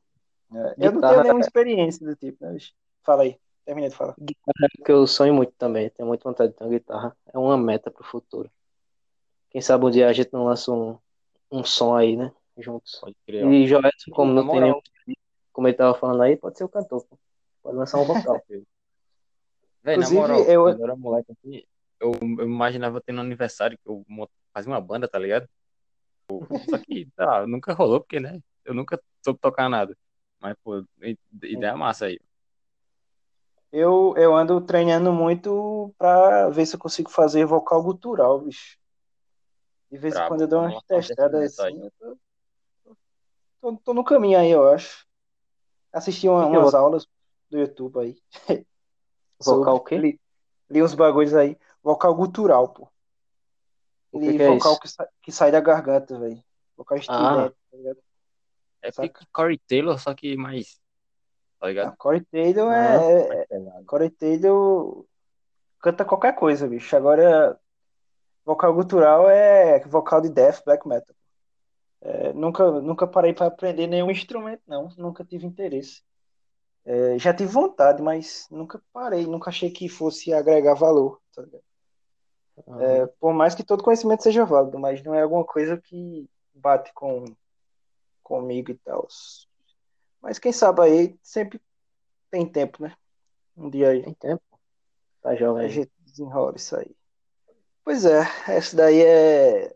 É, 0.54 0.88
eu 0.88 0.92
não 0.94 1.02
tenho 1.02 1.24
nenhuma 1.24 1.42
experiência 1.42 2.06
do 2.06 2.16
tipo, 2.16 2.44
né? 2.44 2.58
Fala 3.04 3.24
aí, 3.24 3.38
termina 3.64 3.90
de 3.90 3.96
falar. 3.96 4.16
Guitarra 4.20 4.68
que 4.84 4.92
eu 4.92 5.06
sonho 5.06 5.34
muito 5.34 5.54
também, 5.58 5.90
tenho 5.92 6.08
muita 6.08 6.28
vontade 6.28 6.52
de 6.52 6.58
ter 6.58 6.64
uma 6.64 6.72
guitarra. 6.72 7.16
É 7.32 7.38
uma 7.38 7.58
meta 7.58 7.92
pro 7.92 8.04
futuro. 8.04 8.50
Quem 9.50 9.62
sabe 9.62 9.86
um 9.86 9.90
dia 9.90 10.08
a 10.08 10.14
gente 10.14 10.32
não 10.34 10.46
lança 10.46 10.72
um, 10.72 10.98
um 11.52 11.64
som 11.64 11.96
aí, 11.96 12.16
né? 12.16 12.32
Juntos. 12.58 13.00
Pode 13.00 13.16
criar. 13.26 13.52
E 13.52 13.68
Joelson, 13.68 14.12
como 14.12 14.34
não 14.34 14.50
tem 14.50 14.62
nenhum. 14.62 14.82
Como 15.52 15.68
ele 15.68 15.78
tava 15.78 15.98
falando 15.98 16.22
aí, 16.22 16.36
pode 16.36 16.58
ser 16.58 16.64
o 16.64 16.70
cantor. 16.70 17.04
Pô. 17.06 17.18
Pode 17.64 17.78
lançar 17.78 18.00
um 18.00 18.06
vocal. 18.06 18.42
Véi, 19.84 19.98
na 19.98 20.10
moral, 20.10 20.40
eu... 20.42 20.64
quando 20.64 20.80
eu 20.80 20.86
era 20.86 20.96
moleque 20.96 21.32
assim, 21.32 21.64
eu, 22.00 22.12
eu 22.22 22.46
imaginava 22.46 23.02
tendo 23.02 23.20
um 23.20 23.22
aniversário 23.22 23.78
que 23.78 23.90
eu 23.90 24.06
fazia 24.54 24.72
uma 24.72 24.82
banda, 24.82 25.08
tá 25.08 25.18
ligado? 25.18 25.48
Só 26.70 26.78
que, 26.78 27.08
tá, 27.16 27.48
nunca 27.48 27.74
rolou, 27.74 28.02
porque, 28.02 28.20
né? 28.20 28.42
Eu 28.66 28.74
nunca 28.74 29.02
soube 29.24 29.40
tocar 29.40 29.70
nada. 29.70 29.98
Mas, 30.40 30.56
pô, 30.64 30.84
ideia 31.42 31.76
massa 31.76 32.08
aí. 32.08 32.20
Eu, 33.72 34.14
eu 34.18 34.36
ando 34.36 34.60
treinando 34.62 35.12
muito 35.12 35.94
pra 35.98 36.50
ver 36.50 36.66
se 36.66 36.76
eu 36.76 36.80
consigo 36.80 37.10
fazer 37.10 37.46
vocal 37.46 37.82
gutural, 37.84 38.42
bicho. 38.42 38.78
De 39.92 39.98
vez 39.98 40.16
em 40.16 40.28
quando 40.28 40.42
eu 40.42 40.48
dou 40.48 40.62
umas 40.62 40.84
testadas 40.84 41.60
assim. 41.60 41.82
Eu 41.82 41.92
tô, 42.00 42.18
tô, 43.62 43.78
tô, 43.78 43.94
no 43.94 44.04
caminho 44.04 44.38
aí, 44.38 44.52
eu 44.52 44.70
acho. 44.70 45.06
Assisti 45.92 46.28
uma, 46.28 46.46
umas 46.46 46.74
eu... 46.74 46.80
aulas 46.80 47.08
do 47.50 47.58
YouTube 47.58 48.00
aí. 48.00 48.18
Vocal 49.44 49.76
o 49.76 49.80
quê? 49.82 49.98
Li, 49.98 50.22
li 50.70 50.84
uns 50.84 50.94
bagulhos 50.94 51.34
aí. 51.34 51.58
Vocal 51.82 52.14
gutural, 52.16 52.70
pô. 52.70 52.90
Ele 54.14 54.32
que 54.32 54.38
que 54.38 54.44
é 54.44 54.48
vocal 54.48 54.74
é 54.74 54.80
que, 54.80 54.88
sai, 54.88 55.08
que, 55.22 55.32
sai 55.32 55.52
da 55.52 55.62
garganta, 55.62 56.18
velho. 56.20 56.44
Vocal 56.76 56.98
estridente, 56.98 57.26
ah. 57.26 57.52
tá 57.72 57.78
ligado? 57.78 58.00
É 58.82 58.92
tipo 58.92 59.20
Corey 59.32 59.58
Taylor, 59.68 60.00
só 60.00 60.14
que 60.14 60.36
mais. 60.36 60.80
Tá 61.60 61.68
ligado? 61.68 61.88
Não, 61.88 61.96
Corey 61.96 62.22
Taylor 62.22 62.72
é. 62.74 63.48
é 63.50 63.84
Corey 63.86 64.10
Taylor 64.10 65.06
canta 65.80 66.06
qualquer 66.06 66.36
coisa, 66.36 66.68
bicho. 66.68 66.96
Agora, 66.96 67.60
vocal 68.48 68.74
gutural 68.74 69.30
é 69.30 69.78
vocal 69.82 70.22
de 70.22 70.30
death, 70.30 70.64
black 70.64 70.88
metal. 70.88 71.14
É, 72.00 72.32
nunca, 72.32 72.72
nunca 72.80 73.06
parei 73.06 73.34
para 73.34 73.48
aprender 73.48 73.88
nenhum 73.88 74.10
instrumento, 74.10 74.62
não. 74.66 74.88
Nunca 74.98 75.26
tive 75.26 75.46
interesse. 75.46 76.02
É, 76.86 77.20
já 77.20 77.34
tive 77.34 77.52
vontade, 77.52 78.02
mas 78.02 78.48
nunca 78.50 78.82
parei, 78.94 79.28
nunca 79.28 79.50
achei 79.50 79.70
que 79.70 79.90
fosse 79.90 80.34
agregar 80.34 80.76
valor. 80.76 81.20
Tá 81.36 81.44
uhum. 82.66 82.82
é, 82.82 83.08
por 83.20 83.34
mais 83.34 83.54
que 83.54 83.66
todo 83.66 83.84
conhecimento 83.84 84.24
seja 84.24 84.46
válido, 84.46 84.80
mas 84.80 85.04
não 85.04 85.14
é 85.14 85.22
alguma 85.22 85.44
coisa 85.44 85.78
que 85.78 86.30
bate 86.54 86.94
com 86.94 87.26
comigo 88.24 88.72
e 88.72 88.76
tal. 88.78 89.06
Mas 90.22 90.40
quem 90.40 90.54
sabe 90.54 90.82
aí 90.82 91.20
sempre 91.22 91.62
tem 92.32 92.46
tempo, 92.48 92.82
né? 92.82 92.96
Um 93.58 93.70
dia 93.70 93.90
aí. 93.90 94.04
Tem 94.04 94.14
tempo. 94.14 94.44
Tá 95.22 95.36
jovem. 95.36 95.66
A 95.66 95.68
gente 95.68 95.92
desenrola 96.00 96.56
isso 96.56 96.78
aí. 96.78 96.96
Pois 97.88 98.04
é, 98.04 98.24
esse 98.58 98.76
daí 98.76 99.02
é 99.02 99.74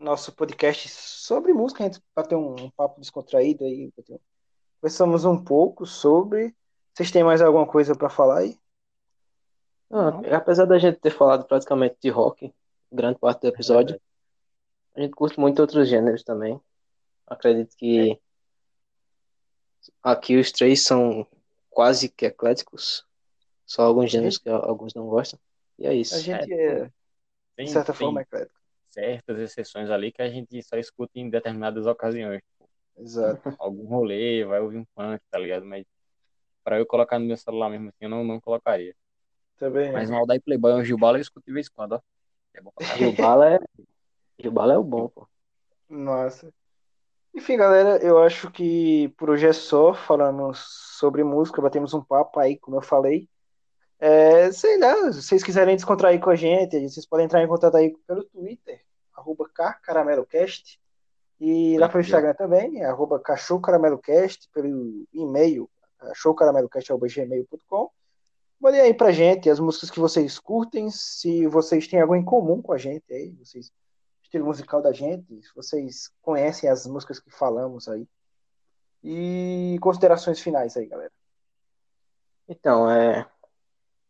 nosso 0.00 0.32
podcast 0.32 0.88
sobre 0.88 1.52
música. 1.52 1.84
A 1.84 1.86
gente 1.86 2.02
ter 2.28 2.34
um, 2.34 2.56
um 2.60 2.70
papo 2.70 3.00
descontraído 3.00 3.64
aí. 3.64 3.92
Conversamos 4.80 5.24
um 5.24 5.38
pouco 5.40 5.86
sobre. 5.86 6.52
Vocês 6.92 7.12
têm 7.12 7.22
mais 7.22 7.40
alguma 7.40 7.64
coisa 7.68 7.94
para 7.94 8.10
falar 8.10 8.38
aí? 8.38 8.58
Ah, 9.92 10.08
apesar 10.36 10.64
da 10.64 10.76
gente 10.76 10.98
ter 10.98 11.12
falado 11.12 11.44
praticamente 11.44 11.98
de 12.02 12.10
rock, 12.10 12.52
grande 12.90 13.20
parte 13.20 13.42
do 13.42 13.46
episódio, 13.46 14.00
é 14.96 15.00
a 15.00 15.04
gente 15.04 15.14
curte 15.14 15.38
muito 15.38 15.60
outros 15.60 15.88
gêneros 15.88 16.24
também. 16.24 16.60
Acredito 17.28 17.76
que 17.76 18.10
é. 18.10 18.18
aqui 20.02 20.36
os 20.36 20.50
três 20.50 20.82
são 20.82 21.24
quase 21.70 22.08
que 22.08 22.26
ecléticos. 22.26 23.06
Só 23.64 23.82
alguns 23.82 24.10
gêneros 24.10 24.36
que 24.36 24.48
alguns 24.48 24.94
não 24.94 25.06
gostam. 25.06 25.38
E 25.78 25.86
é 25.86 25.94
isso. 25.94 26.16
A 26.16 26.18
gente 26.18 26.52
é, 26.52 26.90
é 27.62 27.66
de 27.66 27.72
certa 27.72 27.92
forma, 27.92 28.22
eclético. 28.22 28.58
Certas 28.88 29.38
exceções 29.38 29.90
ali 29.90 30.10
que 30.10 30.22
a 30.22 30.28
gente 30.28 30.62
só 30.62 30.76
escuta 30.76 31.12
em 31.14 31.30
determinadas 31.30 31.86
ocasiões. 31.86 32.42
Exato. 32.96 33.40
Algum 33.60 33.86
rolê, 33.86 34.44
vai 34.44 34.60
ouvir 34.60 34.78
um 34.78 34.86
funk, 34.94 35.22
tá 35.30 35.38
ligado? 35.38 35.64
Mas 35.64 35.86
pra 36.64 36.78
eu 36.78 36.86
colocar 36.86 37.18
no 37.18 37.26
meu 37.26 37.36
celular 37.36 37.70
mesmo 37.70 37.88
assim, 37.88 37.98
eu 38.02 38.10
não, 38.10 38.24
não 38.24 38.40
colocaria. 38.40 38.94
Também. 39.56 39.92
Mas 39.92 40.10
um 40.10 40.16
Aldair 40.16 40.42
Playboy 40.42 40.72
um 40.72 40.84
Gilbala 40.84 41.18
eu 41.18 41.22
escuto 41.22 41.46
de 41.46 41.52
vez 41.52 41.66
em 41.66 41.74
quando, 41.74 41.92
ó. 41.92 42.00
É 42.54 42.60
bom 42.60 42.72
Gilbala 42.96 43.54
é. 43.54 43.60
Gilbala 44.38 44.74
é 44.74 44.78
o 44.78 44.82
bom, 44.82 45.08
pô. 45.08 45.28
Nossa. 45.88 46.52
Enfim, 47.34 47.56
galera, 47.56 48.02
eu 48.04 48.20
acho 48.22 48.50
que 48.50 49.08
por 49.16 49.30
hoje 49.30 49.46
é 49.46 49.52
só. 49.52 49.94
Falamos 49.94 50.58
sobre 50.98 51.22
música, 51.22 51.62
batemos 51.62 51.94
um 51.94 52.02
papo 52.02 52.40
aí, 52.40 52.58
como 52.58 52.76
eu 52.76 52.82
falei. 52.82 53.28
É, 54.00 54.50
sei 54.50 54.78
lá, 54.78 55.12
se 55.12 55.22
vocês 55.22 55.42
quiserem 55.42 55.76
descontrair 55.76 56.18
com 56.18 56.30
a 56.30 56.34
gente, 56.34 56.88
vocês 56.88 57.04
podem 57.04 57.26
entrar 57.26 57.44
em 57.44 57.48
contato 57.48 57.76
aí 57.76 57.94
pelo 58.06 58.24
Twitter, 58.24 58.82
arroba 59.14 59.46
carcaramelocast. 59.52 60.80
E 61.38 61.76
lá 61.78 61.86
pelo 61.88 62.00
Instagram 62.02 62.34
também, 62.34 62.82
arroba 62.82 63.20
cachorrocaramelocast, 63.20 64.48
pelo 64.52 65.06
e-mail, 65.12 65.70
cachorrocaramelocast.gmail.com. 65.98 67.90
Mandem 68.58 68.80
aí 68.80 68.94
pra 68.94 69.12
gente 69.12 69.48
as 69.48 69.60
músicas 69.60 69.90
que 69.90 70.00
vocês 70.00 70.38
curtem, 70.38 70.90
se 70.90 71.46
vocês 71.46 71.86
têm 71.86 72.00
algo 72.00 72.14
em 72.14 72.24
comum 72.24 72.60
com 72.60 72.72
a 72.72 72.78
gente 72.78 73.12
aí, 73.12 73.32
vocês, 73.32 73.70
estilo 74.22 74.46
musical 74.46 74.82
da 74.82 74.92
gente, 74.92 75.42
se 75.42 75.54
vocês 75.54 76.10
conhecem 76.22 76.68
as 76.68 76.86
músicas 76.86 77.20
que 77.20 77.30
falamos 77.30 77.86
aí. 77.88 78.06
E 79.02 79.78
considerações 79.80 80.40
finais 80.40 80.76
aí, 80.76 80.86
galera. 80.86 81.12
Então, 82.46 82.90
é. 82.90 83.26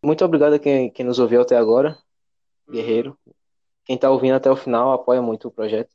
Muito 0.03 0.25
obrigado 0.25 0.55
a 0.55 0.59
quem, 0.59 0.91
quem 0.91 1.05
nos 1.05 1.19
ouviu 1.19 1.43
até 1.43 1.57
agora, 1.57 1.99
guerreiro. 2.69 3.19
Quem 3.85 3.99
tá 3.99 4.11
ouvindo 4.11 4.35
até 4.35 4.51
o 4.51 4.57
final 4.57 4.93
apoia 4.93 5.21
muito 5.21 5.49
o 5.49 5.51
projeto. 5.51 5.91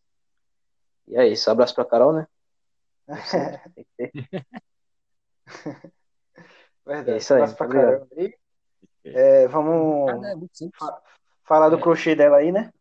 E 1.08 1.16
é 1.18 1.28
isso. 1.28 1.50
Abraço 1.50 1.74
pra 1.74 1.86
Carol, 1.86 2.14
né? 2.14 2.28
Verdade. 6.86 7.12
É 7.12 7.18
isso 7.18 7.34
aí. 7.34 7.42
Abraço 7.42 7.58
pra 7.58 7.68
Carol. 7.68 8.08
É, 9.04 9.48
vamos 9.48 10.10
é 10.26 10.36
fa 10.78 11.02
falar 11.44 11.70
do 11.70 11.78
é. 11.78 11.82
crochê 11.82 12.16
dela 12.16 12.38
aí, 12.38 12.52
né? 12.52 12.72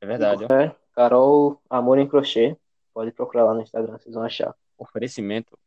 É 0.00 0.06
verdade. 0.06 0.44
É, 0.44 0.74
Carol 0.94 1.60
Amor 1.68 1.98
em 1.98 2.08
Crochê. 2.08 2.56
Pode 2.92 3.10
procurar 3.12 3.44
lá 3.44 3.54
no 3.54 3.62
Instagram, 3.62 3.98
vocês 3.98 4.14
vão 4.14 4.24
achar. 4.24 4.54
Oferecimento. 4.78 5.58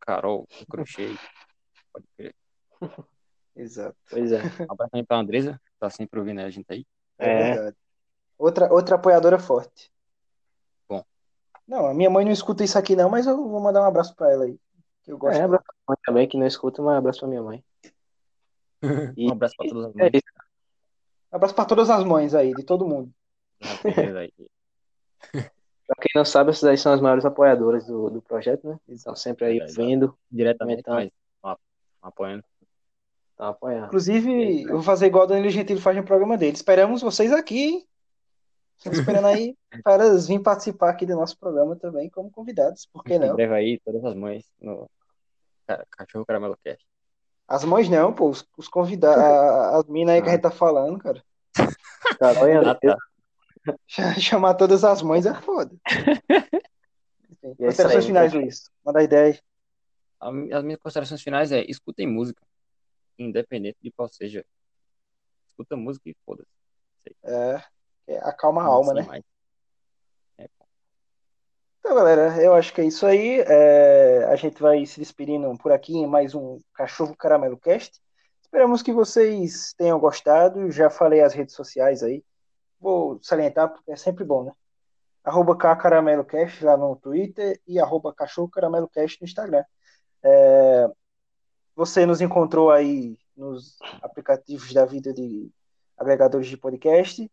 Carol 0.00 0.48
Crochê. 0.70 1.14
Pode 1.92 2.06
crer. 2.16 2.34
Exato. 3.54 3.96
Pois 4.10 4.32
é. 4.32 4.38
Um 4.70 4.72
abraço 4.72 4.90
também 4.90 5.04
pra 5.04 5.18
Andresa, 5.18 5.60
que 5.64 5.78
tá 5.78 5.90
sempre 5.90 6.18
ouvindo 6.18 6.40
a 6.40 6.50
gente 6.50 6.66
aí. 6.70 6.86
É, 7.18 7.30
é 7.30 7.54
verdade. 7.54 7.76
Outra, 8.38 8.72
outra 8.72 8.96
apoiadora 8.96 9.38
forte. 9.38 9.92
Não, 11.66 11.86
a 11.86 11.94
minha 11.94 12.10
mãe 12.10 12.24
não 12.24 12.32
escuta 12.32 12.64
isso 12.64 12.78
aqui 12.78 12.96
não, 12.96 13.08
mas 13.08 13.26
eu 13.26 13.36
vou 13.36 13.60
mandar 13.60 13.80
um 13.82 13.86
abraço 13.86 14.14
pra 14.14 14.30
ela 14.30 14.44
aí. 14.44 14.58
Que 15.02 15.12
eu 15.12 15.18
gosto. 15.18 15.38
É, 15.38 15.42
abraço 15.42 15.64
pra 15.64 15.74
mãe 15.88 15.96
também, 16.04 16.28
que 16.28 16.36
não 16.36 16.46
escuta, 16.46 16.82
mas 16.82 16.98
abraço 16.98 17.20
pra 17.20 17.28
minha 17.28 17.42
mãe. 17.42 17.64
E... 19.16 19.28
um 19.28 19.32
abraço 19.32 19.54
pra 19.56 19.68
todas 19.68 19.86
as 19.86 19.94
mães. 19.94 20.10
É 20.12 20.18
um 21.32 21.36
abraço 21.36 21.54
pra 21.54 21.64
todas 21.64 21.88
as 21.88 22.04
mães 22.04 22.34
aí, 22.34 22.52
de 22.52 22.64
todo 22.64 22.86
mundo. 22.86 23.10
pra 25.32 25.96
quem 26.00 26.10
não 26.16 26.24
sabe, 26.24 26.50
essas 26.50 26.64
aí 26.64 26.76
são 26.76 26.92
as 26.92 27.00
maiores 27.00 27.24
apoiadoras 27.24 27.86
do, 27.86 28.10
do 28.10 28.20
projeto, 28.20 28.68
né? 28.68 28.78
Estão 28.88 29.14
sempre 29.14 29.46
aí 29.46 29.58
é, 29.60 29.66
vendo. 29.66 30.18
Diretamente, 30.30 30.82
mas, 30.86 31.10
apoiando. 32.02 32.44
Apoiando. 33.48 33.86
Inclusive, 33.86 34.62
eu 34.62 34.74
vou 34.74 34.82
fazer 34.82 35.06
igual 35.06 35.24
o 35.24 35.26
Danilo 35.26 35.50
Gentili 35.50 35.80
faz 35.80 35.96
no 35.96 36.04
programa 36.04 36.38
dele. 36.38 36.54
Esperamos 36.54 37.02
vocês 37.02 37.32
aqui, 37.32 37.58
hein? 37.58 37.88
Estamos 38.76 39.00
esperando 39.00 39.26
aí 39.26 39.56
para 39.84 40.16
vir 40.16 40.40
participar 40.40 40.90
aqui 40.90 41.04
do 41.04 41.16
nosso 41.16 41.36
programa 41.36 41.74
também 41.74 42.08
como 42.08 42.30
convidados, 42.30 42.86
por 42.86 43.02
que 43.02 43.18
não? 43.18 43.34
Leva 43.34 43.54
aí 43.54 43.80
todas 43.84 44.04
as 44.04 44.14
mães 44.14 44.44
no 44.60 44.88
Cachorro 45.90 46.24
Caramelo 46.24 46.56
Cast. 46.62 46.84
As 47.48 47.64
mães 47.64 47.88
não, 47.88 48.12
pô, 48.12 48.28
os, 48.28 48.46
os 48.56 48.68
convidados, 48.68 49.22
as 49.22 49.86
minas 49.86 50.14
aí 50.14 50.20
ah. 50.20 50.22
que 50.22 50.28
a 50.28 50.32
gente 50.32 50.42
tá 50.42 50.50
falando, 50.50 50.98
cara. 50.98 51.22
Cara, 52.18 52.38
ah, 52.70 52.74
tá. 52.74 52.96
Chamar 54.20 54.54
todas 54.54 54.84
as 54.84 55.02
mães 55.02 55.26
é 55.26 55.34
foda. 55.34 55.74
Considerações 57.58 58.06
finais, 58.06 58.32
Luiz. 58.32 58.70
Manda 58.84 59.00
a 59.00 59.02
ideia 59.02 59.40
aí. 60.20 60.52
as 60.52 60.62
minhas 60.62 60.80
considerações 60.80 61.22
finais 61.22 61.50
é 61.50 61.64
escutem 61.68 62.06
música, 62.06 62.40
independente 63.18 63.78
de 63.82 63.90
qual 63.90 64.08
seja. 64.08 64.44
Escuta 65.48 65.76
música 65.76 66.08
e 66.08 66.16
foda-se. 66.24 66.48
É, 67.22 67.62
é, 68.06 68.18
acalma 68.18 68.62
a 68.62 68.66
alma, 68.66 68.94
né? 68.94 69.22
É. 70.38 70.48
Então, 71.78 71.94
galera, 71.94 72.42
eu 72.42 72.54
acho 72.54 72.72
que 72.72 72.80
é 72.80 72.84
isso 72.84 73.04
aí. 73.06 73.40
É, 73.40 74.24
a 74.24 74.36
gente 74.36 74.60
vai 74.62 74.84
se 74.86 75.00
despedindo 75.00 75.56
por 75.58 75.72
aqui 75.72 75.96
em 75.96 76.06
mais 76.06 76.34
um 76.34 76.58
Cachorro 76.74 77.16
Caramelo 77.16 77.58
Cast. 77.58 78.00
Esperamos 78.40 78.82
que 78.82 78.92
vocês 78.92 79.72
tenham 79.76 79.98
gostado. 79.98 80.70
Já 80.70 80.90
falei 80.90 81.20
as 81.20 81.34
redes 81.34 81.54
sociais 81.54 82.02
aí. 82.02 82.24
Vou 82.80 83.18
salientar 83.22 83.68
porque 83.70 83.92
é 83.92 83.96
sempre 83.96 84.24
bom, 84.24 84.44
né? 84.44 84.52
Arroba 85.24 85.56
KCarameloCast 85.56 86.64
lá 86.64 86.76
no 86.76 86.96
Twitter 86.96 87.60
e 87.66 87.78
arroba 87.78 88.12
Cachorro 88.12 88.48
Caramelo 88.48 88.88
Cast 88.88 89.20
no 89.20 89.24
Instagram. 89.24 89.64
É, 90.22 90.88
você 91.74 92.06
nos 92.06 92.20
encontrou 92.20 92.70
aí 92.70 93.18
nos 93.36 93.78
aplicativos 94.02 94.72
da 94.72 94.84
vida 94.84 95.12
de 95.12 95.50
agregadores 95.96 96.46
de 96.46 96.56
podcast. 96.56 97.30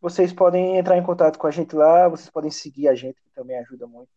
Vocês 0.00 0.32
podem 0.32 0.78
entrar 0.78 0.96
em 0.96 1.02
contato 1.02 1.38
com 1.38 1.46
a 1.46 1.50
gente 1.50 1.74
lá, 1.74 2.08
vocês 2.08 2.30
podem 2.30 2.50
seguir 2.50 2.88
a 2.88 2.94
gente, 2.94 3.20
que 3.22 3.30
também 3.30 3.58
ajuda 3.58 3.86
muito. 3.86 4.10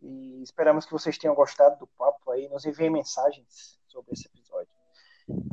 E 0.00 0.42
esperamos 0.42 0.86
que 0.86 0.92
vocês 0.92 1.18
tenham 1.18 1.34
gostado 1.34 1.78
do 1.78 1.86
papo 1.86 2.30
aí, 2.30 2.48
nos 2.48 2.64
enviem 2.64 2.90
mensagens 2.90 3.78
sobre 3.86 4.12
esse 4.12 4.26
episódio. 4.26 4.68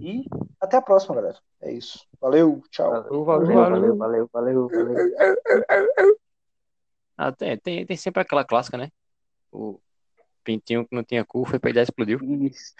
E 0.02 0.26
até 0.60 0.78
a 0.78 0.82
próxima, 0.82 1.16
galera. 1.16 1.38
É 1.62 1.72
isso. 1.72 2.06
Valeu, 2.20 2.62
tchau. 2.70 2.90
Valeu, 2.90 3.24
valeu, 3.24 3.98
valeu, 3.98 3.98
valeu, 3.98 4.28
valeu. 4.32 4.70
valeu. 4.70 6.18
Ah, 7.18 7.32
tem, 7.32 7.58
tem, 7.58 7.86
tem 7.86 7.98
sempre 7.98 8.22
aquela 8.22 8.44
clássica, 8.44 8.78
né? 8.78 8.90
O 9.52 9.80
pintinho 10.44 10.86
que 10.88 10.96
não 10.96 11.04
tinha 11.04 11.24
cu 11.24 11.46
foi 11.46 11.60
pra 11.60 11.70
ele 11.70 11.80
explodiu. 11.80 12.20
Isso. 12.22 12.74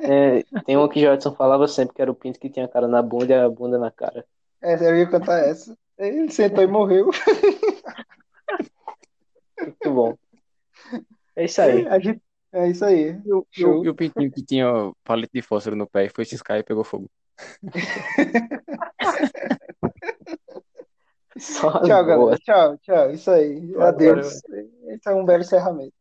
É, 0.00 0.42
tem 0.64 0.76
uma 0.76 0.88
que 0.88 1.00
Jodson 1.00 1.34
falava 1.34 1.68
sempre 1.68 1.94
que 1.94 2.02
era 2.02 2.10
o 2.10 2.14
pinto 2.14 2.38
que 2.38 2.50
tinha 2.50 2.68
cara 2.68 2.88
na 2.88 3.00
bunda 3.00 3.32
e 3.32 3.38
a 3.38 3.48
bunda 3.48 3.78
na 3.78 3.90
cara. 3.90 4.24
É, 4.60 4.74
eu 4.74 4.96
ia 4.96 5.08
contar 5.08 5.38
essa. 5.38 5.76
Ele 5.98 6.30
sentou 6.30 6.64
e 6.64 6.66
morreu. 6.66 7.10
Muito 9.60 9.94
bom. 9.94 10.18
É 11.36 11.44
isso 11.44 11.60
aí. 11.60 11.86
É, 11.86 12.00
gente, 12.00 12.22
é 12.52 12.68
isso 12.68 12.84
aí. 12.84 13.20
E 13.24 13.32
o, 13.32 13.46
e 13.56 13.64
o, 13.64 13.84
e 13.84 13.88
o 13.88 13.94
pintinho 13.94 14.32
que 14.32 14.42
tinha 14.42 14.92
palito 15.04 15.32
de 15.32 15.42
fósforo 15.42 15.76
no 15.76 15.86
pé 15.86 16.06
e 16.06 16.10
foi 16.10 16.24
ciscar 16.24 16.58
e 16.58 16.62
pegou 16.62 16.84
fogo. 16.84 17.10
tchau, 21.38 22.04
galera. 22.04 22.36
Tchau, 22.38 22.78
tchau. 22.78 23.10
Isso 23.12 23.30
aí. 23.30 23.74
Adeus. 23.78 24.40
Esse 24.88 25.08
é 25.08 25.14
um 25.14 25.24
belo 25.24 25.42
encerramento. 25.42 25.94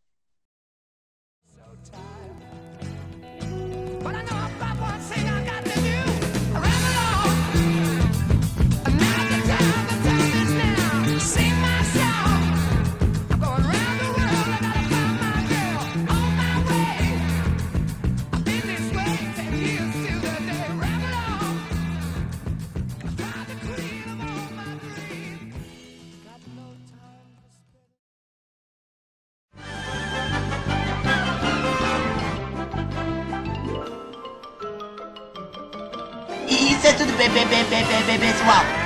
Isso 37.22 38.79